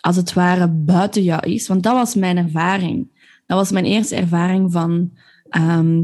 als 0.01 0.17
het 0.17 0.33
ware, 0.33 0.69
buiten 0.69 1.23
jou 1.23 1.51
is. 1.51 1.69
Want 1.69 1.83
dat 1.83 1.93
was 1.93 2.15
mijn 2.15 2.37
ervaring. 2.37 3.09
Dat 3.47 3.59
was 3.59 3.71
mijn 3.71 3.85
eerste 3.85 4.17
ervaring 4.17 4.73
van, 4.73 5.13
ehm, 5.49 6.03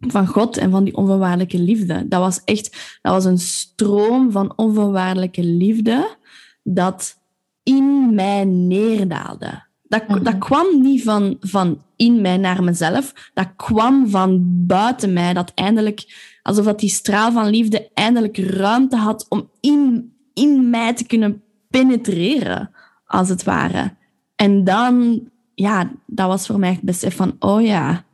van 0.00 0.26
God 0.26 0.56
en 0.56 0.70
van 0.70 0.84
die 0.84 0.96
onvoorwaardelijke 0.96 1.58
liefde. 1.58 2.08
Dat 2.08 2.20
was 2.20 2.44
echt 2.44 2.98
dat 3.02 3.12
was 3.12 3.24
een 3.24 3.38
stroom 3.38 4.30
van 4.30 4.52
onvoorwaardelijke 4.56 5.44
liefde 5.44 6.16
dat 6.62 7.16
in 7.62 8.14
mij 8.14 8.44
neerdaalde. 8.44 9.66
Dat, 9.82 10.08
dat 10.08 10.22
mhm. 10.22 10.38
kwam 10.38 10.80
niet 10.80 11.02
van, 11.02 11.36
van 11.40 11.82
in 11.96 12.20
mij 12.20 12.36
naar 12.36 12.64
mezelf. 12.64 13.30
Dat 13.34 13.48
kwam 13.56 14.08
van 14.08 14.42
buiten 14.66 15.12
mij. 15.12 15.34
Dat 15.34 15.52
eindelijk, 15.54 16.04
alsof 16.42 16.64
dat 16.64 16.80
die 16.80 16.90
straal 16.90 17.32
van 17.32 17.48
liefde 17.48 17.90
eindelijk 17.94 18.38
ruimte 18.38 18.96
had 18.96 19.26
om 19.28 19.50
in, 19.60 20.12
in 20.34 20.70
mij 20.70 20.94
te 20.94 21.06
kunnen 21.06 21.42
penetreren, 21.70 22.70
als 23.06 23.28
het 23.28 23.44
ware. 23.44 23.94
En 24.36 24.64
dan, 24.64 25.20
ja, 25.54 25.90
dat 26.06 26.26
was 26.28 26.46
voor 26.46 26.58
mij 26.58 26.70
het 26.70 26.80
besef 26.80 27.16
van, 27.16 27.36
oh 27.38 27.62
ja, 27.62 28.04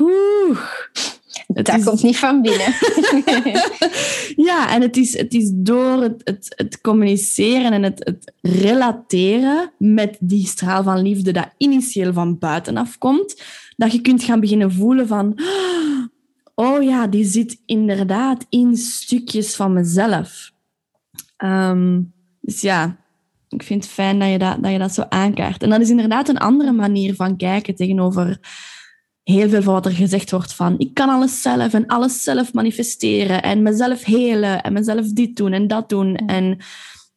Oeh, 0.00 0.58
dat 1.46 1.84
komt 1.84 2.02
niet 2.02 2.18
van 2.18 2.42
binnen. 2.42 2.74
ja, 4.50 4.74
en 4.74 4.82
het 4.82 4.96
is, 4.96 5.18
het 5.18 5.34
is 5.34 5.50
door 5.54 6.02
het, 6.02 6.20
het, 6.24 6.52
het 6.56 6.80
communiceren 6.80 7.72
en 7.72 7.82
het, 7.82 8.04
het 8.04 8.32
relateren 8.40 9.72
met 9.78 10.16
die 10.20 10.46
straal 10.46 10.82
van 10.82 11.02
liefde 11.02 11.32
dat 11.32 11.54
initieel 11.56 12.12
van 12.12 12.38
buitenaf 12.38 12.98
komt, 12.98 13.42
dat 13.76 13.92
je 13.92 14.00
kunt 14.00 14.22
gaan 14.22 14.40
beginnen 14.40 14.72
voelen 14.72 15.06
van... 15.06 15.38
Oh 16.54 16.82
ja, 16.82 17.06
die 17.06 17.24
zit 17.24 17.60
inderdaad 17.66 18.46
in 18.48 18.76
stukjes 18.76 19.56
van 19.56 19.72
mezelf. 19.72 20.50
Ehm, 21.36 22.00
dus 22.40 22.60
ja, 22.60 22.96
ik 23.48 23.62
vind 23.62 23.84
het 23.84 23.92
fijn 23.92 24.18
dat 24.18 24.30
je 24.30 24.38
dat, 24.38 24.62
dat 24.62 24.72
je 24.72 24.78
dat 24.78 24.94
zo 24.94 25.04
aankaart. 25.08 25.62
En 25.62 25.70
dat 25.70 25.80
is 25.80 25.90
inderdaad 25.90 26.28
een 26.28 26.38
andere 26.38 26.72
manier 26.72 27.14
van 27.14 27.36
kijken 27.36 27.74
tegenover 27.74 28.38
heel 29.24 29.48
veel 29.48 29.62
van 29.62 29.72
wat 29.72 29.86
er 29.86 29.92
gezegd 29.92 30.30
wordt 30.30 30.54
van 30.54 30.74
ik 30.78 30.94
kan 30.94 31.08
alles 31.08 31.42
zelf 31.42 31.72
en 31.72 31.86
alles 31.86 32.22
zelf 32.22 32.52
manifesteren 32.52 33.42
en 33.42 33.62
mezelf 33.62 34.04
helen 34.04 34.62
en 34.62 34.72
mezelf 34.72 35.12
dit 35.12 35.36
doen 35.36 35.52
en 35.52 35.66
dat 35.66 35.88
doen. 35.88 36.16
En 36.16 36.58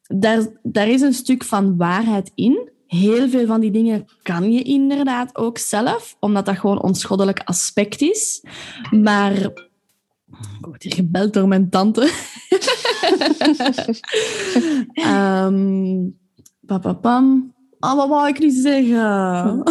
daar, 0.08 0.48
daar 0.63 0.88
is 0.88 1.02
een 1.02 1.13
stuk 1.13 1.43
van 1.43 1.78
waarheid 1.78 2.32
in. 2.36 2.70
Heel 2.88 3.30
veel 3.30 3.46
van 3.46 3.60
die 3.60 3.72
dingen 3.72 4.06
kan 4.22 4.52
je 4.52 4.62
inderdaad 4.62 5.36
ook 5.36 5.58
zelf, 5.58 6.17
omdat 6.20 6.46
dat 6.46 6.58
gewoon 6.58 6.82
ons 6.82 7.04
goddelijk 7.04 7.41
aspect 7.46 8.02
is. 8.02 8.43
Maar 8.91 9.34
ik 10.32 10.65
word 10.65 10.84
hier 10.84 10.93
gebeld 10.93 11.34
door 11.34 11.48
mijn 11.48 11.70
tante. 11.70 12.02
um, 15.08 16.17
pam. 17.02 17.56
Oh, 17.80 17.96
wat 17.96 18.10
wou 18.10 18.28
ik 18.28 18.39
nu 18.39 18.50
zeggen? 18.50 19.62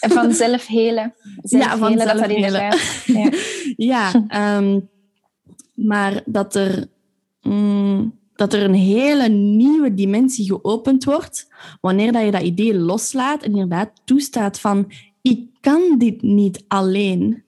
Van 0.00 0.32
zelf 0.32 0.66
helen. 0.66 1.14
Ja, 1.42 1.78
van 1.78 1.96
dat 1.96 2.20
helen. 2.20 2.52
Ja, 3.06 3.30
ja 3.92 4.24
ehm, 4.28 4.80
maar 5.74 6.22
dat 6.24 6.54
er, 6.54 6.86
mm, 7.42 8.18
dat 8.34 8.52
er 8.52 8.62
een 8.62 8.74
hele 8.74 9.28
nieuwe 9.28 9.94
dimensie 9.94 10.46
geopend 10.46 11.04
wordt 11.04 11.48
wanneer 11.80 12.12
dat 12.12 12.24
je 12.24 12.30
dat 12.30 12.42
idee 12.42 12.78
loslaat 12.78 13.42
en 13.42 13.50
inderdaad 13.50 13.90
toestaat 14.04 14.60
van 14.60 14.92
ik 15.22 15.40
kan 15.60 15.98
dit 15.98 16.22
niet 16.22 16.64
alleen. 16.68 17.44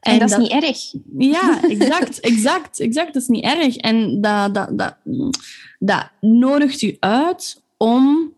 En, 0.00 0.18
dat, 0.18 0.30
is 0.30 0.36
niet 0.36 0.50
erg. 0.50 0.94
Ja, 1.18 1.62
exact, 1.62 2.20
exact, 2.30 2.80
exact. 2.80 3.12
Dat 3.12 3.22
is 3.22 3.28
niet 3.28 3.44
erg. 3.44 3.76
En 3.76 4.20
dat, 4.20 4.54
dat, 4.54 4.78
dat, 4.78 4.96
dat 5.78 6.10
nodigt 6.20 6.82
u 6.82 6.96
uit 7.00 7.62
om 7.76 8.34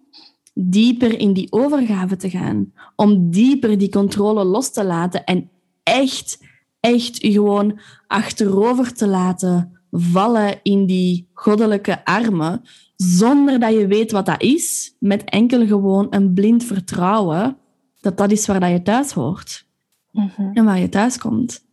dieper 0.61 1.19
in 1.19 1.33
die 1.33 1.53
overgave 1.53 2.17
te 2.17 2.31
gaan. 2.31 2.73
Om 2.97 3.31
dieper 3.31 3.79
die 3.79 3.91
controle 3.91 4.45
los 4.45 4.73
te 4.73 4.85
laten 4.85 5.25
en 5.25 5.51
echt, 5.83 6.45
echt 6.81 7.23
je 7.23 7.33
gewoon 7.33 7.81
achterover 8.07 8.95
te 8.95 9.07
laten 9.07 9.81
vallen 9.91 10.61
in 10.63 10.87
die 10.87 11.29
goddelijke 11.33 12.05
armen, 12.05 12.63
zonder 12.97 13.61
dat 13.61 13.73
je 13.73 13.87
weet 13.87 14.13
wat 14.13 14.27
dat 14.27 14.43
is, 14.43 14.97
met 14.99 15.25
enkel 15.25 15.67
gewoon 15.67 16.07
een 16.11 16.33
blind 16.33 16.65
vertrouwen 16.65 17.57
dat 18.01 18.17
dat 18.17 18.31
is 18.31 18.47
waar 18.47 18.61
dat 18.61 18.71
je 18.71 18.83
thuis 18.83 19.13
hoort. 19.13 19.67
Mhm. 20.13 20.51
En 20.53 20.65
waar 20.65 20.79
je 20.79 20.89
thuis 20.89 21.19
komt. 21.19 21.67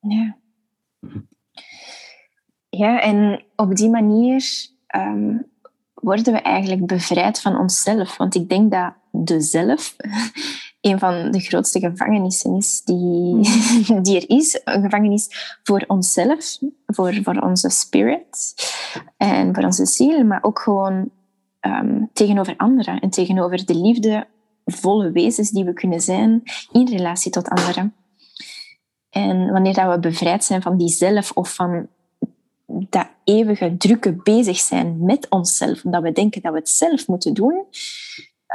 Ja. 0.00 0.36
Ja, 2.68 3.00
en 3.00 3.44
op 3.56 3.74
die 3.74 3.90
manier 3.90 4.44
ehm, 4.86 5.38
worden 6.06 6.32
we 6.32 6.40
eigenlijk 6.40 6.86
bevrijd 6.86 7.40
van 7.40 7.58
onszelf. 7.58 8.16
Want 8.16 8.34
ik 8.34 8.48
denk 8.48 8.70
dat 8.70 8.92
de 9.10 9.40
zelf 9.40 9.96
een 10.80 10.98
van 10.98 11.30
de 11.30 11.40
grootste 11.40 11.80
gevangenissen 11.80 12.56
is 12.56 12.82
die, 12.84 13.40
die 14.02 14.16
er 14.16 14.36
is. 14.36 14.60
Een 14.64 14.82
gevangenis 14.82 15.58
voor 15.62 15.84
onszelf, 15.86 16.58
voor, 16.86 17.14
voor 17.22 17.36
onze 17.36 17.68
spirit 17.68 18.54
en 19.16 19.54
voor 19.54 19.64
onze 19.64 19.86
ziel, 19.86 20.24
maar 20.24 20.42
ook 20.42 20.58
gewoon 20.58 21.10
ehm, 21.60 22.04
tegenover 22.12 22.56
anderen 22.56 23.00
en 23.00 23.10
tegenover 23.10 23.66
de 23.66 23.76
liefdevolle 23.76 25.10
wezens 25.10 25.50
die 25.50 25.64
we 25.64 25.72
kunnen 25.72 26.00
zijn 26.00 26.42
in 26.72 26.88
relatie 26.88 27.30
tot 27.30 27.48
anderen. 27.48 27.94
En 29.10 29.50
wanneer 29.50 29.74
dat 29.74 29.94
we 29.94 30.00
bevrijd 30.00 30.44
zijn 30.44 30.62
van 30.62 30.76
die 30.76 30.88
zelf 30.88 31.32
of 31.32 31.54
van 31.54 31.88
dat 32.66 33.08
eeuwige 33.24 33.76
drukke 33.76 34.12
bezig 34.12 34.58
zijn 34.58 35.04
met 35.04 35.28
onszelf, 35.30 35.84
omdat 35.84 36.02
we 36.02 36.12
denken 36.12 36.42
dat 36.42 36.52
we 36.52 36.58
het 36.58 36.68
zelf 36.68 37.06
moeten 37.06 37.34
doen, 37.34 37.64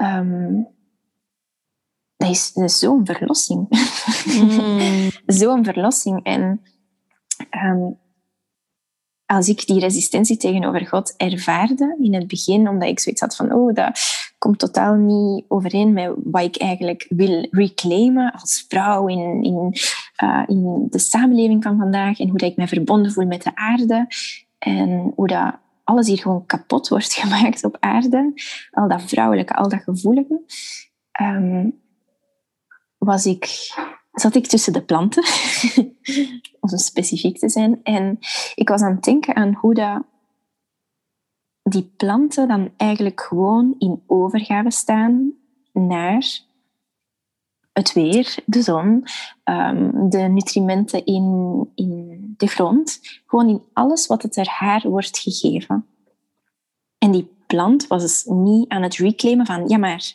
um, 0.02 0.68
dat 2.18 2.30
is, 2.30 2.54
dat 2.54 2.64
is 2.64 2.80
zo'n 2.80 3.06
verlossing. 3.06 3.68
Mm. 4.26 5.10
zo'n 5.40 5.64
verlossing. 5.64 6.24
En 6.24 6.62
um, 7.66 8.00
als 9.26 9.48
ik 9.48 9.68
die 9.68 9.80
resistentie 9.80 10.38
tegenover 10.38 10.88
God 10.88 11.14
ervaarde 11.18 11.98
in 12.00 12.14
het 12.14 12.28
begin, 12.28 12.68
omdat 12.68 12.90
ik 12.90 13.00
zoiets 13.00 13.22
had 13.22 13.36
van, 13.36 13.54
oh, 13.54 13.74
dat 13.74 14.00
komt 14.42 14.60
totaal 14.60 14.96
niet 14.96 15.46
overeen 15.48 15.94
met 15.94 16.14
wat 16.24 16.42
ik 16.42 16.58
eigenlijk 16.58 17.06
wil 17.10 17.48
reclaimen 17.52 18.32
als 18.32 18.66
vrouw 18.68 19.08
in, 19.08 19.44
in, 19.44 19.74
uh, 20.24 20.44
in 20.46 20.88
de 20.90 21.00
samenleving 21.00 21.64
van 21.64 21.78
vandaag 21.78 22.20
en 22.20 22.30
hoe 22.30 22.40
ik 22.40 22.56
mij 22.56 22.68
verbonden 22.68 23.12
voel 23.12 23.26
met 23.26 23.44
de 23.44 23.56
aarde 23.56 24.08
en 24.58 25.14
hoe 25.16 25.28
dat 25.28 25.56
alles 25.84 26.08
hier 26.08 26.18
gewoon 26.18 26.46
kapot 26.46 26.88
wordt 26.88 27.14
gemaakt 27.22 27.64
op 27.64 27.78
aarde, 27.80 28.34
al 28.72 28.88
dat 28.88 29.02
vrouwelijke, 29.02 29.54
al 29.54 29.70
dat 29.70 29.84
gevoelige, 29.84 30.42
um, 31.22 31.80
was 32.98 33.26
ik 33.26 33.74
zat 34.12 34.36
ik 34.36 34.48
tussen 34.48 34.74
de 34.74 34.84
planten, 34.84 35.24
om 36.60 36.78
specifiek 36.78 37.38
te 37.38 37.50
zijn. 37.50 37.80
En 37.84 38.20
ik 38.56 38.70
was 38.70 38.82
aan 38.82 38.96
het 38.96 39.04
denken 39.04 39.36
aan 39.36 39.54
hoe 39.54 39.74
dat 39.74 40.04
die 41.72 41.92
planten 41.98 42.48
dan 42.48 42.72
eigenlijk 42.78 43.22
gewoon 43.22 43.76
in 43.78 44.04
overgave 44.08 44.72
staan 44.72 45.34
naar 45.74 46.40
het 47.72 47.94
weer, 47.94 48.36
de 48.46 48.62
zon, 48.62 49.06
ehm, 49.44 50.10
de 50.10 50.18
nutrimenten 50.18 51.06
in, 51.06 51.70
in 51.76 52.34
de 52.38 52.48
grond. 52.48 53.00
Gewoon 53.26 53.50
in 53.50 53.64
alles 53.74 54.08
wat 54.08 54.22
het 54.22 54.38
er 54.38 54.48
haar 54.48 54.90
wordt 54.90 55.20
gegeven. 55.20 55.86
En 56.98 57.12
die 57.12 57.30
plant 57.48 57.88
was 57.88 58.02
dus 58.02 58.24
niet 58.26 58.70
aan 58.70 58.82
het 58.82 58.96
reclaimen 58.96 59.46
van 59.46 59.68
ja, 59.68 59.78
maar 59.78 60.14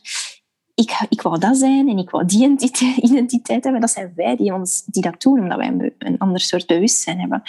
ik, 0.75 1.07
ik 1.09 1.23
wou 1.23 1.39
dat 1.39 1.57
zijn 1.57 1.89
en 1.89 1.99
ik 1.99 2.11
wou 2.11 2.25
die 2.25 2.43
identiteit, 3.09 3.65
hebben. 3.65 3.81
Dat 3.81 3.91
zijn 3.91 4.13
wij 4.17 4.37
die, 4.37 4.55
ons, 4.55 4.85
die 4.85 5.03
dat 5.03 5.23
doen, 5.23 5.41
omdat 5.41 5.59
wij 5.59 5.69
een, 5.69 5.95
een 5.99 6.19
ander 6.19 6.41
soort 6.41 6.67
bewustzijn 6.67 7.21
hebben. 7.21 7.43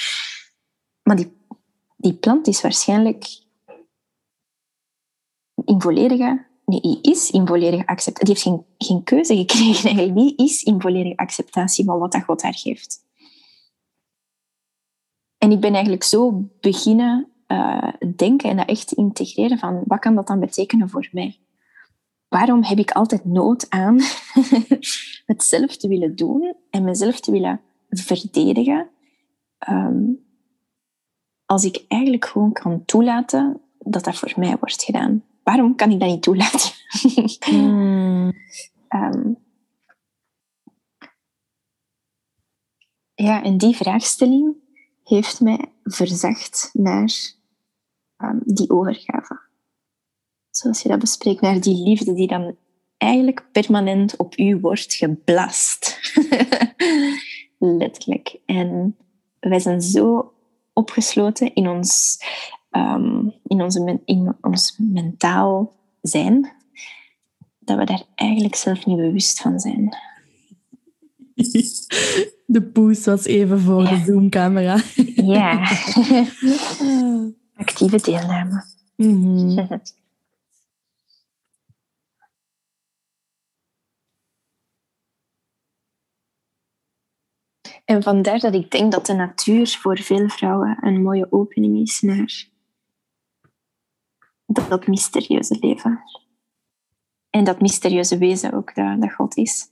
Maar 1.03 1.15
die, 1.15 1.37
die 1.97 2.13
plant 2.13 2.47
is 2.47 2.61
waarschijnlijk 2.61 3.45
in 5.67 5.81
volledige... 5.81 6.45
Nee, 6.65 6.99
is 7.01 7.31
in 7.31 7.47
volledige 7.47 7.85
acceptatie. 7.85 8.25
Die 8.25 8.33
heeft 8.33 8.41
geen, 8.41 8.87
geen 8.87 9.03
keuze 9.03 9.35
gekregen 9.35 9.89
eigenlijk. 9.89 10.15
Die 10.15 10.35
is 10.47 10.63
in 10.63 10.81
volledige 10.81 11.17
acceptatie 11.17 11.85
van 11.85 11.99
wat 11.99 12.11
dat 12.11 12.23
God 12.23 12.41
haar 12.41 12.55
geeft. 12.55 13.05
En 15.37 15.51
ik 15.51 15.59
ben 15.59 15.73
eigenlijk 15.73 16.03
zo 16.03 16.49
beginnen 16.59 17.27
uh, 17.47 17.93
denken 18.15 18.49
en 18.49 18.57
dat 18.57 18.67
echt 18.67 18.91
integreren 18.91 19.57
van 19.57 19.81
wat 19.85 19.99
kan 19.99 20.15
dat 20.15 20.27
dan 20.27 20.39
betekenen 20.39 20.89
voor 20.89 21.09
mij? 21.11 21.39
Waarom 22.27 22.63
heb 22.63 22.77
ik 22.77 22.91
altijd 22.91 23.25
nood 23.25 23.69
aan 23.69 23.99
het 25.31 25.43
zelf 25.43 25.77
te 25.77 25.87
willen 25.87 26.15
doen 26.15 26.55
en 26.69 26.83
mezelf 26.83 27.19
te 27.19 27.31
willen 27.31 27.61
verdedigen? 27.89 28.89
Um, 29.69 30.25
als 31.45 31.63
ik 31.63 31.85
eigenlijk 31.87 32.25
gewoon 32.25 32.51
kan 32.51 32.85
toelaten 32.85 33.61
dat 33.79 34.03
dat 34.03 34.15
voor 34.15 34.33
mij 34.35 34.57
wordt 34.59 34.83
gedaan. 34.83 35.23
Waarom 35.47 35.75
kan 35.75 35.91
ik 35.91 35.99
dat 35.99 36.09
niet 36.09 36.21
toelaten? 36.21 36.71
hmm. 37.39 38.33
um, 38.89 39.37
ja, 43.27 43.43
en 43.43 43.57
die 43.57 43.75
vraagstelling 43.75 44.55
heeft 45.03 45.41
mij 45.41 45.71
verzacht 45.83 46.69
naar 46.73 47.11
um, 48.17 48.41
die 48.45 48.69
overgave. 48.69 49.39
Zoals 50.49 50.81
je 50.81 50.89
dat 50.89 50.99
bespreekt, 50.99 51.41
naar 51.41 51.59
die 51.59 51.83
liefde 51.83 52.13
die 52.13 52.27
dan 52.27 52.57
eigenlijk 52.97 53.47
permanent 53.51 54.15
op 54.15 54.37
u 54.37 54.59
wordt 54.59 54.93
geblast. 54.93 55.99
Letterlijk. 57.57 58.39
En 58.45 58.97
wij 59.39 59.59
zijn 59.59 59.81
zo 59.81 60.33
opgesloten 60.73 61.53
in 61.53 61.67
ons, 61.67 62.19
um, 62.77 63.33
in 63.43 63.61
onze, 63.61 64.01
in 64.05 64.35
ons 64.41 64.75
mentaal 64.77 65.75
zijn, 66.01 66.51
dat 67.59 67.77
we 67.77 67.85
daar 67.85 68.03
eigenlijk 68.15 68.55
zelf 68.55 68.85
niet 68.85 68.97
bewust 68.97 69.41
van 69.41 69.59
zijn. 69.59 69.95
De 72.49 72.61
poes 72.61 73.05
was 73.05 73.25
even 73.25 73.59
voor 73.59 73.83
de 73.83 74.03
zoomcamera. 74.05 74.81
Ja. 75.15 75.53
Actieve 77.55 78.01
deelname. 78.01 78.63
Mm 78.95 79.67
En 87.85 88.03
vandaar 88.03 88.39
dat 88.39 88.53
ik 88.53 88.71
denk 88.71 88.91
dat 88.91 89.05
de 89.05 89.13
natuur 89.13 89.67
voor 89.67 89.97
veel 89.97 90.29
vrouwen 90.29 90.77
een 90.81 91.01
mooie 91.01 91.31
opening 91.31 91.79
is 91.79 92.01
naar 92.01 92.47
dat, 94.47 94.87
mysterieuze 94.87 95.57
leven. 95.59 96.01
En 97.29 97.43
dat 97.43 97.61
mysterieuze 97.61 98.17
wezen 98.17 98.53
ook 98.53 98.75
dat, 98.75 99.01
dat 99.01 99.13
God 99.13 99.37
is. 99.37 99.69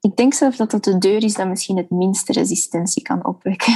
Ik 0.00 0.16
denk 0.16 0.34
zelf 0.34 0.56
dat 0.56 0.70
dat 0.70 0.84
de 0.84 0.98
deur 0.98 1.24
is 1.24 1.34
dat 1.34 1.48
misschien 1.48 1.76
het 1.76 1.90
minste 1.90 2.32
resistentie 2.32 3.02
kan 3.02 3.26
opwekken. 3.26 3.74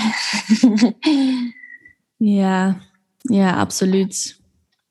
ja, 2.38 2.80
ja, 3.18 3.59
absoluut. 3.59 4.40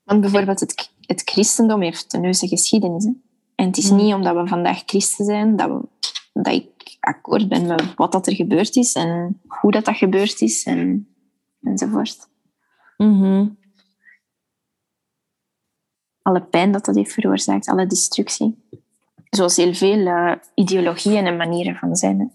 Want 0.04 0.20
bijvoorbeeld 0.20 0.60
het, 0.60 0.92
het 1.00 1.22
christendom 1.24 1.82
heeft 1.82 2.12
een 2.12 2.20
neuze 2.20 2.48
geschiedenis. 2.48 3.04
Hè? 3.04 3.10
En 3.54 3.66
het 3.66 3.76
is 3.76 3.90
mm. 3.90 3.96
niet 3.96 4.14
omdat 4.14 4.36
we 4.36 4.46
vandaag 4.46 4.82
christen 4.86 5.24
zijn 5.24 5.56
dat, 5.56 5.68
we, 5.68 5.80
dat 6.32 6.54
ik 6.54 6.96
akkoord 7.00 7.48
ben 7.48 7.66
met 7.66 7.94
wat 7.94 8.12
dat 8.12 8.26
er 8.26 8.34
gebeurd 8.34 8.76
is 8.76 8.92
en 8.92 9.40
hoe 9.46 9.70
dat, 9.70 9.84
dat 9.84 9.96
gebeurd 9.96 10.40
is 10.40 10.64
en, 10.64 11.13
enzovoort. 11.64 12.28
Mm 12.96 13.58
Alle 16.22 16.42
pijn 16.42 16.72
dat 16.72 16.84
dat 16.84 16.94
heeft 16.94 17.12
veroorzaakt, 17.12 17.68
alle 17.68 17.86
destructie 17.86 18.64
zoals 19.34 19.56
heel 19.56 19.74
veel 19.74 19.98
uh, 19.98 20.32
ideologieën 20.54 21.26
en 21.26 21.36
manieren 21.36 21.76
van 21.76 21.96
zijn. 21.96 22.32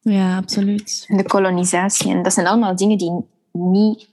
Ja, 0.00 0.36
absoluut. 0.36 1.04
De 1.08 1.24
kolonisatie. 1.24 2.10
En 2.10 2.22
dat 2.22 2.32
zijn 2.32 2.46
allemaal 2.46 2.76
dingen 2.76 2.98
die 2.98 3.26
niet 3.52 4.08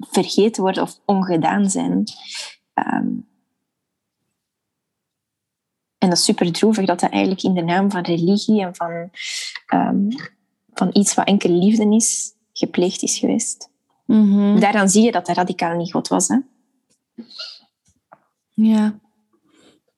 vergeten 0.00 0.62
worden 0.62 0.82
of 0.82 1.00
ongedaan 1.04 1.70
zijn. 1.70 2.04
Ehm, 2.74 3.08
en 5.98 6.08
dat 6.08 6.18
is 6.18 6.24
super 6.24 6.52
droevig 6.52 6.86
dat 6.86 7.00
dat 7.00 7.10
eigenlijk 7.10 7.42
in 7.42 7.54
de 7.54 7.62
naam 7.62 7.90
van 7.90 8.02
religie 8.02 8.62
en 8.62 8.74
van, 8.74 9.10
um, 9.74 10.08
van 10.74 10.90
iets 10.92 11.14
wat 11.14 11.26
enkel 11.26 11.50
liefde 11.50 11.94
is, 11.94 12.32
gepleegd 12.54 13.02
is 13.02 13.18
geweest. 13.18 13.70
Mm 14.06 14.60
Daaraan 14.60 14.88
zie 14.88 15.02
je 15.02 15.12
dat 15.12 15.26
dat 15.26 15.36
radicaal 15.36 15.76
niet 15.76 15.92
God 15.92 16.08
was. 16.08 16.28
Hè? 16.28 16.38
Ja. 18.54 18.98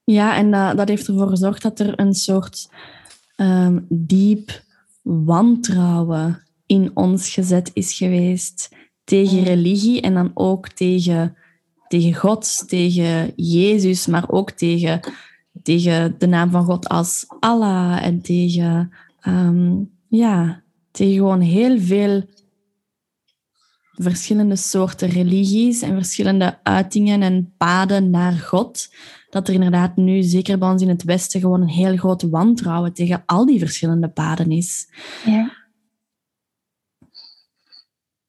Ja, 0.04 0.36
en 0.36 0.50
dat, 0.50 0.76
dat 0.76 0.88
heeft 0.88 1.08
ervoor 1.08 1.28
gezorgd 1.28 1.62
dat 1.62 1.80
er 1.80 2.00
een 2.00 2.14
soort 2.14 2.68
um, 3.36 3.86
diep 3.88 4.62
wantrouwen 5.02 6.42
in 6.66 6.90
ons 6.94 7.30
gezet 7.30 7.70
is 7.72 7.92
geweest 7.92 8.68
tegen 9.04 9.38
mm. 9.38 9.44
religie 9.44 10.00
en 10.00 10.14
dan 10.14 10.30
ook 10.34 10.68
tegen, 10.68 11.36
tegen 11.88 12.14
God, 12.14 12.68
tegen 12.68 13.32
Jezus, 13.36 14.06
maar 14.06 14.30
ook 14.30 14.50
tegen, 14.50 15.00
tegen 15.62 16.14
de 16.18 16.26
naam 16.26 16.50
van 16.50 16.64
God 16.64 16.88
als 16.88 17.24
Allah 17.40 18.04
en 18.04 18.20
tegen, 18.20 18.92
um, 19.26 19.90
ja, 20.08 20.62
tegen 20.90 21.14
gewoon 21.14 21.40
heel 21.40 21.80
veel 21.80 22.22
verschillende 23.98 24.56
soorten 24.56 25.08
religies 25.08 25.82
en 25.82 25.94
verschillende 25.94 26.58
uitingen 26.62 27.22
en 27.22 27.54
paden 27.56 28.10
naar 28.10 28.32
God 28.32 28.88
dat 29.30 29.48
er 29.48 29.54
inderdaad 29.54 29.96
nu, 29.96 30.22
zeker 30.22 30.58
bij 30.58 30.68
ons 30.68 30.82
in 30.82 30.88
het 30.88 31.04
Westen, 31.04 31.40
gewoon 31.40 31.60
een 31.60 31.68
heel 31.68 31.96
groot 31.96 32.22
wantrouwen 32.22 32.92
tegen 32.92 33.22
al 33.26 33.46
die 33.46 33.58
verschillende 33.58 34.08
paden 34.08 34.50
is. 34.50 34.88
Ja, 35.24 35.50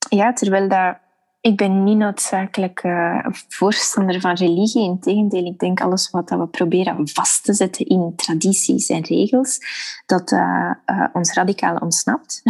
ja 0.09 0.33
terwijl 0.33 0.69
dat, 0.69 0.97
ik 1.41 1.57
ben 1.57 1.83
niet 1.83 1.97
noodzakelijk 1.97 2.83
uh, 2.83 3.25
voorstander 3.47 4.19
van 4.19 4.33
religie. 4.33 4.83
Integendeel, 4.83 5.45
ik 5.45 5.59
denk 5.59 5.81
alles 5.81 6.09
wat 6.09 6.29
we 6.29 6.47
proberen 6.47 7.07
vast 7.07 7.43
te 7.43 7.53
zetten 7.53 7.85
in 7.85 8.13
tradities 8.15 8.89
en 8.89 9.03
regels, 9.03 9.59
dat 10.05 10.31
uh, 10.31 10.71
uh, 10.85 11.07
ons 11.13 11.33
radicaal 11.33 11.75
ontsnapt. 11.75 12.41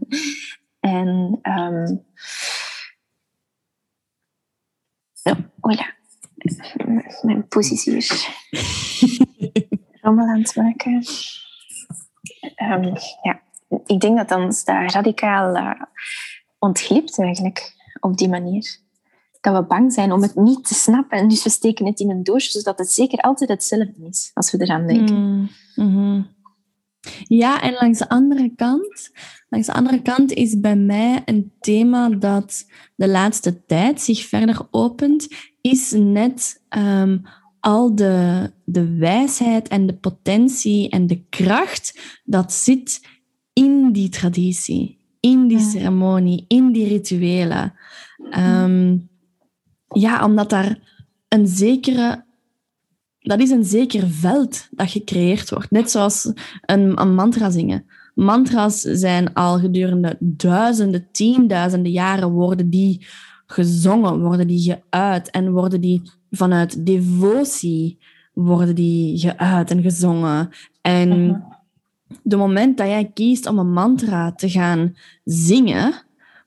en 0.80 1.38
um, 1.42 2.04
ja, 5.22 5.36
voilà 5.60 5.94
mijn 7.22 7.48
positie 7.48 7.92
hier 7.92 8.28
rommel 10.02 10.26
aan 10.26 10.38
het 10.40 10.56
maken. 10.56 11.04
Um, 12.62 12.92
ja, 13.22 13.40
ik 13.86 14.00
denk 14.00 14.16
dat 14.16 14.38
ons 14.38 14.64
daar 14.64 14.92
radicaal 14.92 15.56
uh, 15.56 15.82
ontglipt 16.58 17.18
eigenlijk 17.18 17.74
op 18.00 18.16
die 18.16 18.28
manier. 18.28 18.82
Dat 19.40 19.54
we 19.54 19.62
bang 19.62 19.92
zijn 19.92 20.12
om 20.12 20.22
het 20.22 20.34
niet 20.34 20.66
te 20.66 20.74
snappen. 20.74 21.18
En 21.18 21.28
dus 21.28 21.42
we 21.42 21.50
steken 21.50 21.86
het 21.86 22.00
in 22.00 22.10
een 22.10 22.24
doosje, 22.24 22.50
zodat 22.50 22.78
het 22.78 22.90
zeker 22.90 23.18
altijd 23.18 23.50
hetzelfde 23.50 24.06
is, 24.08 24.30
als 24.34 24.50
we 24.50 24.60
eraan 24.60 24.86
denken. 24.86 25.16
Mm 25.16 25.48
-hmm. 25.74 26.33
Ja, 27.28 27.62
en 27.62 27.72
langs 27.72 27.98
de 27.98 28.08
andere 28.08 28.52
kant, 28.56 29.10
langs 29.48 29.66
de 29.66 29.72
andere 29.72 30.02
kant 30.02 30.32
is 30.32 30.60
bij 30.60 30.76
mij 30.76 31.22
een 31.24 31.52
thema 31.60 32.08
dat 32.08 32.66
de 32.96 33.08
laatste 33.08 33.64
tijd 33.64 34.00
zich 34.00 34.26
verder 34.26 34.66
opent, 34.70 35.28
is 35.60 35.92
net 35.96 36.62
um, 36.78 37.22
al 37.60 37.94
de, 37.94 38.50
de 38.64 38.96
wijsheid 38.96 39.68
en 39.68 39.86
de 39.86 39.94
potentie 39.94 40.88
en 40.88 41.06
de 41.06 41.24
kracht 41.28 42.20
dat 42.24 42.52
zit 42.52 43.06
in 43.52 43.92
die 43.92 44.08
traditie, 44.08 44.98
in 45.20 45.46
die 45.46 45.60
ceremonie, 45.60 46.44
in 46.48 46.72
die 46.72 46.88
rituelen. 46.88 47.72
Um, 48.38 49.08
ja, 49.88 50.24
omdat 50.24 50.50
daar 50.50 50.78
een 51.28 51.46
zekere 51.46 52.23
dat 53.24 53.40
is 53.40 53.50
een 53.50 53.64
zeker 53.64 54.08
veld 54.08 54.68
dat 54.70 54.90
gecreëerd 54.90 55.50
wordt. 55.50 55.70
Net 55.70 55.90
zoals 55.90 56.32
een, 56.60 57.00
een 57.00 57.14
mantra 57.14 57.50
zingen. 57.50 57.84
Mantra's 58.14 58.80
zijn 58.80 59.32
al 59.32 59.58
gedurende 59.58 60.16
duizenden, 60.20 61.08
tienduizenden 61.12 61.92
jaren 61.92 62.30
worden 62.30 62.70
die 62.70 63.06
gezongen, 63.46 64.20
worden 64.20 64.46
die 64.46 64.78
geuit 64.90 65.30
en 65.30 65.52
worden 65.52 65.80
die 65.80 66.02
vanuit 66.30 66.86
devotie 66.86 67.98
worden 68.32 68.74
die 68.74 69.18
geuit 69.18 69.70
en 69.70 69.82
gezongen. 69.82 70.48
En 70.80 71.12
uh 71.12 71.52
de 72.22 72.36
moment 72.36 72.76
dat 72.76 72.86
jij 72.86 73.10
kiest 73.14 73.46
om 73.46 73.58
een 73.58 73.72
mantra 73.72 74.32
te 74.32 74.50
gaan 74.50 74.96
zingen, 75.24 75.92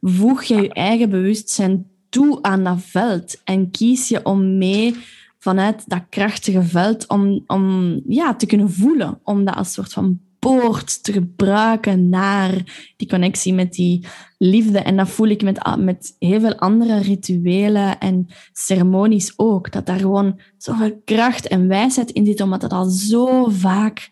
voeg 0.01 0.43
je 0.43 0.55
je 0.55 0.73
eigen 0.73 1.09
bewustzijn 1.09 1.87
toe 2.09 2.41
aan 2.41 2.63
dat 2.63 2.81
veld 2.81 3.41
en 3.43 3.71
kies 3.71 4.09
je 4.09 4.25
om 4.25 4.57
mee 4.57 4.95
vanuit 5.39 5.89
dat 5.89 6.05
krachtige 6.09 6.63
veld 6.63 7.07
om, 7.07 7.43
om 7.47 7.93
ja, 8.07 8.35
te 8.35 8.45
kunnen 8.45 8.71
voelen, 8.71 9.19
om 9.23 9.45
dat 9.45 9.55
als 9.55 9.73
soort 9.73 9.93
van 9.93 10.19
poort 10.39 11.03
te 11.03 11.11
gebruiken 11.11 12.09
naar 12.09 12.51
die 12.97 13.07
connectie 13.07 13.53
met 13.53 13.73
die 13.73 14.07
liefde. 14.37 14.79
En 14.79 14.97
dat 14.97 15.09
voel 15.09 15.27
ik 15.27 15.43
met, 15.43 15.77
met 15.77 16.15
heel 16.19 16.39
veel 16.39 16.55
andere 16.55 16.99
rituelen 16.99 17.99
en 17.99 18.27
ceremonies 18.53 19.33
ook. 19.35 19.71
Dat 19.71 19.85
daar 19.85 19.99
gewoon 19.99 20.39
zoveel 20.57 21.01
kracht 21.05 21.47
en 21.47 21.67
wijsheid 21.67 22.11
in 22.11 22.25
zit, 22.25 22.41
omdat 22.41 22.61
het 22.61 22.71
al 22.71 22.85
zo 22.85 23.49
vaak 23.49 24.09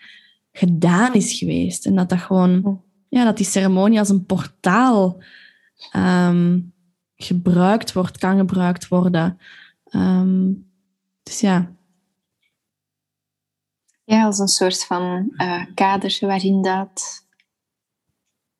gedaan 0.52 1.14
is 1.14 1.38
geweest. 1.38 1.86
En 1.86 1.96
dat 1.96 2.10
dat 2.10 2.20
gewoon, 2.20 2.82
ja, 3.10 3.24
dat 3.24 3.38
die 3.38 3.46
ceremonie 3.46 4.00
als 4.00 4.10
een 4.10 4.26
portaal 4.26 5.24
ehm, 5.92 6.60
gebruikt 7.16 7.94
wordt, 7.94 8.18
kan 8.18 8.38
gebruikt 8.38 8.88
worden. 8.88 9.38
Ehm, 9.86 10.52
dus 11.26 11.40
ja. 11.40 11.76
Ja, 14.04 14.26
als 14.26 14.40
een 14.40 14.48
soort 14.48 14.86
van 14.86 15.34
uh, 15.38 15.66
kader 15.74 16.18
waarin 16.20 16.62
dat 16.62 17.26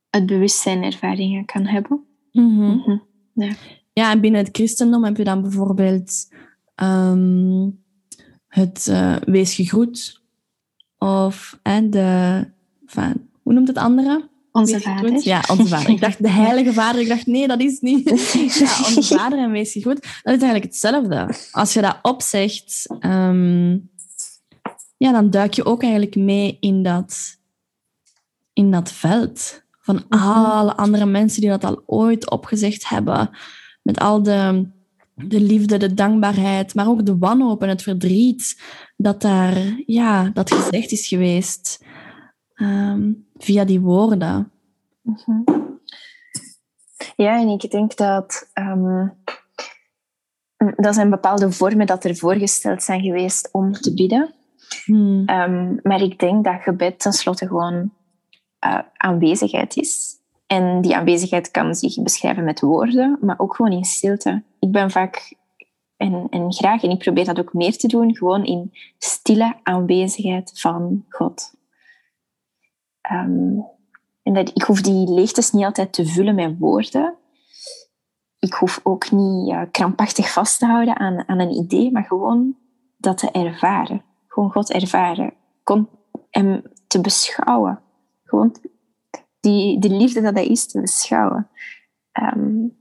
het 0.09 0.26
bewustzijn 0.26 0.84
ervaringen 0.84 1.45
kan 1.45 1.66
hebben. 1.66 2.05
Mhm. 2.32 2.63
Mhm. 2.63 2.97
Ja. 3.34 3.55
ja, 3.93 4.11
en 4.11 4.22
binnen 4.22 4.43
het 4.43 4.55
christendom 4.55 5.03
heb 5.03 5.18
je 5.18 5.24
dan 5.24 5.41
bijvoorbeeld 5.41 6.34
ehm, 6.76 7.70
het 8.47 8.88
uh, 8.89 9.16
wees 9.16 9.55
gegroet 9.55 10.24
of 10.97 11.59
en 11.63 11.89
de, 11.89 12.43
van, 12.86 13.30
hoe 13.41 13.53
noemt 13.53 13.68
het 13.68 13.78
andere? 13.78 14.30
Onze 14.55 14.79
vader. 14.79 15.19
Ja, 15.23 15.43
onze 15.47 15.67
vader. 15.67 15.89
Ik 15.89 15.99
dacht 15.99 16.23
de 16.23 16.29
heilige 16.45 16.73
vader. 16.73 17.01
Ik 17.01 17.07
dacht, 17.07 17.25
nee, 17.25 17.47
dat 17.47 17.61
is 17.61 17.79
niet. 17.79 18.09
Ja, 18.59 18.85
onze 18.85 19.15
vader 19.15 19.39
en 19.39 19.51
wees 19.51 19.71
goed. 19.71 20.01
Dat 20.01 20.35
is 20.35 20.41
eigenlijk 20.41 20.63
hetzelfde. 20.63 21.35
Als 21.51 21.73
je 21.73 21.81
dat 21.81 21.99
opzegt, 22.01 22.85
um, 22.99 23.89
ja, 24.97 25.11
dan 25.11 25.29
duik 25.29 25.53
je 25.53 25.65
ook 25.65 25.81
eigenlijk 25.81 26.15
mee 26.15 26.57
in 26.59 26.83
dat, 26.83 27.37
in 28.53 28.71
dat 28.71 28.91
veld. 28.91 29.63
Van 29.81 30.03
mhm. 30.09 30.23
alle 30.23 30.75
andere 30.75 31.05
mensen 31.05 31.41
die 31.41 31.49
dat 31.49 31.63
al 31.63 31.83
ooit 31.85 32.29
opgezegd 32.29 32.89
hebben. 32.89 33.29
Met 33.81 33.99
al 33.99 34.23
de, 34.23 34.69
de 35.15 35.41
liefde, 35.41 35.77
de 35.77 35.93
dankbaarheid, 35.93 36.75
maar 36.75 36.87
ook 36.87 37.05
de 37.05 37.17
wanhoop 37.17 37.63
en 37.63 37.69
het 37.69 37.83
verdriet 37.83 38.61
dat 38.97 39.21
daar 39.21 39.57
ja, 39.85 40.29
dat 40.33 40.53
gezegd 40.53 40.91
is 40.91 41.07
geweest. 41.07 41.84
Um, 42.55 43.27
via 43.37 43.65
die 43.65 43.81
woorden. 43.81 44.51
Mhm. 45.01 45.41
Ja, 47.15 47.39
en 47.39 47.47
ik 47.47 47.71
denk 47.71 47.95
dat 47.95 48.49
um, 48.53 49.13
dat 50.75 50.95
zijn 50.95 51.09
bepaalde 51.09 51.51
vormen 51.51 51.85
dat 51.85 52.03
er 52.03 52.15
voorgesteld 52.15 52.83
zijn 52.83 53.01
geweest 53.01 53.49
om 53.51 53.71
te 53.71 53.93
bidden. 53.93 54.33
Hmm. 54.85 55.29
Um, 55.29 55.79
maar 55.83 56.01
ik 56.01 56.19
denk 56.19 56.43
dat 56.43 56.61
gebed 56.61 56.99
tenslotte 56.99 57.47
gewoon 57.47 57.91
uh, 58.65 58.79
aanwezigheid 58.93 59.77
is. 59.77 60.13
En 60.47 60.81
die 60.81 60.95
aanwezigheid 60.95 61.51
kan 61.51 61.75
zich 61.75 62.03
beschrijven 62.03 62.43
met 62.43 62.59
woorden, 62.59 63.17
maar 63.21 63.39
ook 63.39 63.55
gewoon 63.55 63.71
in 63.71 63.83
stilte. 63.83 64.43
Ik 64.59 64.71
ben 64.71 64.91
vaak 64.91 65.33
en, 65.97 66.27
en 66.29 66.53
graag, 66.53 66.83
en 66.83 66.89
ik 66.89 66.99
probeer 66.99 67.25
dat 67.25 67.39
ook 67.39 67.53
meer 67.53 67.77
te 67.77 67.87
doen, 67.87 68.15
gewoon 68.15 68.45
in 68.45 68.73
stille 68.97 69.55
aanwezigheid 69.63 70.51
van 70.59 71.05
God. 71.09 71.54
Um, 73.11 73.65
en 74.23 74.35
ik 74.35 74.63
hoef 74.63 74.81
die 74.81 75.13
leegtes 75.13 75.51
niet 75.51 75.65
altijd 75.65 75.93
te 75.93 76.05
vullen 76.05 76.35
met 76.35 76.57
woorden. 76.59 77.15
Ik 78.39 78.53
hoef 78.53 78.79
ook 78.83 79.11
niet 79.11 79.55
krampachtig 79.71 80.31
vast 80.31 80.59
te 80.59 80.65
houden 80.65 80.97
aan, 80.97 81.27
aan 81.27 81.39
een 81.39 81.55
idee, 81.55 81.91
maar 81.91 82.03
gewoon 82.03 82.57
dat 82.97 83.17
te 83.17 83.31
ervaren. 83.31 84.03
Gewoon 84.27 84.51
God 84.51 84.71
ervaren. 84.71 85.33
Kom, 85.63 85.89
hem 86.29 86.63
te 86.87 87.01
beschouwen. 87.01 87.81
Gewoon 88.23 88.55
die, 89.39 89.79
de 89.79 89.89
liefde 89.89 90.21
dat 90.21 90.33
hij 90.33 90.45
is 90.45 90.67
te 90.67 90.81
beschouwen. 90.81 91.49
Um, 92.13 92.77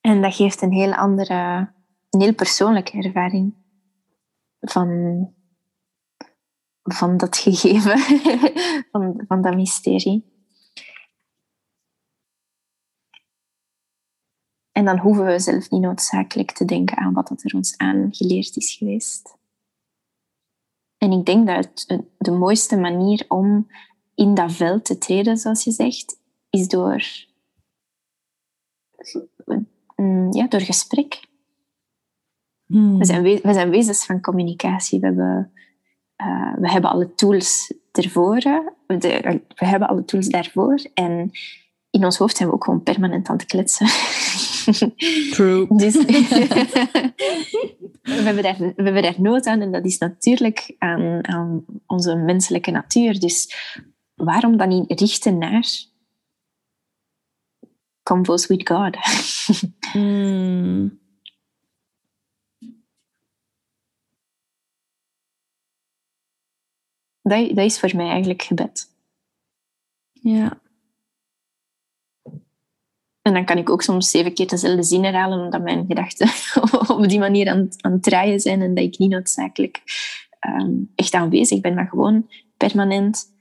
en 0.00 0.22
dat 0.22 0.34
geeft 0.34 0.62
een 0.62 0.72
heel 0.72 0.94
andere, 0.94 1.70
een 2.10 2.20
heel 2.20 2.34
persoonlijke 2.34 3.02
ervaring 3.02 3.54
van, 4.60 5.34
van 6.86 7.16
dat 7.16 7.36
gegeven, 7.36 7.98
van, 8.92 9.24
van 9.28 9.42
dat 9.42 9.54
mysterie. 9.54 10.34
En 14.72 14.84
dan 14.84 14.98
hoeven 14.98 15.26
we 15.26 15.38
zelf 15.38 15.70
niet 15.70 15.80
noodzakelijk 15.80 16.52
te 16.52 16.64
denken 16.64 16.96
aan 16.96 17.12
wat 17.12 17.42
er 17.42 17.54
ons 17.54 17.76
aangeleerd 17.76 18.56
is 18.56 18.74
geweest. 18.74 19.36
En 20.98 21.12
ik 21.12 21.26
denk 21.26 21.46
dat 21.46 21.86
de 22.18 22.30
mooiste 22.30 22.76
manier 22.76 23.24
om 23.28 23.66
in 24.14 24.34
dat 24.34 24.52
veld 24.52 24.84
te 24.84 24.98
treden, 24.98 25.36
zoals 25.36 25.64
je 25.64 25.70
zegt, 25.70 26.20
is 26.50 26.68
door, 26.68 27.04
mm, 29.96 30.32
ja, 30.32 30.46
door 30.46 30.60
gesprek. 30.60 31.28
Hmm. 32.66 32.98
We, 32.98 33.04
zijn 33.04 33.22
we, 33.22 33.40
zijn 33.42 33.70
wezens 33.70 34.06
van 34.06 34.20
communicatie. 34.20 35.00
We 35.00 35.06
hebben 35.06 35.52
uh, 36.22 36.54
we 36.58 36.70
hebben 36.70 36.90
alle 36.90 37.14
tools 37.14 37.74
ervoor. 37.92 38.40
we 38.86 39.40
hebben 39.54 39.88
alle 39.88 40.04
tools 40.04 40.28
daarvoor. 40.28 40.80
En 40.94 41.30
in 41.90 42.04
ons 42.04 42.18
hoofd 42.18 42.36
zijn 42.36 42.48
we 42.48 42.54
ook 42.54 42.64
gewoon 42.64 42.82
permanent 42.82 43.28
aan 43.28 43.36
het 43.36 43.46
kletsen. 43.46 43.86
True. 45.34 45.66
Dus, 45.76 45.94
we, 46.02 47.12
hebben 48.02 48.42
daar, 48.42 48.58
we 48.58 48.82
hebben 48.82 49.02
daar 49.02 49.20
nood 49.20 49.46
aan 49.46 49.60
en 49.60 49.72
dat 49.72 49.84
is 49.84 49.98
natuurlijk 49.98 50.74
aan, 50.78 51.28
aan 51.28 51.64
onze 51.86 52.16
menselijke 52.16 52.70
natuur. 52.70 53.20
Dus 53.20 53.54
waarom 54.14 54.56
dan 54.56 54.68
niet 54.68 55.00
richten 55.00 55.38
naar 55.38 55.66
Convos 58.02 58.46
with 58.46 58.68
God? 58.68 58.96
mm. 59.92 61.04
Dat, 67.28 67.48
dat 67.48 67.64
is 67.64 67.80
voor 67.80 67.96
mij 67.96 68.08
eigenlijk 68.08 68.42
gebed. 68.42 68.90
Ja. 70.12 70.60
En 73.22 73.32
dan 73.32 73.44
kan 73.44 73.58
ik 73.58 73.70
ook 73.70 73.82
soms 73.82 74.10
zeven 74.10 74.34
keer 74.34 74.48
dezelfde 74.48 74.82
zin 74.82 75.04
herhalen, 75.04 75.44
omdat 75.44 75.62
mijn 75.62 75.86
gedachten 75.86 76.28
op 76.96 77.08
die 77.08 77.18
manier 77.18 77.48
aan, 77.48 77.68
aan 77.80 77.92
het 77.92 78.02
draaien 78.02 78.40
zijn 78.40 78.62
en 78.62 78.74
dat 78.74 78.84
ik 78.84 78.98
niet 78.98 79.10
noodzakelijk 79.10 79.82
um, 80.46 80.92
echt 80.94 81.14
aanwezig 81.14 81.60
ben, 81.60 81.74
maar 81.74 81.88
gewoon 81.88 82.30
permanent 82.56 83.34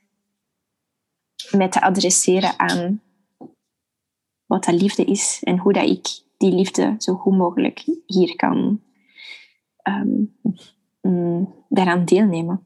mij 1.51 1.69
te 1.69 1.81
adresseren 1.81 2.59
aan 2.59 3.01
wat 4.45 4.63
dat 4.63 4.81
liefde 4.81 5.05
is 5.05 5.41
en 5.43 5.57
hoe 5.57 5.73
dat 5.73 5.89
ik 5.89 6.07
die 6.37 6.51
liefde 6.51 6.95
zo 6.97 7.15
goed 7.15 7.37
mogelijk 7.37 7.85
hier 8.05 8.35
kan 8.35 8.81
um, 11.01 11.53
daaraan 11.69 12.05
deelnemen. 12.05 12.65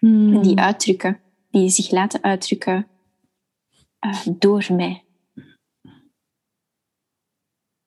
Hmm. 0.00 0.42
Die 0.42 0.58
uitdrukken, 0.58 1.20
die 1.50 1.68
zich 1.68 1.90
laten 1.90 2.22
uitdrukken 2.22 2.86
uh, 4.06 4.26
door 4.38 4.66
mij. 4.72 5.04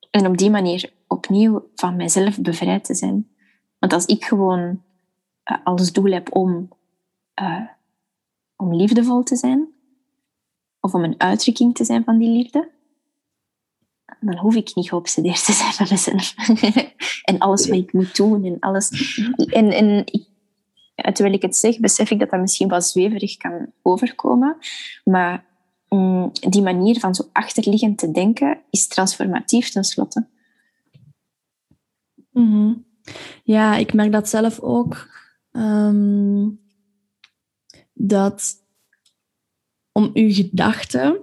En 0.09 0.27
op 0.27 0.37
die 0.37 0.49
manier 0.49 0.93
opnieuw 1.07 1.69
van 1.75 1.95
mijzelf 1.95 2.41
bevrijd 2.41 2.83
te 2.83 2.95
zijn. 2.95 3.31
Want 3.79 3.93
als 3.93 4.05
ik 4.05 4.25
gewoon 4.25 4.83
uh, 5.51 5.57
als 5.63 5.91
doel 5.91 6.11
heb 6.11 6.35
om, 6.35 6.69
uh, 7.41 7.67
om 8.55 8.75
liefdevol 8.75 9.23
te 9.23 9.35
zijn, 9.35 9.67
of 10.79 10.93
om 10.93 11.03
een 11.03 11.19
uitdrukking 11.19 11.75
te 11.75 11.83
zijn 11.83 12.03
van 12.03 12.17
die 12.17 12.29
liefde, 12.29 12.71
dan 14.19 14.37
hoef 14.37 14.55
ik 14.55 14.75
niet 14.75 14.89
geobsedeerd 14.89 15.45
te 15.45 15.51
zijn 15.53 15.73
van 15.73 15.87
mezelf. 15.89 16.35
en 17.29 17.39
alles 17.39 17.67
wat 17.67 17.77
ik 17.77 17.93
moet 17.93 18.15
doen 18.15 18.45
en 18.45 18.59
alles. 18.59 19.17
En, 19.35 19.71
en 19.71 20.05
ik 20.05 20.27
terwijl 20.95 21.33
ik 21.33 21.41
het 21.41 21.55
zeg, 21.55 21.79
besef 21.79 22.11
ik 22.11 22.19
dat 22.19 22.29
dat 22.29 22.39
misschien 22.39 22.67
wel 22.67 22.81
zweverig 22.81 23.37
kan 23.37 23.71
overkomen. 23.81 24.57
Maar 25.03 25.45
mm, 25.89 26.31
die 26.49 26.61
manier 26.61 26.99
van 26.99 27.15
zo 27.15 27.29
achterliggend 27.31 27.97
te 27.97 28.11
denken 28.11 28.61
is 28.69 28.87
transformatief 28.87 29.69
tenslotte. 29.69 30.27
Mm 32.31 32.85
Ja, 33.43 33.75
ik 33.75 33.93
merk 33.93 34.11
dat 34.11 34.29
zelf 34.29 34.59
ook. 34.59 35.09
Ehm, 35.51 36.49
dat 37.93 38.61
om 39.91 40.09
uw 40.13 40.33
gedachten 40.33 41.17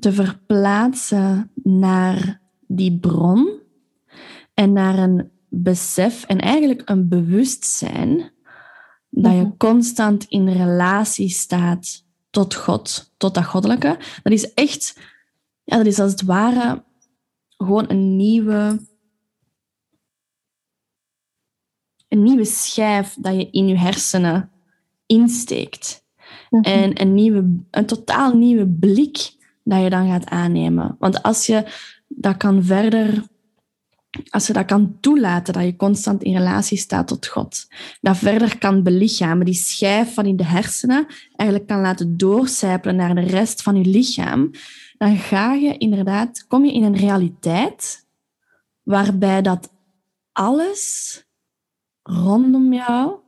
te 0.00 0.12
verplaatsen 0.12 1.50
naar 1.62 2.40
die 2.66 2.98
bron 2.98 3.60
en 4.54 4.72
naar 4.72 4.98
een 4.98 5.30
besef 5.48 6.24
en 6.24 6.38
eigenlijk 6.38 6.82
een 6.84 7.08
bewustzijn 7.08 8.32
dat 9.10 9.32
je 9.32 9.40
mhm. 9.40 9.56
constant 9.56 10.24
in 10.24 10.48
relatie 10.48 11.28
staat 11.28 12.06
tot 12.30 12.54
God, 12.54 13.12
tot 13.16 13.34
dat 13.34 13.44
goddelijke. 13.44 13.98
Dat 14.22 14.32
is 14.32 14.54
echt, 14.54 15.00
ja, 15.64 15.76
dat 15.76 15.86
is 15.86 15.98
als 15.98 16.10
het 16.10 16.22
ware 16.22 16.84
gewoon 17.56 17.90
een 17.90 18.16
nieuwe, 18.16 18.86
een 22.08 22.22
nieuwe 22.22 22.44
schijf 22.44 23.16
dat 23.20 23.34
je 23.34 23.50
in 23.50 23.68
je 23.68 23.78
hersenen 23.78 24.50
insteekt. 25.06 26.06
Mhm. 26.50 26.62
En 26.62 27.00
een, 27.00 27.14
nieuwe, 27.14 27.62
een 27.70 27.86
totaal 27.86 28.36
nieuwe 28.36 28.68
blik 28.68 29.36
dat 29.64 29.82
je 29.82 29.90
dan 29.90 30.08
gaat 30.08 30.26
aannemen. 30.26 30.96
Want 30.98 31.22
als 31.22 31.46
je 31.46 31.72
dat 32.08 32.36
kan 32.36 32.64
verder, 32.64 33.24
als 34.30 34.46
je 34.46 34.52
dat 34.52 34.64
kan 34.64 34.96
toelaten, 35.00 35.52
dat 35.52 35.64
je 35.64 35.76
constant 35.76 36.22
in 36.22 36.36
relatie 36.36 36.78
staat 36.78 37.08
tot 37.08 37.26
God, 37.26 37.66
dat 38.00 38.16
verder 38.16 38.58
kan 38.58 38.82
belichamen, 38.82 39.44
die 39.44 39.54
schijf 39.54 40.14
van 40.14 40.26
in 40.26 40.36
de 40.36 40.44
hersenen 40.44 41.06
eigenlijk 41.36 41.68
kan 41.68 41.80
laten 41.80 42.16
doorcijpelen 42.16 42.96
naar 42.96 43.14
de 43.14 43.20
rest 43.20 43.62
van 43.62 43.76
je 43.76 43.90
lichaam, 43.90 44.50
dan 44.98 45.16
ga 45.16 45.52
je 45.54 45.76
inderdaad, 45.78 46.46
kom 46.46 46.64
je 46.64 46.72
in 46.72 46.82
een 46.82 46.96
realiteit 46.96 48.06
waarbij 48.82 49.42
dat 49.42 49.70
alles 50.32 51.24
rondom 52.02 52.72
jou 52.72 53.26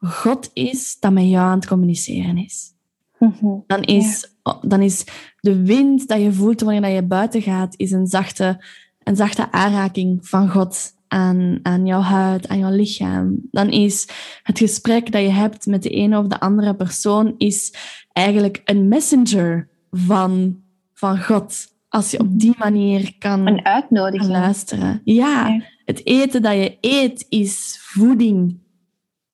God 0.00 0.50
is 0.52 0.96
dat 1.00 1.12
met 1.12 1.24
jou 1.24 1.44
aan 1.44 1.58
het 1.58 1.66
communiceren 1.66 2.36
is. 2.36 2.72
Mhm. 3.18 3.46
Dan 3.66 3.82
is, 3.82 4.34
dan 4.60 4.82
is 4.82 5.04
de 5.40 5.62
wind 5.62 6.08
dat 6.08 6.20
je 6.20 6.32
voelt 6.32 6.60
wanneer 6.60 6.90
je 6.90 7.02
buiten 7.02 7.42
gaat, 7.42 7.74
is 7.76 7.90
een 7.90 8.06
zachte, 8.06 8.64
een 9.08 9.16
zachte 9.16 9.52
aanraking 9.52 10.28
van 10.28 10.48
God 10.50 10.92
aan, 11.08 11.58
aan 11.62 11.86
jouw 11.86 12.00
huid, 12.00 12.48
aan 12.48 12.58
jouw 12.58 12.70
lichaam. 12.70 13.36
Dan 13.50 13.68
is 13.70 14.08
het 14.42 14.58
gesprek 14.58 15.12
dat 15.12 15.22
je 15.22 15.28
hebt 15.30 15.66
met 15.66 15.82
de 15.82 15.88
ene 15.88 16.18
of 16.18 16.26
de 16.26 16.40
andere 16.40 16.74
persoon 16.74 17.34
is 17.38 17.74
eigenlijk 18.12 18.60
een 18.64 18.88
messenger 18.88 19.68
van, 19.90 20.60
van 20.94 21.22
God. 21.22 21.76
Als 21.88 22.10
je 22.10 22.20
op 22.20 22.38
die 22.40 22.54
manier 22.58 23.14
kan, 23.18 23.46
Een 23.46 23.64
uitnodiging. 23.64 24.30
luisteren. 24.30 25.00
Ja, 25.04 25.48
Ja. 25.48 25.60
het 25.84 26.06
eten 26.06 26.42
dat 26.42 26.52
je 26.52 26.76
eet 26.80 27.26
is 27.28 27.78
voeding 27.80 28.58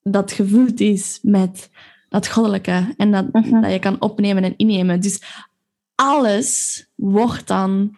dat 0.02 0.32
gevuld 0.32 0.80
is 0.80 1.18
met 1.22 1.70
dat 2.08 2.28
goddelijke 2.28 2.94
en 2.96 3.10
dat, 3.10 3.32
Mhm. 3.32 3.60
dat 3.60 3.72
je 3.72 3.78
kan 3.78 4.00
opnemen 4.00 4.44
en 4.44 4.54
innemen. 4.56 5.00
Dus 5.00 5.22
alles 5.94 6.86
wordt 6.94 7.46
dan 7.46 7.96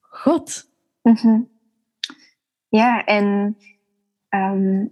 God. 0.00 0.65
Mhm. 1.12 1.40
Ja, 2.68 3.04
en 3.04 3.56
ehm, 4.28 4.86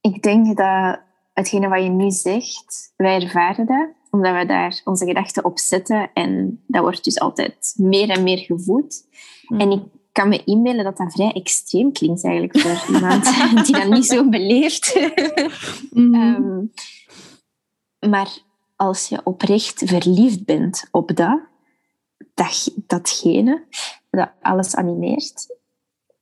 ik 0.00 0.22
denk 0.22 0.56
dat 0.56 1.00
hetgene 1.32 1.68
wat 1.68 1.82
je 1.82 1.88
nu 1.88 2.10
zegt, 2.10 2.92
wij 2.96 3.22
ervaren 3.22 3.66
dat, 3.66 3.88
omdat 4.10 4.34
we 4.34 4.46
daar 4.46 4.80
onze 4.84 5.06
gedachten 5.06 5.44
op 5.44 5.58
zetten 5.58 6.10
en 6.14 6.62
dat 6.66 6.82
wordt 6.82 7.04
dus 7.04 7.18
altijd 7.18 7.74
meer 7.76 8.10
en 8.10 8.22
meer 8.22 8.38
gevoed. 8.38 9.08
En 9.48 9.70
ik 9.70 9.82
kan 10.12 10.28
me 10.28 10.44
inbeelden 10.44 10.84
dat 10.84 10.96
dat 10.96 11.12
vrij 11.12 11.32
extreem 11.32 11.92
klinkt 11.92 12.24
eigenlijk 12.24 12.58
voor 12.58 12.88
iemand 12.94 13.24
die 13.66 13.74
dat 13.74 13.88
niet 13.88 14.06
zo 14.06 14.28
beleeft. 14.28 14.94
Mhm. 15.90 16.14
Ehm, 16.14 16.64
maar 18.10 18.38
als 18.76 19.08
je 19.08 19.20
oprecht 19.24 19.82
verliefd 19.84 20.44
bent 20.44 20.88
op 20.90 21.16
dat, 21.16 21.40
dat 22.34 22.72
datgene 22.86 23.64
dat 24.10 24.30
alles 24.40 24.76
animeert, 24.76 25.56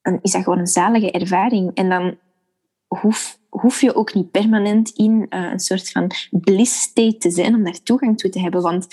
dan 0.03 0.19
is 0.23 0.33
dat 0.33 0.43
gewoon 0.43 0.59
een 0.59 0.67
zalige 0.67 1.11
ervaring. 1.11 1.75
En 1.75 1.89
dan 1.89 2.19
hoef, 2.89 3.39
hoef 3.49 3.81
je 3.81 3.95
ook 3.95 4.15
niet 4.15 4.31
permanent 4.31 4.91
in 4.91 5.27
eh, 5.29 5.51
een 5.51 5.61
soort 5.61 5.91
van 5.91 6.11
bliss 6.31 6.81
state 6.81 7.17
te 7.17 7.31
zijn 7.31 7.55
om 7.55 7.65
daar 7.65 7.83
toegang 7.83 8.19
toe 8.19 8.31
te 8.31 8.41
hebben. 8.41 8.63
Want 8.63 8.87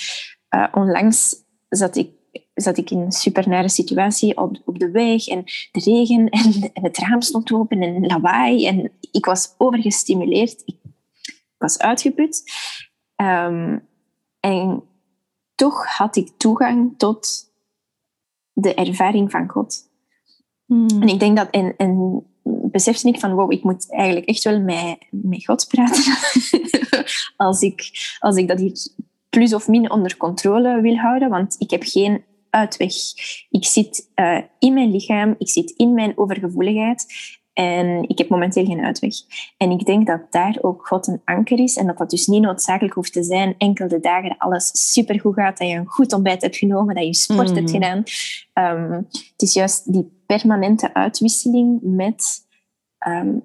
eh, 0.50 0.68
onlangs 0.72 1.36
zat 1.70 1.96
ik, 1.96 2.10
zat 2.54 2.78
ik 2.78 2.90
in 2.90 3.00
een 3.00 3.12
super 3.12 3.50
nare 3.50 3.70
situatie 3.70 4.38
op, 4.38 4.62
op 4.66 4.80
de 4.80 4.92
weg 4.92 5.28
en 5.28 5.44
de 5.72 5.80
regen 5.80 6.30
en, 6.40 6.72
het 6.74 6.98
raam 6.98 7.22
stond 7.22 7.52
open 7.52 7.82
en 7.82 8.06
lawaai. 8.06 8.68
En 8.68 8.92
ik 9.12 9.26
was 9.26 9.56
overgestimuleerd. 9.58 10.62
Ik, 10.66 10.78
ik 11.32 11.56
was 11.58 11.80
uitgeput. 11.80 12.44
Ehm, 13.16 13.80
en 14.40 14.84
toch 15.56 15.86
had 15.86 16.16
ik 16.16 16.32
toegang 16.38 16.98
tot 16.98 17.54
de 18.56 18.74
ervaring 18.74 19.32
van 19.32 19.50
God. 19.50 19.90
Mhm. 20.66 21.02
En 21.02 21.08
ik 21.08 21.20
denk 21.20 21.38
dat, 21.38 21.50
en, 21.50 21.74
en 21.78 22.24
besefte 22.44 23.08
ik 23.08 23.20
van, 23.20 23.34
wow, 23.34 23.52
ik 23.52 23.64
moet 23.64 23.92
eigenlijk 23.92 24.26
echt 24.28 24.44
wel 24.44 24.62
met, 24.62 24.98
met 25.10 25.46
God 25.46 25.68
praten. 25.68 26.14
als, 27.48 27.62
ik, 27.62 27.90
als 28.20 28.36
ik 28.36 28.48
dat 28.48 28.60
hier 28.60 28.90
plus 29.30 29.54
of 29.54 29.68
min 29.68 29.92
onder 29.92 30.18
controle 30.18 30.82
wil 30.82 30.96
houden, 30.96 31.30
want 31.30 31.56
ik 31.58 31.70
heb 31.70 31.84
geen 31.84 32.24
uitweg. 32.50 32.94
Ik 33.50 33.66
zit 33.66 34.10
eh, 34.14 34.42
in 34.60 34.74
mijn 34.74 34.92
lichaam, 34.92 35.36
ik 35.38 35.50
zit 35.50 35.72
in 35.72 35.94
mijn 35.94 36.18
overgevoeligheid 36.18 37.06
en 37.56 38.10
ik 38.10 38.18
heb 38.18 38.30
momenteel 38.30 38.66
geen 38.66 38.86
uitweg. 38.86 39.14
En 39.58 39.72
ik 39.72 39.86
denk 39.86 40.08
dat 40.08 40.22
daar 40.30 40.58
ook 40.62 40.88
God 40.88 41.08
een 41.08 41.22
anker 41.26 41.60
is 41.60 41.78
en 41.78 41.86
dat 41.86 41.98
dat 41.98 42.10
dus 42.10 42.28
niet 42.28 42.42
noodzakelijk 42.42 42.94
hoeft 42.94 43.14
te 43.14 43.24
zijn 43.24 43.56
enkel 43.58 43.88
de 43.88 44.00
dagen 44.00 44.30
dat 44.30 44.40
alles 44.40 44.94
supergoed 44.94 45.34
gaat, 45.34 45.58
dat 45.58 45.68
je 45.68 45.76
een 45.76 45.86
goed 45.86 46.14
ontbijt 46.14 46.42
hebt 46.42 46.58
genomen, 46.58 46.96
dat 46.96 47.06
je 47.06 47.14
sport 47.14 47.56
hebt 47.56 47.72
gedaan. 47.72 48.04
Ehm, 48.54 48.92
het 49.12 49.42
is 49.42 49.54
juist 49.54 49.94
die 49.94 50.22
permanente 50.26 50.94
uitwisseling 50.94 51.80
met 51.82 52.48
ehm, 52.98 53.38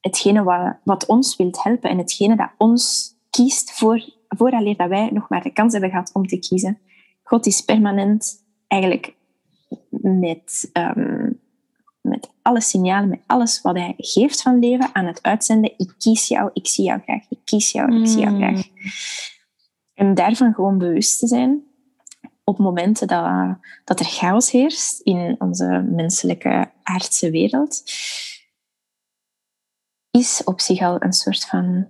hetgene 0.00 0.42
wat, 0.42 0.76
wat 0.84 1.06
ons 1.06 1.36
wilt 1.36 1.62
helpen 1.62 1.90
en 1.90 1.98
hetgene 1.98 2.36
dat 2.36 2.50
ons 2.58 3.14
kiest 3.30 3.72
voor, 3.72 4.08
vooraleer 4.28 4.76
dat 4.76 4.88
wij 4.88 5.10
nog 5.12 5.28
maar 5.28 5.42
de 5.42 5.52
kans 5.52 5.72
hebben 5.72 5.90
gehad 5.90 6.10
om 6.12 6.26
te 6.26 6.38
kiezen. 6.38 6.78
God 7.22 7.46
is 7.46 7.60
permanent 7.60 8.44
eigenlijk 8.68 9.14
met, 10.00 10.70
ehm, 10.72 11.30
met 12.00 12.31
alle 12.42 12.60
signalen, 12.60 13.08
met 13.08 13.20
alles 13.26 13.60
wat 13.60 13.76
hij 13.76 13.94
geeft 13.96 14.42
van 14.42 14.58
leven 14.58 14.90
aan 14.92 15.06
het 15.06 15.22
uitzenden. 15.22 15.74
Ik 15.76 15.94
kies 15.98 16.28
jou, 16.28 16.50
ik 16.52 16.66
zie 16.66 16.84
jou 16.84 17.00
graag, 17.00 17.22
ik 17.28 17.38
kies 17.44 17.72
jou, 17.72 18.00
ik 18.00 18.06
zie 18.06 18.20
jou 18.20 18.32
Mm. 18.32 18.38
graag. 18.40 18.66
En 19.94 20.14
daarvan 20.14 20.54
gewoon 20.54 20.78
bewust 20.78 21.18
te 21.18 21.26
zijn 21.26 21.62
op 22.44 22.58
momenten 22.58 23.06
dat, 23.06 23.56
dat 23.84 24.00
er 24.00 24.06
chaos 24.06 24.50
heerst 24.50 25.00
in 25.00 25.36
onze 25.38 25.86
menselijke 25.90 26.70
aardse 26.82 27.30
wereld, 27.30 27.82
is 30.10 30.44
op 30.44 30.60
zich 30.60 30.80
al 30.80 31.02
een 31.02 31.12
soort 31.12 31.44
van 31.44 31.88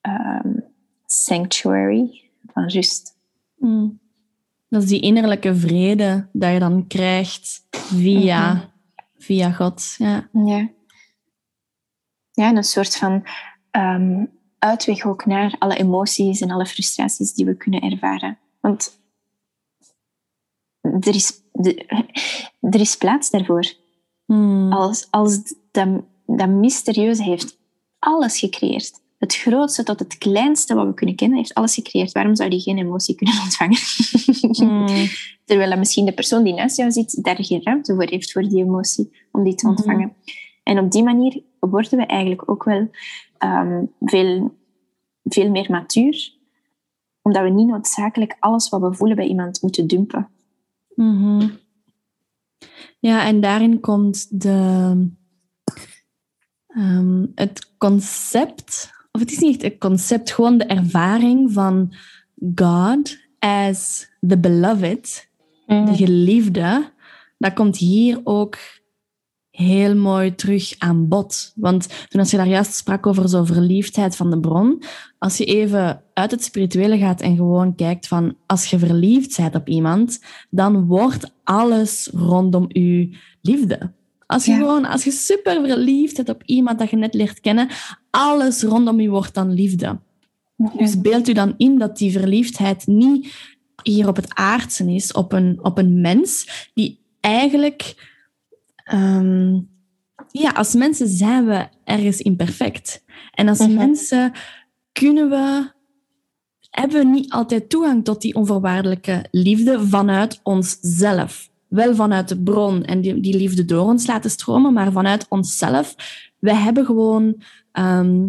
ehm, 0.00 0.52
sanctuary 1.06 2.30
van 2.52 2.68
rust. 2.68 3.16
Mhm. 3.56 3.88
Dat 4.68 4.82
is 4.82 4.88
die 4.88 5.00
innerlijke 5.00 5.56
vrede 5.56 6.28
dat 6.32 6.52
je 6.52 6.58
dan 6.58 6.86
krijgt 6.86 7.66
via, 7.70 8.52
Mhm. 8.54 8.64
Via 9.24 9.52
God. 9.52 9.94
Ja. 9.98 10.28
Ja. 10.32 10.68
Ja, 12.30 12.48
en 12.48 12.56
een 12.56 12.64
soort 12.64 12.96
van 12.96 13.26
ehm, 13.70 14.24
uitweg 14.58 15.04
ook 15.04 15.26
naar 15.26 15.56
alle 15.58 15.76
emoties 15.76 16.40
en 16.40 16.50
alle 16.50 16.66
frustraties 16.66 17.34
die 17.34 17.44
we 17.44 17.56
kunnen 17.56 17.80
ervaren. 17.80 18.38
Want 18.60 19.00
er 20.80 21.14
is, 21.14 21.42
er 22.60 22.80
is 22.80 22.96
plaats 22.96 23.30
daarvoor. 23.30 23.72
Mhm. 24.26 24.72
Als, 24.72 25.06
als 25.10 25.54
dat, 25.70 25.88
dat 26.26 26.48
mysterieuze 26.48 27.22
heeft 27.22 27.58
alles 27.98 28.38
gecreëerd. 28.38 29.02
Het 29.24 29.34
grootste 29.36 29.82
tot 29.82 29.98
het 29.98 30.18
kleinste 30.18 30.74
wat 30.74 30.86
we 30.86 30.94
kunnen 30.94 31.16
kennen, 31.16 31.38
heeft 31.38 31.54
alles 31.54 31.74
gecreëerd. 31.74 32.12
Waarom 32.12 32.34
zou 32.36 32.50
die 32.50 32.60
geen 32.60 32.78
emotie 32.78 33.14
kunnen 33.14 33.40
ontvangen? 33.44 33.78
Mhm. 34.50 35.06
Terwijl 35.44 35.78
misschien 35.78 36.04
de 36.04 36.12
persoon 36.12 36.44
die 36.44 36.54
naast 36.54 36.76
jou 36.76 36.90
zit 36.90 37.24
daar 37.24 37.44
geen 37.44 37.62
ruimte 37.62 37.94
voor 37.94 38.04
heeft, 38.08 38.32
voor 38.32 38.42
die 38.42 38.62
emotie, 38.64 39.12
om 39.32 39.44
die 39.44 39.54
te 39.54 39.66
Mhm. 39.66 39.76
ontvangen. 39.76 40.12
En 40.62 40.78
op 40.78 40.90
die 40.90 41.02
manier 41.02 41.42
worden 41.60 41.98
we 41.98 42.06
eigenlijk 42.06 42.50
ook 42.50 42.64
wel 42.64 42.90
ehm, 43.38 43.84
veel, 44.00 44.54
veel 45.24 45.50
meer 45.50 45.70
matuur, 45.70 46.32
omdat 47.22 47.42
we 47.42 47.48
niet 47.50 47.66
noodzakelijk 47.68 48.36
alles 48.40 48.68
wat 48.68 48.80
we 48.80 48.94
voelen 48.94 49.16
bij 49.16 49.26
iemand 49.26 49.62
moeten 49.62 49.86
dumpen. 49.86 50.28
Mhm. 50.94 51.48
Ja, 52.98 53.24
en 53.24 53.40
daarin 53.40 53.80
komt 53.80 54.40
de, 54.40 55.08
ehm, 56.66 57.26
het 57.34 57.72
concept, 57.78 58.92
of 59.14 59.20
het 59.20 59.32
is 59.32 59.38
niet 59.38 59.62
echt 59.62 59.72
het 59.72 59.80
concept, 59.80 60.30
gewoon 60.30 60.58
de 60.58 60.64
ervaring 60.64 61.52
van 61.52 61.94
God 62.54 63.18
as 63.38 64.08
the 64.28 64.38
beloved, 64.38 65.28
de 65.66 65.94
geliefde, 65.94 66.92
dat 67.38 67.52
komt 67.52 67.76
hier 67.76 68.20
ook 68.24 68.58
heel 69.50 69.96
mooi 69.96 70.34
terug 70.34 70.74
aan 70.78 71.08
bod. 71.08 71.52
Want 71.54 71.88
toen 72.08 72.20
als 72.20 72.30
je 72.30 72.36
daar 72.36 72.48
juist 72.48 72.74
sprak 72.74 73.06
over 73.06 73.28
zo'n 73.28 73.46
verliefdheid 73.46 74.16
van 74.16 74.30
de 74.30 74.40
bron, 74.40 74.82
als 75.18 75.36
je 75.36 75.44
even 75.44 76.02
uit 76.14 76.30
het 76.30 76.44
spirituele 76.44 76.98
gaat 76.98 77.20
en 77.20 77.36
gewoon 77.36 77.74
kijkt 77.74 78.08
van 78.08 78.36
als 78.46 78.70
je 78.70 78.78
verliefd 78.78 79.36
bent 79.36 79.54
op 79.54 79.68
iemand, 79.68 80.20
dan 80.50 80.86
wordt 80.86 81.34
alles 81.44 82.10
rondom 82.12 82.66
u 82.72 83.16
liefde. 83.40 83.92
Als 84.26 84.44
je 84.44 84.50
Ja. 84.52 84.58
gewoon, 84.58 84.84
als 84.84 85.04
je 85.04 85.10
super 85.10 85.66
verliefd 85.66 86.16
bent 86.16 86.28
op 86.28 86.42
iemand 86.44 86.78
dat 86.78 86.90
je 86.90 86.96
net 86.96 87.14
leert 87.14 87.40
kennen, 87.40 87.68
alles 88.10 88.62
rondom 88.62 89.00
je 89.00 89.08
wordt 89.08 89.34
dan 89.34 89.52
liefde. 89.52 89.98
Dus 90.76 91.00
beeld 91.00 91.28
u 91.28 91.32
dan 91.32 91.54
in 91.56 91.78
dat 91.78 91.96
die 91.96 92.12
verliefdheid 92.12 92.86
niet 92.86 93.34
hier 93.82 94.08
op 94.08 94.16
het 94.16 94.34
aardse 94.34 94.92
is, 94.94 95.12
op 95.12 95.32
een, 95.32 95.58
op 95.62 95.78
een 95.78 96.00
mens 96.00 96.46
die 96.74 97.00
eigenlijk... 97.20 98.12
ehm, 98.84 99.58
ja, 100.30 100.50
als 100.50 100.74
mensen 100.74 101.08
zijn 101.08 101.46
we 101.46 101.68
ergens 101.84 102.20
imperfect. 102.20 103.04
En 103.32 103.48
als 103.48 103.58
Mhm. 103.58 103.74
mensen 103.74 104.32
kunnen 104.92 105.30
we... 105.30 105.72
Hebben 106.70 106.98
we 106.98 107.04
niet 107.06 107.32
altijd 107.32 107.68
toegang 107.68 108.04
tot 108.04 108.20
die 108.20 108.34
onvoorwaardelijke 108.34 109.24
liefde 109.30 109.86
vanuit 109.88 110.40
onszelf. 110.42 111.50
Wel 111.74 111.94
vanuit 111.94 112.28
de 112.28 112.42
bron 112.42 112.84
en 112.84 113.00
die, 113.00 113.20
die 113.20 113.36
liefde 113.36 113.64
door 113.64 113.84
ons 113.86 114.06
laten 114.06 114.30
stromen, 114.30 114.72
maar 114.72 114.92
vanuit 114.92 115.26
onszelf. 115.28 115.94
We 116.38 116.54
hebben 116.54 116.84
gewoon 116.86 117.42
ehm 117.72 118.26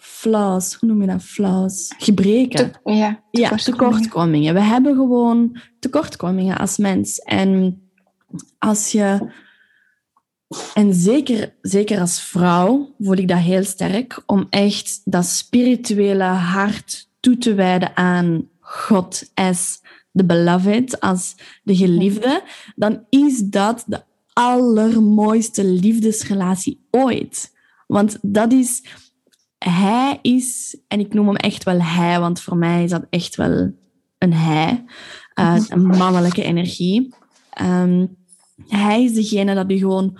flaws, 0.00 0.74
hoe 0.74 0.88
noem 0.88 1.00
je 1.00 1.06
dat? 1.06 1.22
Flaws? 1.22 1.94
Gebreken. 1.98 2.72
Te- 2.72 2.90
ja, 2.92 3.22
Ja, 3.30 3.48
tekortkomingen. 3.48 3.62
tekortkomingen. 4.00 4.54
We 4.54 4.60
hebben 4.60 4.94
gewoon 4.94 5.60
tekortkomingen 5.78 6.58
als 6.58 6.76
mens. 6.76 7.18
En 7.18 7.82
als 8.58 8.92
je... 8.92 9.30
En 10.74 10.94
zeker, 10.94 11.54
zeker 11.60 12.00
als 12.00 12.20
vrouw 12.22 12.94
voel 12.98 13.16
ik 13.16 13.28
dat 13.28 13.38
heel 13.38 13.64
sterk, 13.64 14.22
om 14.26 14.46
echt 14.50 15.00
dat 15.04 15.24
spirituele 15.26 16.22
hart 16.24 17.08
toe 17.20 17.38
te 17.38 17.54
wijden 17.54 17.96
aan 17.96 18.48
God 18.60 19.30
as 19.34 19.80
the 20.12 20.24
beloved, 20.24 21.00
als 21.00 21.34
de 21.62 21.76
geliefde, 21.76 22.42
dan 22.76 23.04
is 23.08 23.38
dat 23.40 23.84
de 23.86 24.02
allermooiste 24.32 25.64
liefdesrelatie 25.64 26.86
ooit. 26.90 27.56
Want 27.86 28.18
dat 28.22 28.52
is... 28.52 28.82
Hij 29.58 30.18
is, 30.22 30.78
en 30.88 31.00
ik 31.00 31.14
noem 31.14 31.26
hem 31.26 31.36
echt 31.36 31.64
wel 31.64 31.82
hij, 31.82 32.20
want 32.20 32.40
voor 32.40 32.56
mij 32.56 32.84
is 32.84 32.90
dat 32.90 33.06
echt 33.10 33.36
wel 33.36 33.72
een 34.18 34.32
hij, 34.32 34.84
eh, 35.34 35.56
een 35.68 35.86
mannelijke 35.86 36.42
energie. 36.42 37.14
Ehm, 37.50 38.06
hij 38.68 39.04
is 39.04 39.12
degene 39.12 39.54
dat 39.54 39.70
u 39.70 39.76
gewoon 39.78 40.18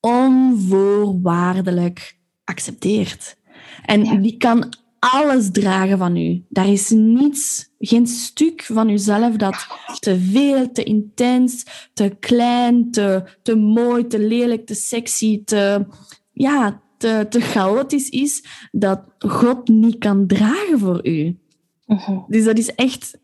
onvoorwaardelijk 0.00 2.18
accepteert. 2.44 3.36
En 3.84 4.04
Ja. 4.04 4.14
die 4.14 4.36
kan 4.36 4.72
alles 4.98 5.50
dragen 5.50 5.98
van 5.98 6.16
u. 6.16 6.44
Daar 6.48 6.68
is 6.68 6.90
niets, 6.90 7.70
geen 7.78 8.06
stuk 8.06 8.62
van 8.62 8.88
uzelf 8.88 9.36
dat 9.36 9.66
te 9.98 10.20
veel, 10.20 10.72
te 10.72 10.82
intens, 10.82 11.64
te 11.92 12.16
klein, 12.20 12.90
te, 12.90 13.22
te 13.42 13.54
mooi, 13.56 14.06
te 14.06 14.18
lelijk, 14.18 14.66
te 14.66 14.74
sexy, 14.74 15.44
te, 15.44 15.86
ja, 16.32 16.82
te, 16.96 17.26
te 17.30 17.40
chaotisch 17.40 18.08
is, 18.08 18.44
dat 18.70 19.00
God 19.18 19.68
niet 19.68 19.98
kan 19.98 20.26
dragen 20.26 20.78
voor 20.78 21.06
u. 21.06 21.38
Mhm. 21.86 22.18
Dus 22.26 22.44
dat 22.44 22.58
is 22.58 22.74
echt... 22.74 23.18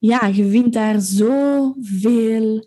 Ja, 0.00 0.26
je 0.26 0.50
vindt 0.50 0.72
daar 0.72 1.00
zoveel 1.00 2.66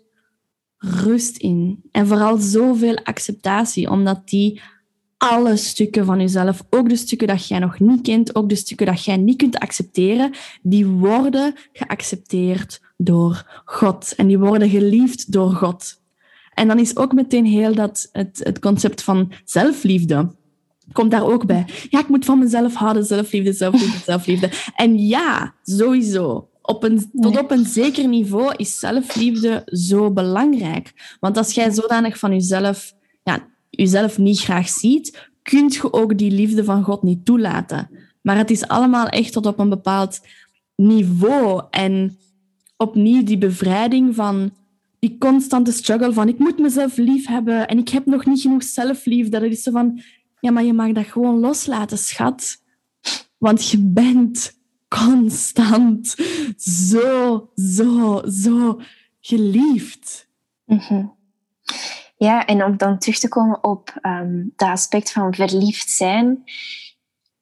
rust 0.76 1.36
in. 1.36 1.84
En 1.90 2.06
vooral 2.06 2.36
zoveel 2.36 2.96
acceptatie, 2.96 3.90
omdat 3.90 4.28
die 4.28 4.60
alle 5.30 5.56
stukken 5.56 6.04
van 6.04 6.20
jezelf, 6.20 6.64
ook 6.70 6.88
de 6.88 6.96
stukken 6.96 7.28
dat 7.28 7.48
jij 7.48 7.58
nog 7.58 7.80
niet 7.80 8.00
kent, 8.00 8.34
ook 8.34 8.48
de 8.48 8.54
stukken 8.54 8.86
dat 8.86 9.04
jij 9.04 9.16
niet 9.16 9.36
kunt 9.36 9.58
accepteren, 9.58 10.32
die 10.62 10.86
worden 10.86 11.54
geaccepteerd 11.72 12.80
door 12.96 13.62
God. 13.64 14.14
En 14.16 14.26
die 14.26 14.38
worden 14.38 14.70
geliefd 14.70 15.32
door 15.32 15.50
God. 15.50 16.00
En 16.54 16.68
dan 16.68 16.78
is 16.78 16.96
ook 16.96 17.12
meteen 17.12 17.46
heel 17.46 17.74
dat, 17.74 18.08
het, 18.12 18.40
het 18.44 18.58
concept 18.58 19.02
van 19.02 19.32
zelfliefde 19.44 20.34
komt 20.92 21.10
daar 21.10 21.26
ook 21.26 21.46
bij. 21.46 21.64
Ja, 21.88 21.98
ik 22.00 22.08
moet 22.08 22.24
van 22.24 22.38
mezelf 22.38 22.74
houden, 22.74 23.04
zelfliefde, 23.04 23.52
zelfliefde, 23.52 23.98
zelfliefde. 24.12 24.50
En 24.76 24.98
ja, 24.98 25.54
sowieso. 25.62 26.48
Op 26.62 26.82
een, 26.82 27.10
tot 27.20 27.38
op 27.38 27.50
een 27.50 27.64
zeker 27.64 28.08
niveau 28.08 28.54
is 28.56 28.78
zelfliefde 28.78 29.62
zo 29.64 30.10
belangrijk. 30.10 31.16
Want 31.20 31.36
als 31.36 31.54
jij 31.54 31.70
zodanig 31.70 32.18
van 32.18 32.32
jezelf, 32.32 32.94
jezelf 33.76 34.18
niet 34.18 34.40
graag 34.40 34.68
ziet, 34.68 35.30
kun 35.42 35.68
je 35.68 35.92
ook 35.92 36.18
die 36.18 36.30
liefde 36.30 36.64
van 36.64 36.82
God 36.82 37.02
niet 37.02 37.24
toelaten. 37.24 37.90
Maar 38.22 38.36
het 38.36 38.50
is 38.50 38.68
allemaal 38.68 39.06
echt 39.06 39.32
tot 39.32 39.46
op 39.46 39.58
een 39.58 39.68
bepaald 39.68 40.20
niveau. 40.76 41.62
En 41.70 42.18
opnieuw 42.76 43.22
die 43.22 43.38
bevrijding 43.38 44.14
van 44.14 44.50
die 44.98 45.18
constante 45.18 45.72
struggle 45.72 46.12
van 46.12 46.28
ik 46.28 46.38
moet 46.38 46.58
mezelf 46.58 46.96
lief 46.96 47.26
hebben 47.26 47.68
en 47.68 47.78
ik 47.78 47.88
heb 47.88 48.06
nog 48.06 48.26
niet 48.26 48.40
genoeg 48.40 48.62
zelfliefde. 48.62 49.40
Dat 49.40 49.50
is 49.50 49.62
zo 49.62 49.70
van, 49.70 50.00
ja, 50.40 50.50
maar 50.50 50.64
je 50.64 50.72
mag 50.72 50.92
dat 50.92 51.06
gewoon 51.06 51.38
loslaten, 51.38 51.98
schat. 51.98 52.62
Want 53.38 53.70
je 53.70 53.78
bent 53.78 54.58
constant 54.88 56.16
zo, 56.56 57.50
zo, 57.54 58.22
zo 58.28 58.80
geliefd. 59.20 60.28
Mhm. 60.66 61.04
Ja, 62.22 62.46
en 62.46 62.64
om 62.64 62.76
dan 62.76 62.98
terug 62.98 63.18
te 63.18 63.28
komen 63.28 63.64
op 63.64 63.94
ehm 64.00 64.44
dat 64.56 64.68
aspect 64.68 65.12
van 65.12 65.34
verliefd 65.34 65.90
zijn. 65.90 66.44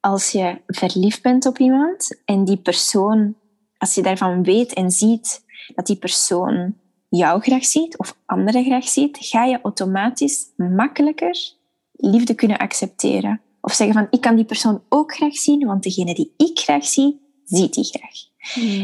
Als 0.00 0.30
je 0.30 0.60
verliefd 0.66 1.22
bent 1.22 1.46
op 1.46 1.58
iemand 1.58 2.20
en 2.24 2.44
die 2.44 2.56
persoon, 2.56 3.34
als 3.76 3.94
je 3.94 4.02
daarvan 4.02 4.42
weet 4.42 4.72
en 4.72 4.90
ziet 4.90 5.44
dat 5.74 5.86
die 5.86 5.96
persoon 5.96 6.74
jou 7.08 7.40
graag 7.40 7.64
ziet 7.64 7.98
of 7.98 8.16
anderen 8.26 8.64
graag 8.64 8.88
ziet, 8.88 9.18
ga 9.20 9.44
je 9.44 9.60
automatisch 9.62 10.52
makkelijker 10.56 11.54
liefde 11.92 12.34
kunnen 12.34 12.58
accepteren. 12.58 13.40
Of 13.60 13.72
zeggen 13.72 13.96
van, 13.96 14.06
ik 14.10 14.20
kan 14.20 14.36
die 14.36 14.44
persoon 14.44 14.82
ook 14.88 15.14
graag 15.14 15.36
zien, 15.36 15.66
want 15.66 15.82
degene 15.82 16.14
die 16.14 16.34
ik 16.36 16.58
graag 16.58 16.84
zie, 16.84 17.20
ziet 17.44 17.74
die 17.74 17.84
graag. 17.84 18.18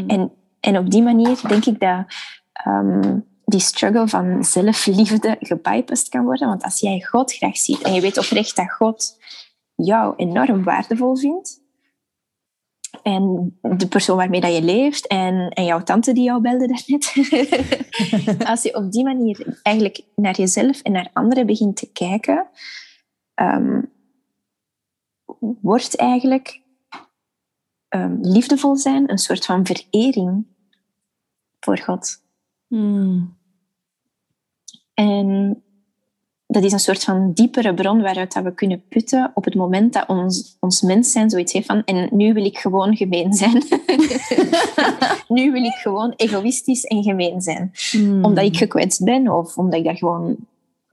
En, 0.07 0.31
en 0.59 0.77
op 0.77 0.91
die 0.91 1.03
manier 1.03 1.39
denk 1.47 1.65
ik 1.65 1.79
dat 1.79 2.05
ehm, 2.53 3.19
die 3.49 3.59
struggle 3.59 4.07
van 4.07 4.43
zelfliefde 4.43 5.35
gebypast 5.39 6.09
kan 6.09 6.23
worden. 6.23 6.47
Want 6.47 6.63
als 6.63 6.79
jij 6.79 7.01
God 7.01 7.33
graag 7.33 7.57
ziet 7.57 7.81
en 7.81 7.93
je 7.93 8.01
weet 8.01 8.17
oprecht 8.17 8.55
dat 8.55 8.71
God 8.71 9.17
jou 9.75 10.13
enorm 10.15 10.63
waardevol 10.63 11.15
vindt, 11.15 11.65
en 13.03 13.57
de 13.61 13.87
persoon 13.87 14.17
waarmee 14.17 14.41
dat 14.41 14.55
je 14.55 14.61
leeft 14.61 15.07
en, 15.07 15.49
en 15.49 15.65
jouw 15.65 15.83
tante 15.83 16.13
die 16.13 16.23
jou 16.23 16.41
belde 16.41 16.67
daarnet. 16.67 17.13
als 18.51 18.63
je 18.63 18.75
op 18.75 18.91
die 18.91 19.03
manier 19.03 19.59
eigenlijk 19.63 20.01
naar 20.15 20.35
jezelf 20.35 20.81
en 20.81 20.91
naar 20.91 21.09
anderen 21.13 21.45
begint 21.45 21.75
te 21.75 21.91
kijken, 21.91 22.47
ehm, 23.33 23.81
wordt 25.61 25.95
eigenlijk 25.95 26.61
ehm, 27.87 28.17
liefdevol 28.21 28.75
zijn 28.75 29.11
een 29.11 29.17
soort 29.17 29.45
van 29.45 29.65
verering 29.65 30.45
voor 31.59 31.77
God. 31.77 32.25
Hmm. 32.67 33.36
En 34.97 35.61
dat 36.47 36.63
is 36.63 36.71
een 36.71 36.79
soort 36.79 37.03
van 37.03 37.31
diepere 37.33 37.73
bron 37.73 38.01
waaruit 38.01 38.33
dat 38.33 38.43
we 38.43 38.53
kunnen 38.53 38.83
putten 38.89 39.31
op 39.33 39.45
het 39.45 39.55
moment 39.55 39.93
dat 39.93 40.07
ons, 40.07 40.57
ons 40.59 40.81
mens 40.81 41.11
zijn 41.11 41.29
zoiets 41.29 41.53
heeft 41.53 41.65
van 41.65 41.83
en 41.83 42.09
nu 42.11 42.33
wil 42.33 42.45
ik 42.45 42.57
gewoon 42.57 42.95
gemeen 42.95 43.33
zijn. 43.33 43.63
nu 45.37 45.51
wil 45.51 45.63
ik 45.63 45.73
gewoon 45.73 46.13
egoïstisch 46.15 46.83
en 46.83 47.03
gemeen 47.03 47.41
zijn. 47.41 47.71
Hmm. 47.91 48.25
Omdat 48.25 48.43
ik 48.43 48.57
gekwetst 48.57 49.03
ben 49.03 49.31
of 49.31 49.57
omdat 49.57 49.79
ik 49.79 49.85
daar 49.85 49.97
gewoon 49.97 50.35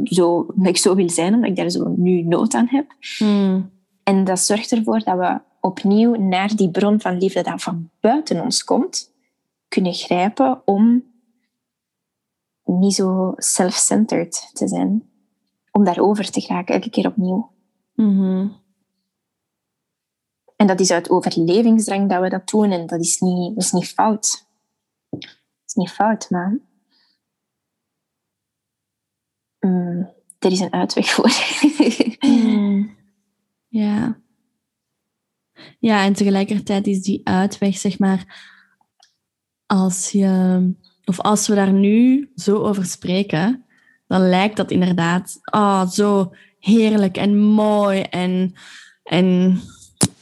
zo, 0.05 0.47
omdat 0.57 0.69
ik 0.69 0.77
zo 0.77 0.95
wil 0.95 1.11
zijn, 1.11 1.35
omdat 1.35 1.51
ik 1.51 1.57
daar 1.57 1.71
zo 1.71 1.95
nu 1.97 2.23
nood 2.23 2.55
aan 2.55 2.69
heb. 2.69 2.87
Hmm. 3.19 3.71
En 4.03 4.25
dat 4.25 4.41
zorgt 4.41 4.73
ervoor 4.73 5.01
dat 5.05 5.19
we 5.19 5.41
opnieuw 5.61 6.15
naar 6.15 6.57
die 6.57 6.71
bron 6.71 7.01
van 7.01 7.19
liefde 7.19 7.43
dat 7.43 7.63
van 7.63 7.91
buiten 8.01 8.43
ons 8.43 8.65
komt, 8.65 9.13
kunnen 9.69 9.95
grijpen 9.95 10.61
om 10.65 11.03
niet 12.65 12.95
zo 12.95 13.33
self-centered 13.37 14.51
te 14.53 14.69
zijn. 14.69 15.11
Om 15.71 15.85
daarover 15.85 16.31
te 16.31 16.41
geraken, 16.41 16.75
elke 16.75 16.91
keer 16.91 17.07
opnieuw. 17.07 17.51
Mhm. 17.95 18.49
En 20.57 20.67
dat 20.67 20.81
is 20.81 20.91
uit 20.91 21.11
overlevingsdrang 21.11 22.09
dat 22.09 22.21
we 22.21 22.29
dat 22.29 22.49
doen. 22.49 22.71
En 22.71 22.87
dat 22.87 23.01
is 23.01 23.21
niet, 23.21 23.55
dat 23.55 23.65
is 23.65 23.73
niet 23.73 23.89
fout. 23.89 24.47
Dat 25.11 25.31
is 25.67 25.75
niet 25.75 25.91
fout, 25.91 26.31
maar... 26.31 26.59
mm, 29.61 30.13
er 30.39 30.51
is 30.51 30.61
een 30.61 30.73
uitweg 30.73 31.11
voor. 31.11 31.31
Hmm. 32.19 32.97
Ja. 33.69 34.23
Ja, 35.79 36.05
en 36.05 36.13
tegelijkertijd 36.13 36.87
is 36.87 37.03
die 37.03 37.21
uitweg, 37.25 37.77
zeg 37.77 37.99
maar, 37.99 38.53
als 39.67 40.11
je, 40.11 40.75
of 41.05 41.21
als 41.21 41.49
we 41.49 41.55
daar 41.55 41.73
nu 41.73 42.31
zo 42.37 42.57
over 42.57 42.85
spreken, 42.85 43.65
dan 44.07 44.29
lijkt 44.29 44.57
dat 44.57 44.71
inderdaad 44.71 45.39
oh, 45.51 45.89
zo 45.89 46.33
heerlijk 46.59 47.17
en 47.17 47.39
mooi 47.39 48.01
en, 48.01 48.53
en 49.03 49.61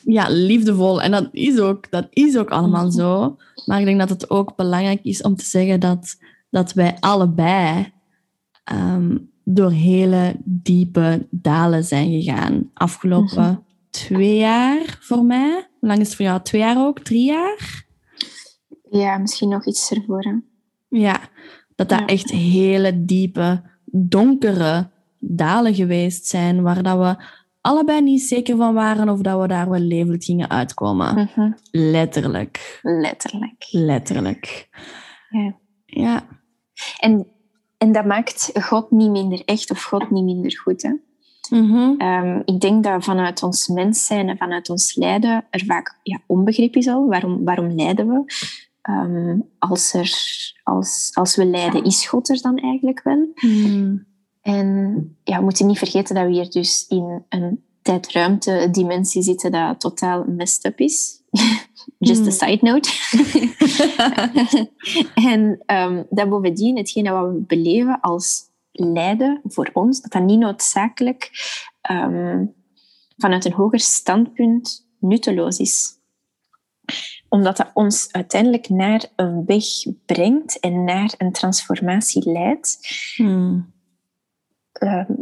ja, 0.04 0.26
liefdevol. 0.28 1.02
En 1.02 1.10
dat 1.10 1.28
is, 1.32 1.58
ook, 1.58 1.90
dat 1.90 2.06
is 2.10 2.36
ook 2.36 2.50
allemaal 2.50 2.90
zo. 2.90 3.36
Maar 3.66 3.78
ik 3.78 3.84
denk 3.84 3.98
dat 3.98 4.08
het 4.08 4.30
ook 4.30 4.56
belangrijk 4.56 5.00
is 5.02 5.22
om 5.22 5.36
te 5.36 5.44
zeggen 5.44 5.80
dat, 5.80 6.16
dat 6.50 6.72
wij 6.72 6.96
allebei 7.00 7.92
ehm, 8.64 9.18
door 9.44 9.70
hele 9.70 10.36
diepe 10.44 11.26
dalen 11.30 11.84
zijn 11.84 12.10
gegaan. 12.10 12.70
Afgelopen 12.74 13.64
twee 13.90 14.36
jaar 14.36 14.98
voor 15.00 15.24
mij. 15.24 15.68
Hoe 15.80 15.88
lang 15.88 16.00
is 16.00 16.06
het 16.06 16.16
voor 16.16 16.24
jou? 16.24 16.42
Twee 16.42 16.60
jaar 16.60 16.86
ook? 16.86 17.00
Drie 17.00 17.24
jaar? 17.24 17.86
Ja, 18.90 19.18
misschien 19.18 19.48
nog 19.48 19.66
iets 19.66 19.90
ervoor. 19.90 20.22
Hè? 20.22 20.51
Ja, 21.00 21.20
dat 21.74 21.88
dat 21.88 21.98
Ja. 21.98 22.06
echt 22.06 22.30
hele 22.30 23.04
diepe, 23.04 23.62
donkere 23.92 24.90
dalen 25.18 25.74
geweest 25.74 26.26
zijn, 26.26 26.62
waar 26.62 26.82
dat 26.82 26.98
we 26.98 27.24
allebei 27.60 28.00
niet 28.00 28.22
zeker 28.22 28.56
van 28.56 28.74
waren 28.74 29.08
of 29.08 29.20
dat 29.20 29.40
we 29.40 29.46
daar 29.48 29.70
wel 29.70 29.80
levend 29.80 30.24
gingen 30.24 30.50
uitkomen. 30.50 31.14
Mhm. 31.14 31.52
Letterlijk. 31.70 32.78
Letterlijk. 32.82 33.66
Letterlijk. 33.70 34.68
Ja. 35.28 35.56
Ja. 35.86 36.26
En, 36.98 37.26
en 37.78 37.92
dat 37.92 38.04
maakt 38.04 38.50
God 38.62 38.90
niet 38.90 39.10
minder 39.10 39.42
echt 39.44 39.70
of 39.70 39.82
God 39.82 40.10
niet 40.10 40.24
minder 40.24 40.58
goed. 40.58 40.82
Hè? 40.82 40.92
Mhm. 41.58 41.94
Ehm, 42.00 42.40
ik 42.44 42.60
denk 42.60 42.84
dat 42.84 43.04
vanuit 43.04 43.42
ons 43.42 43.68
mens 43.68 44.06
zijn 44.06 44.28
en 44.28 44.36
vanuit 44.36 44.70
ons 44.70 44.94
lijden 44.94 45.44
er 45.50 45.64
vaak 45.66 45.98
ja, 46.02 46.20
onbegrip 46.26 46.76
is 46.76 46.88
al. 46.88 47.08
Waarom, 47.08 47.44
waarom 47.44 47.70
lijden 47.74 48.08
we? 48.08 48.24
Ehm, 48.82 49.38
als, 49.58 49.94
er, 49.94 50.12
als, 50.62 51.10
als 51.12 51.36
we 51.36 51.44
lijden, 51.44 51.84
is 51.84 52.06
God 52.06 52.28
er 52.28 52.40
dan 52.40 52.56
eigenlijk 52.56 53.02
wel? 53.02 53.32
Mm. 53.34 54.06
En 54.40 55.16
ja, 55.24 55.36
we 55.36 55.42
moeten 55.42 55.66
niet 55.66 55.78
vergeten 55.78 56.14
dat 56.14 56.26
we 56.26 56.32
hier 56.32 56.50
dus 56.50 56.86
in 56.88 57.24
een 57.28 57.64
tijd-ruimte-dimensie 57.82 59.22
zitten 59.22 59.52
dat 59.52 59.80
totaal 59.80 60.24
messed 60.24 60.64
up 60.64 60.78
is. 60.78 61.20
Just 61.98 62.20
a 62.20 62.24
Mm. 62.24 62.30
side 62.30 62.58
note. 62.60 62.90
en 65.30 65.62
um, 65.66 66.06
dat 66.10 66.28
bovendien, 66.28 66.76
hetgene 66.76 67.10
wat 67.10 67.32
we 67.32 67.44
beleven 67.46 68.00
als 68.00 68.50
lijden 68.72 69.40
voor 69.44 69.70
ons, 69.72 70.00
dat 70.00 70.12
dat 70.12 70.22
niet 70.22 70.38
noodzakelijk 70.38 71.30
ehm, 71.80 72.44
vanuit 73.16 73.44
een 73.44 73.52
hoger 73.52 73.80
standpunt 73.80 74.88
nutteloos 74.98 75.58
is. 75.58 76.00
Omdat 77.32 77.56
dat 77.56 77.70
ons 77.74 78.12
uiteindelijk 78.12 78.68
naar 78.68 79.06
een 79.16 79.44
weg 79.44 79.64
brengt 80.06 80.60
en 80.60 80.84
naar 80.84 81.14
een 81.18 81.32
transformatie 81.32 82.32
leidt. 82.32 82.78
Mm. 83.16 83.72
ehm, 84.72 85.12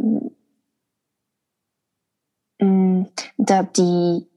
mm, 2.57 3.11
dat 3.35 3.75
die, 3.75 4.29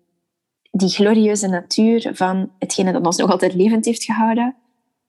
die 0.70 0.88
glorieuze 0.88 1.48
natuur 1.48 2.10
van 2.12 2.50
hetgene 2.58 2.92
dat 2.92 3.06
ons 3.06 3.16
nog 3.16 3.30
altijd 3.30 3.54
levend 3.54 3.84
heeft 3.84 4.04
gehouden, 4.04 4.56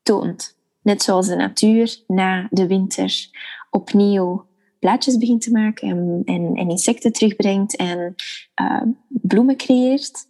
toont. 0.04 0.58
Net 0.82 1.02
zoals 1.02 1.28
de 1.28 1.36
natuur 1.36 2.04
na 2.08 2.48
de 2.50 2.68
winter 2.68 3.30
opnieuw 3.70 4.46
blaadjes 4.80 5.18
begint 5.18 5.42
te 5.42 5.52
maken 5.52 5.90
en, 5.90 6.22
en, 6.26 6.56
en 6.56 6.70
insecten 6.70 7.12
terugbrengt 7.12 7.76
en 7.76 8.16
eh, 8.54 8.82
bloemen 9.08 9.58
creëert. 9.58 10.28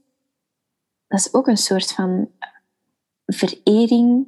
Dat 1.08 1.20
is 1.20 1.34
ook 1.34 1.48
een 1.48 1.58
soort 1.58 1.92
van 1.92 2.30
verering 3.26 4.28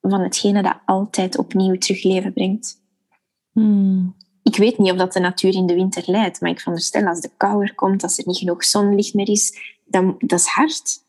van 0.00 0.20
hetgene 0.20 0.62
dat 0.62 0.78
altijd 0.86 1.38
opnieuw 1.38 1.78
terug 1.78 2.02
leven 2.02 2.32
brengt 2.32 2.82
Mm. 3.52 4.14
ik 4.42 4.56
weet 4.56 4.78
niet 4.78 4.90
of 4.90 4.96
dat 4.96 5.12
de 5.12 5.20
natuur 5.20 5.54
in 5.54 5.66
de 5.66 5.74
winter 5.74 6.02
leidt, 6.06 6.40
maar 6.40 6.50
ik 6.50 6.58
veronderstel 6.58 7.06
als 7.06 7.20
de 7.20 7.30
kou 7.36 7.62
er 7.62 7.74
komt, 7.74 8.02
als 8.02 8.18
er 8.18 8.26
niet 8.26 8.38
genoeg 8.38 8.64
zonlicht 8.64 9.14
meer 9.14 9.28
is, 9.28 9.76
dan, 9.84 10.14
dat 10.18 10.38
is 10.38 10.46
hard. 10.46 11.04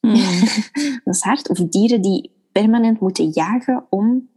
Mm. 0.00 0.14
dat 1.04 1.14
is 1.14 1.20
hard. 1.20 1.48
Of 1.48 1.58
dieren 1.58 2.02
die 2.02 2.30
permanent 2.52 3.00
moeten 3.00 3.30
jagen 3.30 3.86
om 3.90 4.28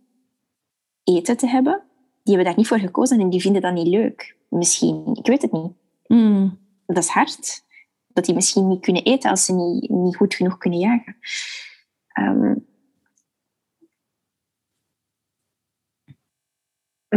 eten 1.04 1.38
te 1.38 1.48
hebben, 1.48 1.82
die 2.24 2.36
hebben 2.36 2.46
daar 2.46 2.58
niet 2.58 2.68
voor 2.68 2.80
gekozen 2.80 3.20
en 3.20 3.30
die 3.30 3.42
vinden 3.42 3.62
dat 3.62 3.74
niet 3.74 3.88
leuk. 3.88 4.38
Misschien, 4.50 5.10
ik 5.14 5.26
weet 5.26 5.42
het 5.42 5.52
niet. 5.52 5.72
Mm. 6.08 6.60
Dat 6.86 6.98
is 6.98 7.08
hard. 7.08 7.64
Dat 8.14 8.26
die 8.26 8.36
misschien 8.36 8.68
niet 8.68 8.82
kunnen 8.82 9.04
eten 9.04 9.30
als 9.30 9.46
ze 9.46 9.54
niet, 9.54 9.90
niet 9.90 10.16
goed 10.16 10.34
genoeg 10.34 10.58
kunnen 10.58 10.80
jagen. 10.80 11.16
Ehm, 12.08 12.54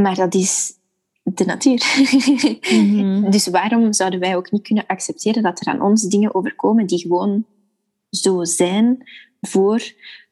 maar 0.02 0.14
dat 0.14 0.34
is 0.34 0.72
de 1.22 1.44
natuur. 1.44 1.82
Mhm. 2.70 3.30
Dus 3.34 3.46
waarom 3.46 3.92
zouden 3.92 4.20
wij 4.20 4.36
ook 4.36 4.50
niet 4.50 4.62
kunnen 4.62 4.86
accepteren 4.86 5.42
dat 5.42 5.60
er 5.60 5.66
aan 5.66 5.82
ons 5.82 6.02
dingen 6.02 6.34
overkomen 6.34 6.86
die 6.86 6.98
gewoon 6.98 7.46
zo 8.10 8.44
zijn 8.44 9.08
voor 9.40 9.82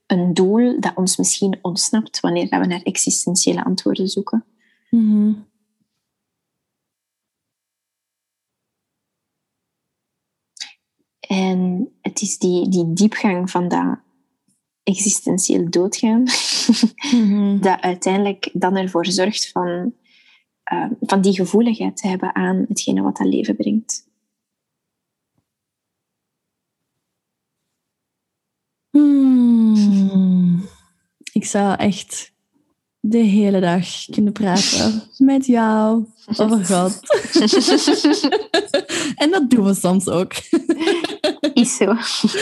een 0.07 0.35
doel 0.35 0.81
dat 0.81 0.93
ons 0.95 1.17
misschien 1.17 1.59
ontsnapt 1.63 2.21
wanneer 2.21 2.49
we 2.49 2.67
naar 2.67 2.83
existentiële 2.83 3.65
antwoorden 3.65 4.09
zoeken? 4.09 4.45
Mhm. 4.91 5.33
En 11.33 11.89
het 12.01 12.21
is 12.21 12.39
die, 12.39 12.69
die 12.69 12.93
diepgang 12.93 13.51
van 13.51 13.69
dat 13.69 13.99
existentieel 14.83 15.71
doodgaan 15.71 16.23
Mhm. 17.13 17.61
dat 17.61 17.81
uiteindelijk 17.81 18.51
dan 18.53 18.77
ervoor 18.77 19.07
zorgt 19.07 19.51
van, 19.51 19.95
eh, 20.63 20.91
van 21.01 21.21
die 21.21 21.33
gevoeligheid 21.35 21.97
te 21.97 22.09
hebben 22.09 22.35
aan 22.35 22.65
hetgene 22.69 23.03
wat 23.03 23.17
dat 23.17 23.27
leven 23.27 23.57
brengt. 23.57 24.11
Hmm. 28.91 30.69
Ik 31.33 31.45
zou 31.45 31.77
echt 31.77 32.32
de 33.05 33.19
hele 33.19 33.61
dag 33.61 33.87
kunnen 34.11 34.33
praten 34.33 35.03
met 35.19 35.47
jou 35.47 36.07
over 36.37 36.65
God. 36.65 37.01
en 39.23 39.31
dat 39.31 39.51
doen 39.51 39.65
we 39.65 39.75
soms 39.75 40.09
ook. 40.09 40.33
Is 41.55 41.77
zo. 41.77 41.85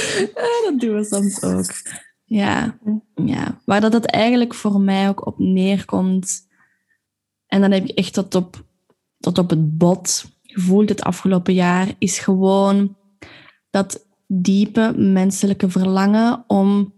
Dat 0.65 0.81
doen 0.81 0.95
we 0.95 1.05
soms 1.05 1.43
ook. 1.43 1.73
Ja, 2.25 2.79
ja. 3.15 3.61
waar 3.65 3.81
dat 3.81 3.93
het 3.93 4.07
eigenlijk 4.07 4.55
voor 4.55 4.81
mij 4.81 5.09
ook 5.09 5.27
op 5.27 5.39
neerkomt. 5.39 6.47
En 7.47 7.61
dan 7.61 7.71
heb 7.71 7.85
ik 7.85 7.99
echt 7.99 8.13
tot 8.13 8.35
op, 8.35 8.65
tot 9.19 9.39
op 9.39 9.51
het 9.51 9.79
bot 9.79 10.25
gevoeld 10.43 10.89
het 10.89 11.03
afgelopen 11.03 11.55
jaar, 11.55 11.95
is 11.99 12.19
gewoon 12.19 12.97
dat 13.71 14.07
diepe 14.27 14.93
menselijke 14.97 15.71
verlangen 15.71 16.45
om 16.47 16.93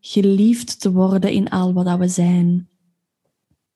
geliefd 0.00 0.80
te 0.80 0.92
worden 0.92 1.30
in 1.30 1.48
al 1.48 1.72
wat 1.72 1.84
dat 1.84 1.98
we 1.98 2.08
zijn. 2.08 2.67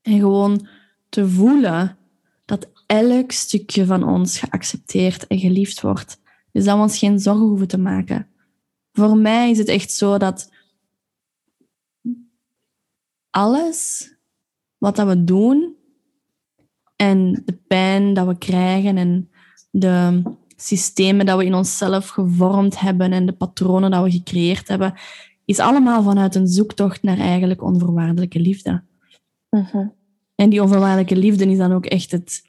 En 0.03 0.19
gewoon 0.19 0.67
te 1.09 1.29
voelen 1.29 1.97
dat 2.45 2.71
elk 2.87 3.33
stukje 3.33 3.87
van 3.87 4.09
ons 4.09 4.39
geaccepteerd 4.39 5.27
en 5.27 5.39
geliefd 5.39 5.81
wordt. 5.81 6.21
Dus 6.53 6.65
dat 6.65 6.77
we 6.77 6.83
ons 6.83 6.99
geen 6.99 7.19
zorgen 7.19 7.47
hoeven 7.47 7.69
te 7.69 7.79
maken. 7.79 8.29
Voor 8.93 9.17
mij 9.17 9.51
is 9.51 9.59
het 9.59 9.69
echt 9.69 9.93
zo 9.93 10.19
dat 10.19 10.53
alles 13.31 14.11
wat 14.79 14.97
dat 14.97 15.07
we 15.07 15.25
doen 15.25 15.77
en 16.97 17.43
de 17.45 17.59
pijn 17.67 18.15
dat 18.15 18.27
we 18.27 18.39
krijgen 18.39 18.97
en 18.97 19.31
de 19.71 20.23
systemen 20.57 21.27
dat 21.27 21.39
we 21.39 21.45
in 21.45 21.55
onszelf 21.55 22.09
gevormd 22.09 22.81
hebben 22.81 23.13
en 23.13 23.27
de 23.27 23.33
patronen 23.33 23.91
dat 23.91 24.05
we 24.05 24.11
gecreëerd 24.11 24.69
hebben, 24.69 24.95
is 25.45 25.59
allemaal 25.59 26.03
vanuit 26.03 26.35
een 26.35 26.47
zoektocht 26.47 27.03
naar 27.03 27.19
eigenlijk 27.19 27.63
onvoorwaardelijke 27.63 28.41
liefde. 28.41 28.83
Mhm. 29.57 29.87
En 30.35 30.51
die 30.51 30.63
onvoorwaardelijke 30.63 31.17
liefde 31.17 31.47
is 31.47 31.59
dan 31.59 31.73
ook 31.73 31.87
echt 31.87 32.11
het, 32.11 32.49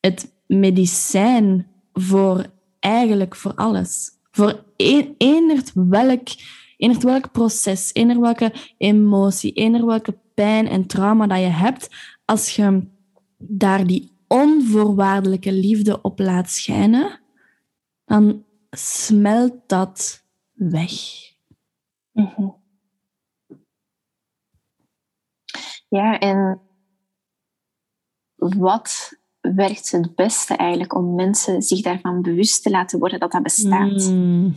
het 0.00 0.32
medicijn 0.46 1.66
voor 1.92 2.46
eigenlijk 2.80 3.36
voor 3.36 3.54
alles. 3.54 4.10
Voor 4.30 4.64
een, 4.76 5.14
eenderd 5.18 5.72
welk, 5.74 6.28
eenderd 6.76 7.02
welk 7.02 7.32
proces, 7.32 7.94
eender 7.94 8.20
welke 8.20 8.52
emotie, 8.78 9.52
eender 9.52 9.86
welke 9.86 10.18
pijn 10.34 10.68
en 10.68 10.86
trauma 10.86 11.26
dat 11.26 11.38
je 11.38 11.44
hebt, 11.44 11.88
als 12.24 12.56
je 12.56 12.86
daar 13.38 13.86
die 13.86 14.12
onvoorwaardelijke 14.28 15.52
liefde 15.52 16.00
op 16.02 16.18
laat 16.18 16.50
schijnen, 16.50 17.20
dan 18.04 18.44
smelt 18.70 19.54
dat 19.66 20.24
weg. 20.52 20.92
Mhm. 22.12 22.48
Ja, 25.94 26.18
en 26.18 26.60
wat 28.34 29.12
werkt 29.40 29.90
het 29.90 30.14
beste 30.14 30.56
eigenlijk 30.56 30.94
om 30.94 31.14
mensen 31.14 31.62
zich 31.62 31.80
daarvan 31.80 32.22
bewust 32.22 32.62
te 32.62 32.70
laten 32.70 32.98
worden 32.98 33.20
dat 33.20 33.32
dat 33.32 33.42
bestaat? 33.42 34.10
Mm. 34.10 34.54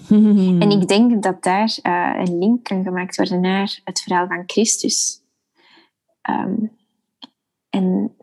En 0.61 0.71
ik 0.71 0.87
denk 0.87 1.23
dat 1.23 1.43
daar 1.43 1.77
eh, 1.81 2.13
een 2.17 2.37
link 2.37 2.63
kan 2.63 2.83
gemaakt 2.83 3.15
worden 3.15 3.41
naar 3.41 3.79
het 3.83 4.01
verhaal 4.01 4.27
van 4.27 4.43
Christus. 4.45 5.21
Ehm, 6.21 6.55
en 7.69 8.15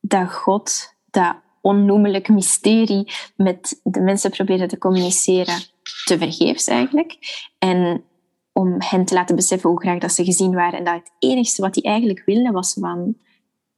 dat 0.00 0.32
God 0.32 0.94
dat 1.10 1.36
onnoemelijk 1.60 2.28
mysterie 2.28 3.12
met 3.36 3.80
de 3.82 4.00
mensen 4.00 4.30
probeerde 4.30 4.66
te 4.66 4.78
communiceren, 4.78 5.60
te 6.04 6.18
vergeefs 6.18 6.66
eigenlijk. 6.66 7.18
En 7.58 8.04
om 8.60 8.74
hen 8.78 9.04
te 9.04 9.14
laten 9.14 9.36
beseffen 9.36 9.70
hoe 9.70 9.80
graag 9.80 9.98
dat 9.98 10.12
ze 10.12 10.24
gezien 10.24 10.54
waren. 10.54 10.78
En 10.78 10.84
dat 10.84 10.94
het 10.94 11.12
enigste 11.18 11.62
wat 11.62 11.74
hij 11.74 11.84
eigenlijk 11.84 12.22
wilde 12.24 12.50
was 12.50 12.76
van, 12.80 13.16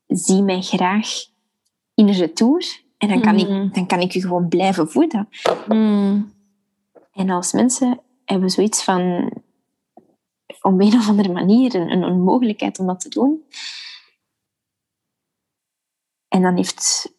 zie 0.06 0.42
mij 0.42 0.60
graag 0.60 1.08
in 1.94 2.08
retour. 2.08 2.80
En 2.98 3.08
dan 3.08 3.20
kan, 3.20 3.36
ik, 3.36 3.74
dan 3.74 3.86
kan 3.86 4.00
ik 4.00 4.14
u 4.14 4.20
gewoon 4.20 4.48
blijven 4.48 4.90
voeden. 4.90 5.28
Mm. 5.68 6.32
En 7.12 7.30
als 7.30 7.52
mensen 7.52 8.00
hebben 8.24 8.46
we 8.46 8.52
zoiets 8.52 8.84
van, 8.84 9.32
op 10.60 10.80
een 10.80 10.94
of 10.94 11.08
andere 11.08 11.32
manier, 11.32 11.74
een, 11.74 11.90
een 11.90 12.04
onmogelijkheid 12.04 12.78
om 12.78 12.86
dat 12.86 13.00
te 13.00 13.08
doen. 13.08 13.44
En 16.28 16.42
dan 16.42 16.56
heeft, 16.56 17.12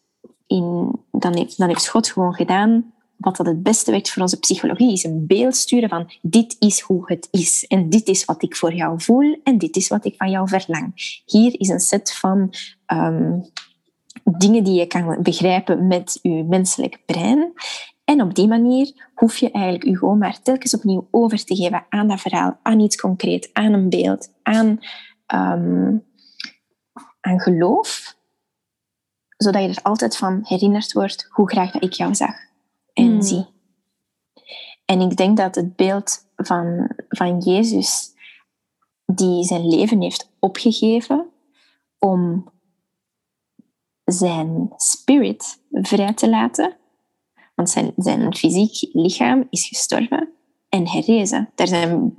in, 0.46 0.92
dan, 1.10 1.36
heeft, 1.36 1.58
dan 1.58 1.68
heeft 1.68 1.88
God 1.88 2.10
gewoon 2.10 2.34
gedaan 2.34 2.93
wat 3.24 3.36
dat 3.36 3.46
het 3.46 3.62
beste 3.62 3.90
werkt 3.90 4.10
voor 4.10 4.22
onze 4.22 4.38
psychologie, 4.38 4.92
is 4.92 5.04
een 5.04 5.26
beeld 5.26 5.56
sturen 5.56 5.88
van 5.88 6.10
dit 6.22 6.56
is 6.58 6.80
hoe 6.80 7.02
het 7.06 7.28
is 7.30 7.64
en 7.66 7.90
dit 7.90 8.08
is 8.08 8.24
wat 8.24 8.42
ik 8.42 8.56
voor 8.56 8.74
jou 8.74 9.00
voel 9.00 9.40
en 9.42 9.58
dit 9.58 9.76
is 9.76 9.88
wat 9.88 10.04
ik 10.04 10.14
van 10.16 10.30
jou 10.30 10.48
verlang. 10.48 10.92
Hier 11.26 11.60
is 11.60 11.68
een 11.68 11.80
set 11.80 12.14
van 12.14 12.52
ehm, 12.86 13.40
dingen 14.24 14.64
die 14.64 14.78
je 14.78 14.86
kan 14.86 15.22
begrijpen 15.22 15.86
met 15.86 16.18
je 16.22 16.44
menselijk 16.48 17.02
brein. 17.06 17.52
En 18.04 18.22
op 18.22 18.34
die 18.34 18.48
manier 18.48 19.10
hoef 19.14 19.36
je 19.36 19.50
eigenlijk 19.50 19.84
je 19.84 19.98
gewoon 19.98 20.18
maar 20.18 20.42
telkens 20.42 20.74
opnieuw 20.74 21.08
over 21.10 21.44
te 21.44 21.56
geven 21.56 21.86
aan 21.88 22.08
dat 22.08 22.20
verhaal, 22.20 22.58
aan 22.62 22.80
iets 22.80 22.96
concreet, 22.96 23.50
aan 23.52 23.72
een 23.72 23.88
beeld, 23.88 24.32
aan, 24.42 24.78
um, 25.34 26.04
aan 27.20 27.40
geloof, 27.40 28.16
zodat 29.36 29.62
je 29.62 29.68
er 29.68 29.82
altijd 29.82 30.16
van 30.16 30.40
herinnerd 30.42 30.92
wordt 30.92 31.26
hoe 31.30 31.50
graag 31.50 31.70
dat 31.70 31.82
ik 31.82 31.92
jou 31.92 32.14
zag 32.14 32.52
en 32.94 33.06
hmm. 33.06 33.22
zie. 33.22 33.46
En 34.84 35.00
ik 35.00 35.16
denk 35.16 35.36
dat 35.36 35.54
het 35.54 35.76
beeld 35.76 36.26
van, 36.36 36.90
van 37.08 37.38
Jezus, 37.38 38.12
die 39.06 39.44
zijn 39.44 39.68
leven 39.68 40.00
heeft 40.00 40.30
opgegeven 40.38 41.26
om 41.98 42.52
zijn 44.04 44.72
spirit 44.76 45.60
vrij 45.70 46.14
te 46.14 46.28
laten, 46.28 46.76
want 47.54 47.70
zijn, 47.70 47.92
zijn 47.96 48.34
fysiek 48.34 48.88
lichaam 48.92 49.46
is 49.50 49.68
gestorven 49.68 50.28
en 50.68 50.88
herrezen. 50.88 51.50
Daar 51.54 51.68
zijn, 51.68 52.14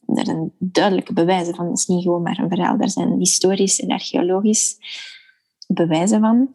daar 0.00 0.24
zijn 0.24 0.52
duidelijke 0.58 1.12
bewijzen 1.12 1.54
van. 1.54 1.68
Dat 1.68 1.78
is 1.78 1.86
niet 1.86 2.02
gewoon 2.02 2.22
maar 2.22 2.38
een 2.38 2.48
verhaal. 2.48 2.78
Daar 2.78 2.90
zijn 2.90 3.18
historisch 3.18 3.80
en 3.80 3.90
archeologisch 3.90 4.78
bewijzen 5.66 6.20
van. 6.20 6.48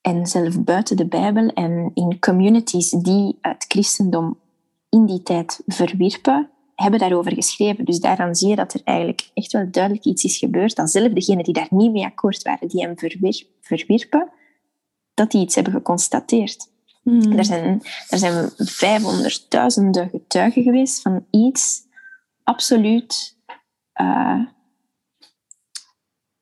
En 0.00 0.26
zelf 0.26 0.62
buiten 0.64 0.96
de 0.96 1.06
Bijbel 1.06 1.48
en 1.48 1.90
in 1.94 2.18
communities 2.18 2.90
die 2.90 3.38
het 3.40 3.64
christendom 3.68 4.38
in 4.88 5.06
die 5.06 5.22
tijd 5.22 5.62
verwierpen, 5.66 6.50
hebben 6.74 7.00
daarover 7.00 7.34
geschreven. 7.34 7.84
Dus 7.84 8.00
daaraan 8.00 8.34
zie 8.34 8.48
je 8.48 8.56
dat 8.56 8.74
er 8.74 8.80
eigenlijk 8.84 9.30
echt 9.34 9.52
wel 9.52 9.70
duidelijk 9.70 10.04
iets 10.04 10.24
is 10.24 10.38
gebeurd. 10.38 10.76
Dat 10.76 10.90
zelf 10.90 11.12
degenen 11.12 11.44
die 11.44 11.54
daar 11.54 11.68
niet 11.70 11.92
mee 11.92 12.04
akkoord 12.04 12.42
waren, 12.42 12.68
die 12.68 12.82
hem 12.82 12.98
verwierpen, 13.60 14.30
dat 15.14 15.30
die 15.30 15.40
iets 15.40 15.54
hebben 15.54 15.72
geconstateerd. 15.72 16.68
Hmm. 17.02 17.32
Er 17.32 17.44
zijn, 17.44 17.82
er 18.08 18.18
zijn 18.18 18.50
vijfhonderdduizenden 18.56 20.08
getuigen 20.08 20.62
geweest 20.62 21.02
van 21.02 21.26
iets 21.30 21.82
absoluut 22.42 23.36
uh, 24.00 24.40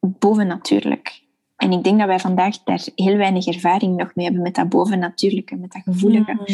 bovennatuurlijk. 0.01 1.27
En 1.59 1.73
ik 1.73 1.85
denk 1.85 1.99
dat 1.99 2.07
wij 2.07 2.19
vandaag 2.19 2.63
daar 2.63 2.87
heel 2.95 3.17
weinig 3.17 3.47
ervaring 3.47 3.97
nog 3.97 4.15
mee 4.15 4.25
hebben 4.25 4.43
met 4.43 4.55
dat 4.55 4.69
bovennatuurlijke, 4.69 5.57
met 5.57 5.73
dat 5.73 5.83
gevoelige. 5.83 6.33
Hmm. 6.33 6.47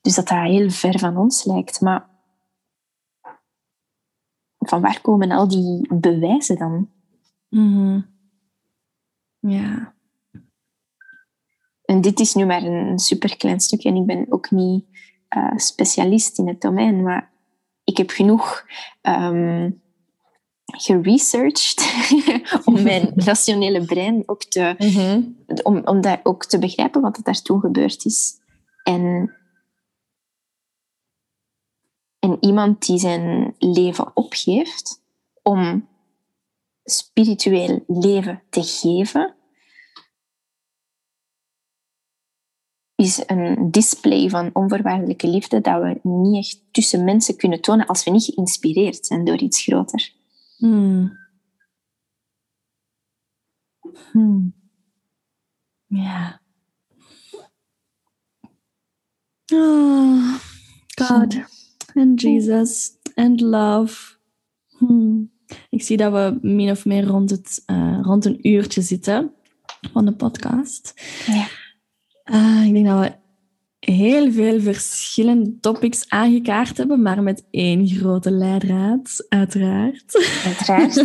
Dus 0.00 0.14
dat 0.14 0.28
dat 0.28 0.38
heel 0.38 0.70
ver 0.70 0.98
van 0.98 1.16
ons 1.16 1.44
lijkt. 1.44 1.80
Maar 1.80 2.08
van 4.58 4.80
waar 4.80 5.00
komen 5.00 5.30
al 5.30 5.48
die 5.48 5.94
bewijzen 5.94 6.56
dan? 6.56 6.90
Mm 7.48 8.06
Ja. 9.40 9.94
En 11.84 12.00
dit 12.00 12.20
is 12.20 12.34
nu 12.34 12.46
maar 12.46 12.62
een 12.62 12.98
superklein 12.98 13.60
stukje 13.60 13.88
en 13.88 13.96
ik 13.96 14.06
ben 14.06 14.26
ook 14.28 14.50
niet 14.50 14.84
uh, 15.36 15.56
specialist 15.56 16.38
in 16.38 16.48
het 16.48 16.60
domein, 16.60 17.02
maar 17.02 17.32
ik 17.84 17.96
heb 17.96 18.10
genoeg 18.10 18.66
um, 19.02 19.82
geresearched 20.76 21.82
om 22.64 22.82
mijn 22.82 23.12
rationele 23.14 23.84
brein 23.84 24.22
ook 24.26 24.44
te, 24.44 24.74
mm 24.78 25.42
om, 25.62 25.80
om 25.84 26.00
daar 26.00 26.20
ook 26.22 26.44
te 26.44 26.58
begrijpen 26.58 27.00
wat 27.00 27.16
er 27.16 27.22
daar 27.22 27.42
toen 27.42 27.60
gebeurd 27.60 28.04
is. 28.04 28.32
En 28.82 29.34
en 32.18 32.36
iemand 32.40 32.86
die 32.86 32.98
zijn 32.98 33.54
leven 33.58 34.16
opgeeft 34.16 35.02
om 35.42 35.88
spiritueel 36.84 37.84
leven 37.86 38.42
te 38.50 38.62
geven, 38.62 39.34
is 42.94 43.22
een 43.26 43.70
display 43.70 44.28
van 44.28 44.50
onvoorwaardelijke 44.52 45.28
liefde 45.28 45.60
dat 45.60 45.82
we 45.82 45.98
niet 46.02 46.36
echt 46.36 46.62
tussen 46.70 47.04
mensen 47.04 47.36
kunnen 47.36 47.60
tonen 47.60 47.86
als 47.86 48.04
we 48.04 48.10
niet 48.10 48.24
geïnspireerd 48.24 49.06
zijn 49.06 49.24
door 49.24 49.38
iets 49.38 49.62
groter. 49.62 50.12
Hmm. 50.56 51.22
Hmm. 54.12 54.54
Ja. 55.86 56.40
Oh, 59.52 60.38
God 60.94 61.44
and 61.94 62.20
Jesus 62.20 62.98
and 63.14 63.40
love. 63.40 64.16
Hmm. 64.78 65.32
Ik 65.70 65.82
zie 65.82 65.96
dat 65.96 66.12
we 66.12 66.38
min 66.42 66.70
of 66.70 66.84
meer 66.84 67.04
rond, 67.04 67.30
het, 67.30 67.62
uh, 67.66 67.98
rond 68.02 68.24
een 68.24 68.48
uurtje 68.48 68.82
zitten 68.82 69.32
van 69.92 70.04
de 70.04 70.12
podcast. 70.12 70.94
Ja. 71.26 71.48
Uh, 72.24 72.66
ik 72.66 72.72
denk 72.72 72.86
dat 72.86 73.00
we 73.00 73.23
heel 73.84 74.32
veel 74.32 74.60
verschillende 74.60 75.58
topics 75.60 76.08
aangekaart 76.08 76.76
hebben, 76.76 77.02
maar 77.02 77.22
met 77.22 77.46
één 77.50 77.88
grote 77.88 78.30
leidraad, 78.30 79.26
uiteraard. 79.28 80.04
Uiteraard. 80.44 80.96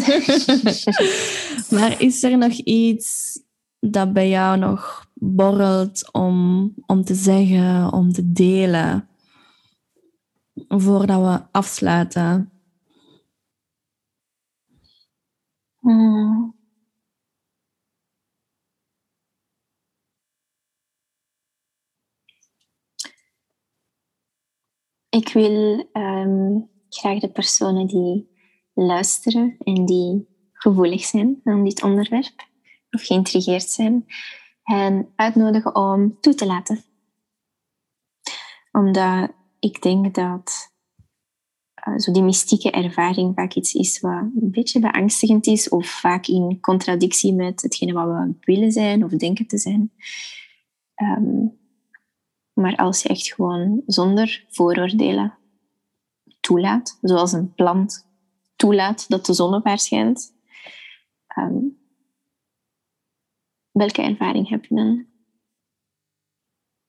maar 1.76 2.02
is 2.02 2.24
er 2.24 2.38
nog 2.38 2.52
iets 2.54 3.40
dat 3.80 4.14
bij 4.14 4.30
jou 4.30 4.58
nog 4.58 5.08
borrelt 5.14 6.10
om, 6.12 6.74
om 6.86 7.04
te 7.04 7.16
zeggen, 7.16 7.94
om 7.94 8.12
te 8.12 8.32
delen? 8.32 9.10
voordat 10.68 11.22
we 11.22 11.52
afsluiten? 11.52 12.52
Hmm. 15.80 16.59
Ik 25.10 25.34
wil 25.34 25.90
um, 25.94 26.70
graag 26.90 27.20
de 27.20 27.32
personen 27.32 27.88
die 27.88 28.30
luisteren 28.74 29.56
en 29.60 29.86
die 29.86 30.28
gevoelig 30.54 31.04
zijn 31.06 31.42
aan 31.44 31.64
dit 31.64 31.84
onderwerp 31.84 32.48
of 32.92 33.02
geïntrigeerd 33.02 33.70
zijn, 33.70 34.06
en 34.64 35.10
uitnodigen 35.16 35.76
om 35.76 36.18
toe 36.20 36.34
te 36.34 36.46
laten. 36.46 36.84
Omdat 38.72 39.32
ik 39.60 39.82
denk 39.82 40.16
dat 40.16 40.72
uh, 41.88 41.98
zo 41.98 42.12
die 42.12 42.24
mystieke 42.24 42.72
ervaring 42.72 43.36
vaak 43.36 43.54
iets 43.54 43.74
is 43.74 44.00
wat 44.00 44.12
een 44.12 44.52
beetje 44.52 44.80
beangstigend 44.80 45.48
is 45.48 45.70
of 45.70 45.88
vaak 45.88 46.28
in 46.28 46.58
contradictie 46.62 47.34
met 47.34 47.62
hetgene 47.62 47.94
wat 47.94 48.08
we 48.08 48.34
willen 48.40 48.72
zijn 48.72 49.04
of 49.04 49.12
denken 49.12 49.48
te 49.48 49.58
zijn. 49.58 49.92
Um, 50.96 51.59
maar 52.60 52.76
als 52.76 53.02
je 53.02 53.10
echt 53.10 53.34
gewoon 53.34 53.82
zonder 53.86 54.46
vooroordelen 54.50 55.38
toelaat, 56.40 56.98
zoals 57.02 57.32
een 57.32 57.54
plant 57.54 58.08
toelaat 58.56 59.10
dat 59.10 59.26
de 59.26 59.34
zon 59.34 59.54
op 59.54 59.66
haar 59.66 59.80
schijnt, 59.80 60.34
um, 61.38 61.78
welke 63.72 64.02
ervaring 64.02 64.50
heb 64.50 64.66
je 64.66 64.76
dan? 64.76 65.06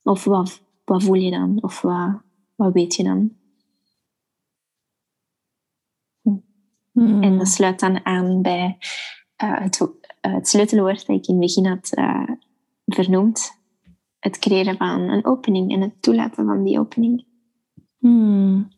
Of 0.03 0.25
wat, 0.25 0.63
wat 0.85 1.03
voel 1.03 1.15
je 1.15 1.31
dan? 1.31 1.63
Of 1.63 1.81
wat, 1.81 2.23
wat 2.55 2.73
weet 2.73 2.95
je 2.95 3.03
dan? 3.03 3.39
Hmm. 6.93 7.23
En 7.23 7.39
dat 7.39 7.49
sluit 7.49 7.81
dan 7.81 8.05
aan 8.05 8.43
bij 8.43 8.79
uh, 9.43 9.61
het, 9.61 9.81
uh, 9.81 9.89
het, 10.21 10.49
sleutelwoord 10.49 11.07
dat 11.07 11.17
ik 11.17 11.27
in 11.27 11.35
het 11.35 11.41
begin 11.41 11.67
had 11.67 11.97
uh, 11.99 12.31
vernoemd. 12.87 13.60
Het 14.21 14.39
creëren 14.39 14.77
van 14.77 15.01
een 15.01 15.25
opening 15.25 15.73
en 15.73 15.81
het 15.81 16.03
toelaten 16.03 16.45
van 16.45 16.65
die 16.65 16.79
opening. 16.79 17.25
Hmm. 17.99 18.69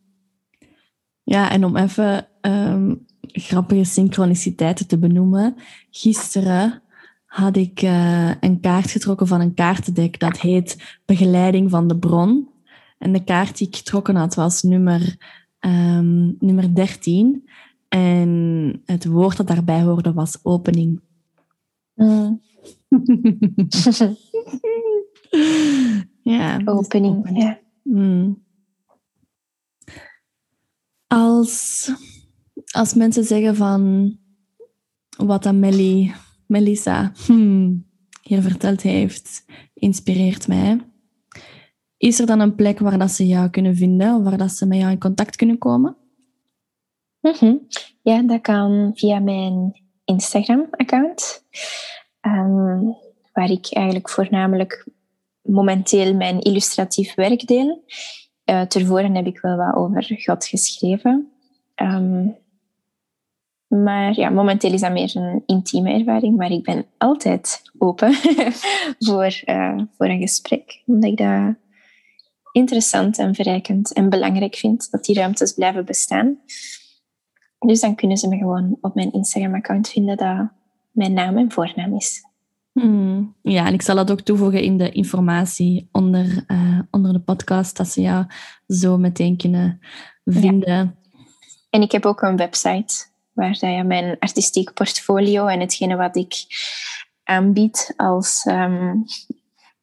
Ja, 1.23 1.51
en 1.51 1.65
om 1.65 1.77
even 1.77 2.27
um, 2.41 3.05
grappige 3.19 3.83
synchroniciteiten 3.83 4.87
te 4.87 4.97
benoemen. 4.97 5.55
Gisteren 5.89 6.81
had 7.25 7.57
ik 7.57 7.81
een 8.39 8.59
kaart 8.61 8.91
getrokken 8.91 9.27
van 9.27 9.41
een 9.41 9.53
kaartendek 9.53 10.19
dat 10.19 10.39
heet 10.39 10.99
Begeleiding 11.05 11.69
van 11.69 11.87
de 11.87 11.97
Bron. 11.97 12.49
En 12.97 13.13
de 13.13 13.23
kaart 13.23 13.57
die 13.57 13.67
ik 13.67 13.75
getrokken 13.75 14.15
had 14.15 14.35
was 14.35 14.61
nummer, 14.61 15.17
um, 15.59 16.35
nummer 16.39 16.75
13. 16.75 17.49
En 17.87 18.81
het 18.85 19.05
woord 19.05 19.37
dat 19.37 19.47
daarbij 19.47 19.81
hoorde 19.81 20.13
was 20.13 20.39
opening. 20.43 21.01
Mm. 21.95 22.41
ja. 26.21 26.61
Opening, 26.65 27.39
ja. 27.41 27.59
Mm. 27.83 28.43
als, 31.07 31.91
als 32.71 32.93
mensen 32.93 33.23
zeggen 33.23 33.55
van 33.55 34.13
wat 35.17 35.43
dat 35.43 35.53
Melly, 35.53 36.13
Melissa 36.47 37.11
hmm, 37.25 37.85
hier 38.21 38.41
verteld 38.41 38.81
heeft, 38.81 39.45
inspireert 39.73 40.47
mij. 40.47 40.79
Is 41.97 42.19
er 42.19 42.25
dan 42.25 42.39
een 42.39 42.55
plek 42.55 42.79
waar 42.79 42.97
dat 42.97 43.11
ze 43.11 43.27
jou 43.27 43.49
kunnen 43.49 43.75
vinden 43.75 44.15
of 44.15 44.23
waar 44.23 44.37
dat 44.37 44.51
ze 44.51 44.65
met 44.65 44.77
jou 44.77 44.91
in 44.91 44.99
contact 44.99 45.35
kunnen 45.35 45.57
komen? 45.57 45.97
Mhm. 47.19 47.55
Ja, 48.01 48.21
dat 48.21 48.41
kan 48.41 48.91
via 48.93 49.19
mijn 49.19 49.81
Instagram-account, 50.05 51.45
ehm, 52.19 52.83
waar 53.33 53.49
ik 53.49 53.67
eigenlijk 53.71 54.09
voornamelijk 54.09 54.87
momenteel 55.43 56.15
mijn 56.15 56.39
illustratief 56.39 57.15
werk 57.15 57.47
deel. 57.47 57.83
Uh, 58.45 58.61
tevoren 58.61 59.15
heb 59.15 59.25
ik 59.25 59.39
wel 59.39 59.57
wat 59.57 59.75
over 59.75 60.21
God 60.23 60.45
geschreven. 60.45 61.31
Ehm, 61.75 62.27
maar 63.67 64.19
ja, 64.19 64.29
momenteel 64.29 64.73
is 64.73 64.81
dat 64.81 64.91
meer 64.91 65.15
een 65.15 65.43
intieme 65.45 65.91
ervaring, 65.91 66.37
maar 66.37 66.51
ik 66.51 66.63
ben 66.63 66.85
altijd 66.97 67.61
open 67.77 68.13
voor, 69.05 69.41
uh, 69.45 69.79
voor 69.97 70.05
een 70.05 70.21
gesprek. 70.21 70.81
Omdat 70.85 71.09
ik 71.09 71.17
dat 71.17 71.55
interessant 72.51 73.17
en 73.17 73.35
verrijkend 73.35 73.93
en 73.93 74.09
belangrijk 74.09 74.55
vind 74.55 74.91
dat 74.91 75.05
die 75.05 75.15
ruimtes 75.15 75.53
blijven 75.53 75.85
bestaan. 75.85 76.39
Dus 77.59 77.79
dan 77.79 77.95
kunnen 77.95 78.17
ze 78.17 78.27
me 78.27 78.37
gewoon 78.37 78.77
op 78.81 78.95
mijn 78.95 79.11
Instagram-account 79.11 79.89
vinden 79.89 80.17
dat 80.17 80.51
mijn 80.91 81.13
naam 81.13 81.37
en 81.37 81.51
voornaam 81.51 81.95
is. 81.95 82.21
Hmm. 82.73 83.35
Ja, 83.41 83.65
en 83.65 83.73
ik 83.73 83.81
zal 83.81 83.95
dat 83.95 84.11
ook 84.11 84.21
toevoegen 84.21 84.61
in 84.61 84.77
de 84.77 84.91
informatie 84.91 85.89
onder, 85.91 86.45
uh, 86.47 86.79
onder 86.91 87.13
de 87.13 87.19
podcast, 87.19 87.77
dat 87.77 87.87
ze 87.87 88.01
jou 88.01 88.25
zo 88.67 88.97
meteen 88.97 89.37
kunnen 89.37 89.79
vinden. 90.25 90.95
En 91.69 91.81
ik 91.81 91.91
heb 91.91 92.05
ook 92.05 92.21
een 92.21 92.37
website 92.37 93.05
waar 93.31 93.65
je 93.65 93.83
mijn 93.83 94.15
artistiek 94.19 94.73
portfolio 94.73 95.47
en 95.47 95.59
hetgene 95.59 95.95
wat 95.95 96.15
ik 96.15 96.33
aanbied 97.23 97.93
als, 97.97 98.45
um, 98.45 99.03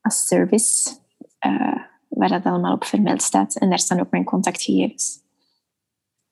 als 0.01 0.27
service, 0.27 0.91
uh, 1.47 1.77
waar 2.09 2.29
dat 2.29 2.45
allemaal 2.45 2.75
op 2.75 2.85
vermeld 2.85 3.23
staat. 3.23 3.57
En 3.57 3.69
daar 3.69 3.79
staan 3.79 4.01
ook 4.01 4.11
mijn 4.11 4.25
contactgegevens. 4.25 5.19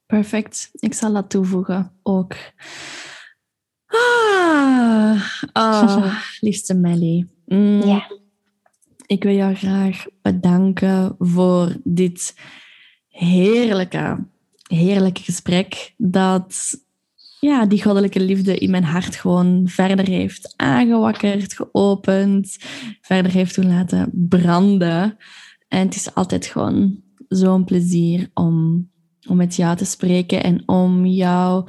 Perfect. 0.06 0.70
Ik 0.72 0.94
zal 0.94 1.12
dat 1.12 1.30
toevoegen 1.30 1.92
ook. 2.02 2.34
Ah, 3.89 5.22
oh, 5.53 6.14
liefste 6.41 6.74
Melly. 6.74 7.26
Mm. 7.47 7.82
Ja. 7.82 8.11
Ik 9.07 9.22
wil 9.22 9.34
jou 9.34 9.55
graag 9.55 10.05
bedanken 10.22 11.14
voor 11.18 11.76
dit 11.84 12.34
heerlijke, 13.09 14.26
heerlijke 14.66 15.22
gesprek. 15.22 15.95
Dat 15.97 16.78
ja, 17.41 17.66
die 17.66 17.82
goddelijke 17.82 18.20
liefde 18.20 18.59
in 18.59 18.70
mijn 18.70 18.84
hart 18.84 19.16
gewoon 19.16 19.62
verder 19.68 20.07
heeft 20.09 20.55
aangewakkerd, 20.57 21.53
geopend, 21.53 22.57
verder 23.01 23.32
heeft 23.32 23.55
doen 23.55 23.68
laten 23.68 24.11
branden. 24.12 25.16
En 25.68 25.86
het 25.86 25.95
is 25.95 26.14
altijd 26.14 26.47
gewoon 26.47 27.03
zo'n 27.28 27.64
plezier 27.64 28.30
om, 28.34 28.89
om 29.28 29.36
met 29.36 29.57
jou 29.57 29.76
te 29.76 29.84
spreken 29.84 30.43
en 30.43 30.62
om 30.68 31.07
jouw 31.07 31.66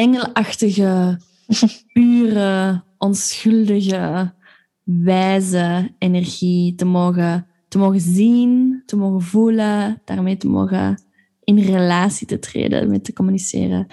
engelachtige, 0.00 1.20
pure, 1.92 2.82
onschuldige, 2.98 4.32
wijze 4.84 5.94
energie 5.98 6.74
te 6.74 6.84
mogen, 6.84 7.46
te 7.68 7.78
mogen 7.78 8.00
zien, 8.00 8.82
te 8.86 8.96
mogen 8.96 9.22
voelen, 9.22 10.02
daarmee 10.04 10.36
te 10.36 10.48
mogen 10.48 11.02
in 11.44 11.58
relatie 11.58 12.26
te 12.26 12.38
treden, 12.38 12.90
met 12.90 13.04
te 13.04 13.12
communiceren. 13.12 13.86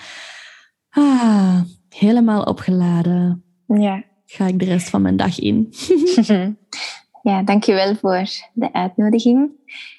Ah, 0.89 1.61
helemaal 1.89 2.43
opgeladen. 2.43 3.43
Ja. 3.67 4.03
Ga 4.25 4.47
ik 4.47 4.59
de 4.59 4.65
rest 4.65 4.89
van 4.89 5.01
mijn 5.01 5.17
dag 5.17 5.39
in. 5.39 5.73
ja, 7.29 7.43
dankjewel 7.43 7.95
voor 7.95 8.27
de 8.53 8.73
uitnodiging. 8.73 9.51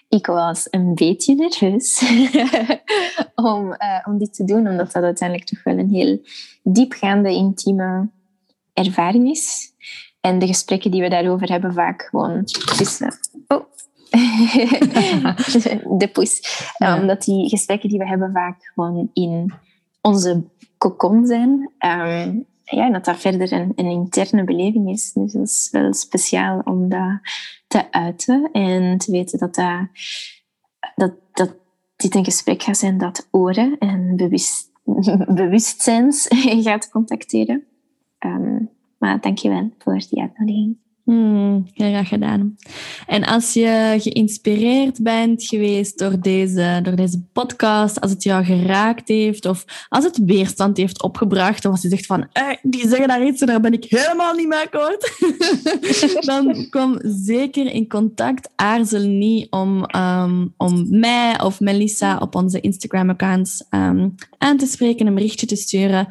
Ik 0.09 0.27
was 0.27 0.67
een 0.71 0.95
beetje 0.95 1.35
nerveus 1.35 2.03
om, 3.51 3.67
uh, 3.67 4.05
om 4.05 4.19
dit 4.19 4.35
te 4.35 4.45
doen, 4.45 4.69
omdat 4.69 4.93
dat 4.93 5.03
uiteindelijk 5.03 5.49
toch 5.49 5.63
wel 5.63 5.79
een 5.79 5.91
heel 5.91 6.21
diepgaande, 6.63 7.31
intieme 7.31 8.09
ervaring 8.73 9.31
is. 9.31 9.73
En 10.21 10.39
de 10.39 10.47
gesprekken 10.47 10.91
die 10.91 11.03
we 11.03 11.09
daarover 11.09 11.51
hebben, 11.51 11.73
vaak 11.73 12.03
gewoon 12.03 12.45
tussen. 12.77 13.19
Oh. 13.47 13.65
de 15.99 16.11
poes. 16.13 16.41
Ja. 16.79 17.01
Omdat 17.01 17.25
die 17.25 17.49
gesprekken 17.49 17.89
die 17.89 17.99
we 17.99 18.07
hebben 18.07 18.33
vaak 18.33 18.71
gewoon 18.75 19.11
in 19.13 19.53
onze 20.01 20.45
cocon 20.79 21.27
zijn. 21.27 21.71
Um, 21.79 22.47
ja, 22.71 22.87
en 22.87 22.93
dat 22.93 23.05
dat 23.05 23.17
verder 23.17 23.53
een, 23.53 23.73
een, 23.75 23.91
interne 23.91 24.45
beleving 24.45 24.91
is. 24.91 25.13
Dus 25.13 25.33
dat 25.33 25.47
is 25.47 25.69
wel 25.73 25.95
speciaal 25.95 26.61
om 26.65 26.89
dat 26.89 27.21
te 27.67 27.93
uiten 27.93 28.49
en 28.53 28.99
te 28.99 29.11
weten 29.11 29.39
dat, 29.39 29.55
dat, 29.55 29.89
dat, 30.95 31.13
dat 31.33 31.57
dit 31.97 32.15
een 32.15 32.25
gesprek 32.25 32.63
gaat 32.63 32.77
zijn 32.77 32.99
dat 32.99 33.29
oren 33.31 33.79
en 33.79 34.17
bewust, 34.17 34.71
bewustzijns 35.35 36.27
gaat 36.67 36.91
contacteren. 36.91 37.65
Um, 38.19 38.71
maar 38.99 39.21
dankjewel 39.21 39.71
voor 39.79 39.99
die 40.11 40.21
uitnodiging. 40.21 40.77
Hmm, 41.09 41.67
heel 41.75 41.91
graag 41.91 42.09
gedaan. 42.09 42.57
En 43.07 43.25
als 43.25 43.53
je 43.53 43.97
geïnspireerd 44.01 45.03
bent 45.03 45.45
geweest 45.45 45.99
door 45.99 46.21
deze, 46.21 46.81
door 46.83 46.97
deze 46.97 47.23
podcast, 47.33 48.01
als 48.01 48.11
het 48.11 48.23
jou 48.23 48.45
geraakt 48.45 49.09
heeft, 49.09 49.47
of 49.47 49.65
als 49.89 50.05
het 50.05 50.19
weerstand 50.25 50.77
heeft 50.77 51.03
opgebracht, 51.03 51.65
of 51.65 51.71
als 51.71 51.83
je 51.83 51.89
zegt 51.89 52.07
van, 52.07 52.27
eh, 52.33 52.45
die 52.63 52.89
zeggen 52.89 53.09
daar 53.09 53.27
iets 53.27 53.41
en 53.41 53.47
daar 53.47 53.61
ben 53.61 53.73
ik 53.73 53.85
helemaal 53.85 54.35
niet 54.35 54.49
mee 54.49 54.59
akkoord, 54.59 55.13
dan 56.31 56.67
kom 56.71 56.99
zeker 57.03 57.67
in 57.67 57.89
contact. 57.89 58.51
Aarzel 58.57 59.07
niet 59.07 59.51
om, 59.51 59.87
um, 59.97 60.55
om 60.57 60.87
mij 60.99 61.41
of 61.41 61.61
Melissa 61.61 62.19
op 62.19 62.35
onze 62.35 62.61
Instagram-accounts 62.61 63.65
um, 63.71 64.15
aan 64.39 64.57
te 64.57 64.67
spreken, 64.67 65.07
een 65.07 65.15
berichtje 65.15 65.47
te 65.47 65.57
sturen. 65.57 66.07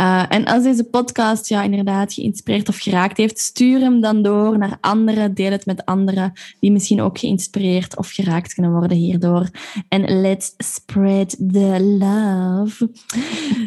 Uh, 0.00 0.24
en 0.28 0.44
als 0.44 0.62
deze 0.62 0.84
podcast 0.84 1.48
jou 1.48 1.64
inderdaad 1.64 2.12
geïnspireerd 2.12 2.68
of 2.68 2.78
geraakt 2.78 3.16
heeft, 3.16 3.38
stuur 3.38 3.80
hem 3.80 4.00
dan 4.00 4.22
door 4.22 4.58
naar 4.58 4.78
anderen. 4.80 5.34
Deel 5.34 5.50
het 5.50 5.66
met 5.66 5.84
anderen 5.84 6.32
die 6.60 6.72
misschien 6.72 7.00
ook 7.00 7.18
geïnspireerd 7.18 7.96
of 7.96 8.10
geraakt 8.10 8.54
kunnen 8.54 8.72
worden 8.72 8.96
hierdoor. 8.96 9.48
En 9.88 10.20
let's 10.20 10.54
spread 10.58 11.30
the 11.52 11.96
love. 11.98 12.90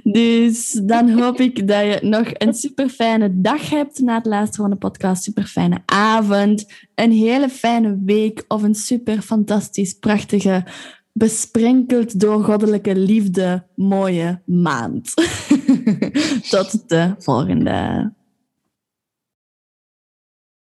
Dus 0.04 0.72
dan 0.84 1.10
hoop 1.20 1.40
ik 1.40 1.68
dat 1.68 1.82
je 1.82 2.00
nog 2.02 2.28
een 2.34 2.54
super 2.54 2.90
fijne 2.90 3.42
dag 3.42 3.70
hebt 3.70 4.00
na 4.00 4.16
het 4.16 4.26
luisteren 4.26 4.66
van 4.66 4.70
de 4.70 4.88
podcast. 4.88 5.24
Super 5.24 5.46
fijne 5.46 5.82
avond, 5.86 6.66
een 6.96 7.12
hele 7.12 7.50
fijne 7.50 8.00
week 8.06 8.46
of 8.48 8.64
een 8.64 8.76
super 8.76 9.22
fantastisch, 9.22 9.94
prachtige 9.94 10.64
besprenkeld 11.14 12.20
door 12.20 12.44
goddelijke 12.44 12.96
liefde 12.96 13.64
mooie 13.76 14.42
maand. 14.46 15.14
Tot 16.50 16.90
de 16.90 17.16
volgende. 17.18 18.12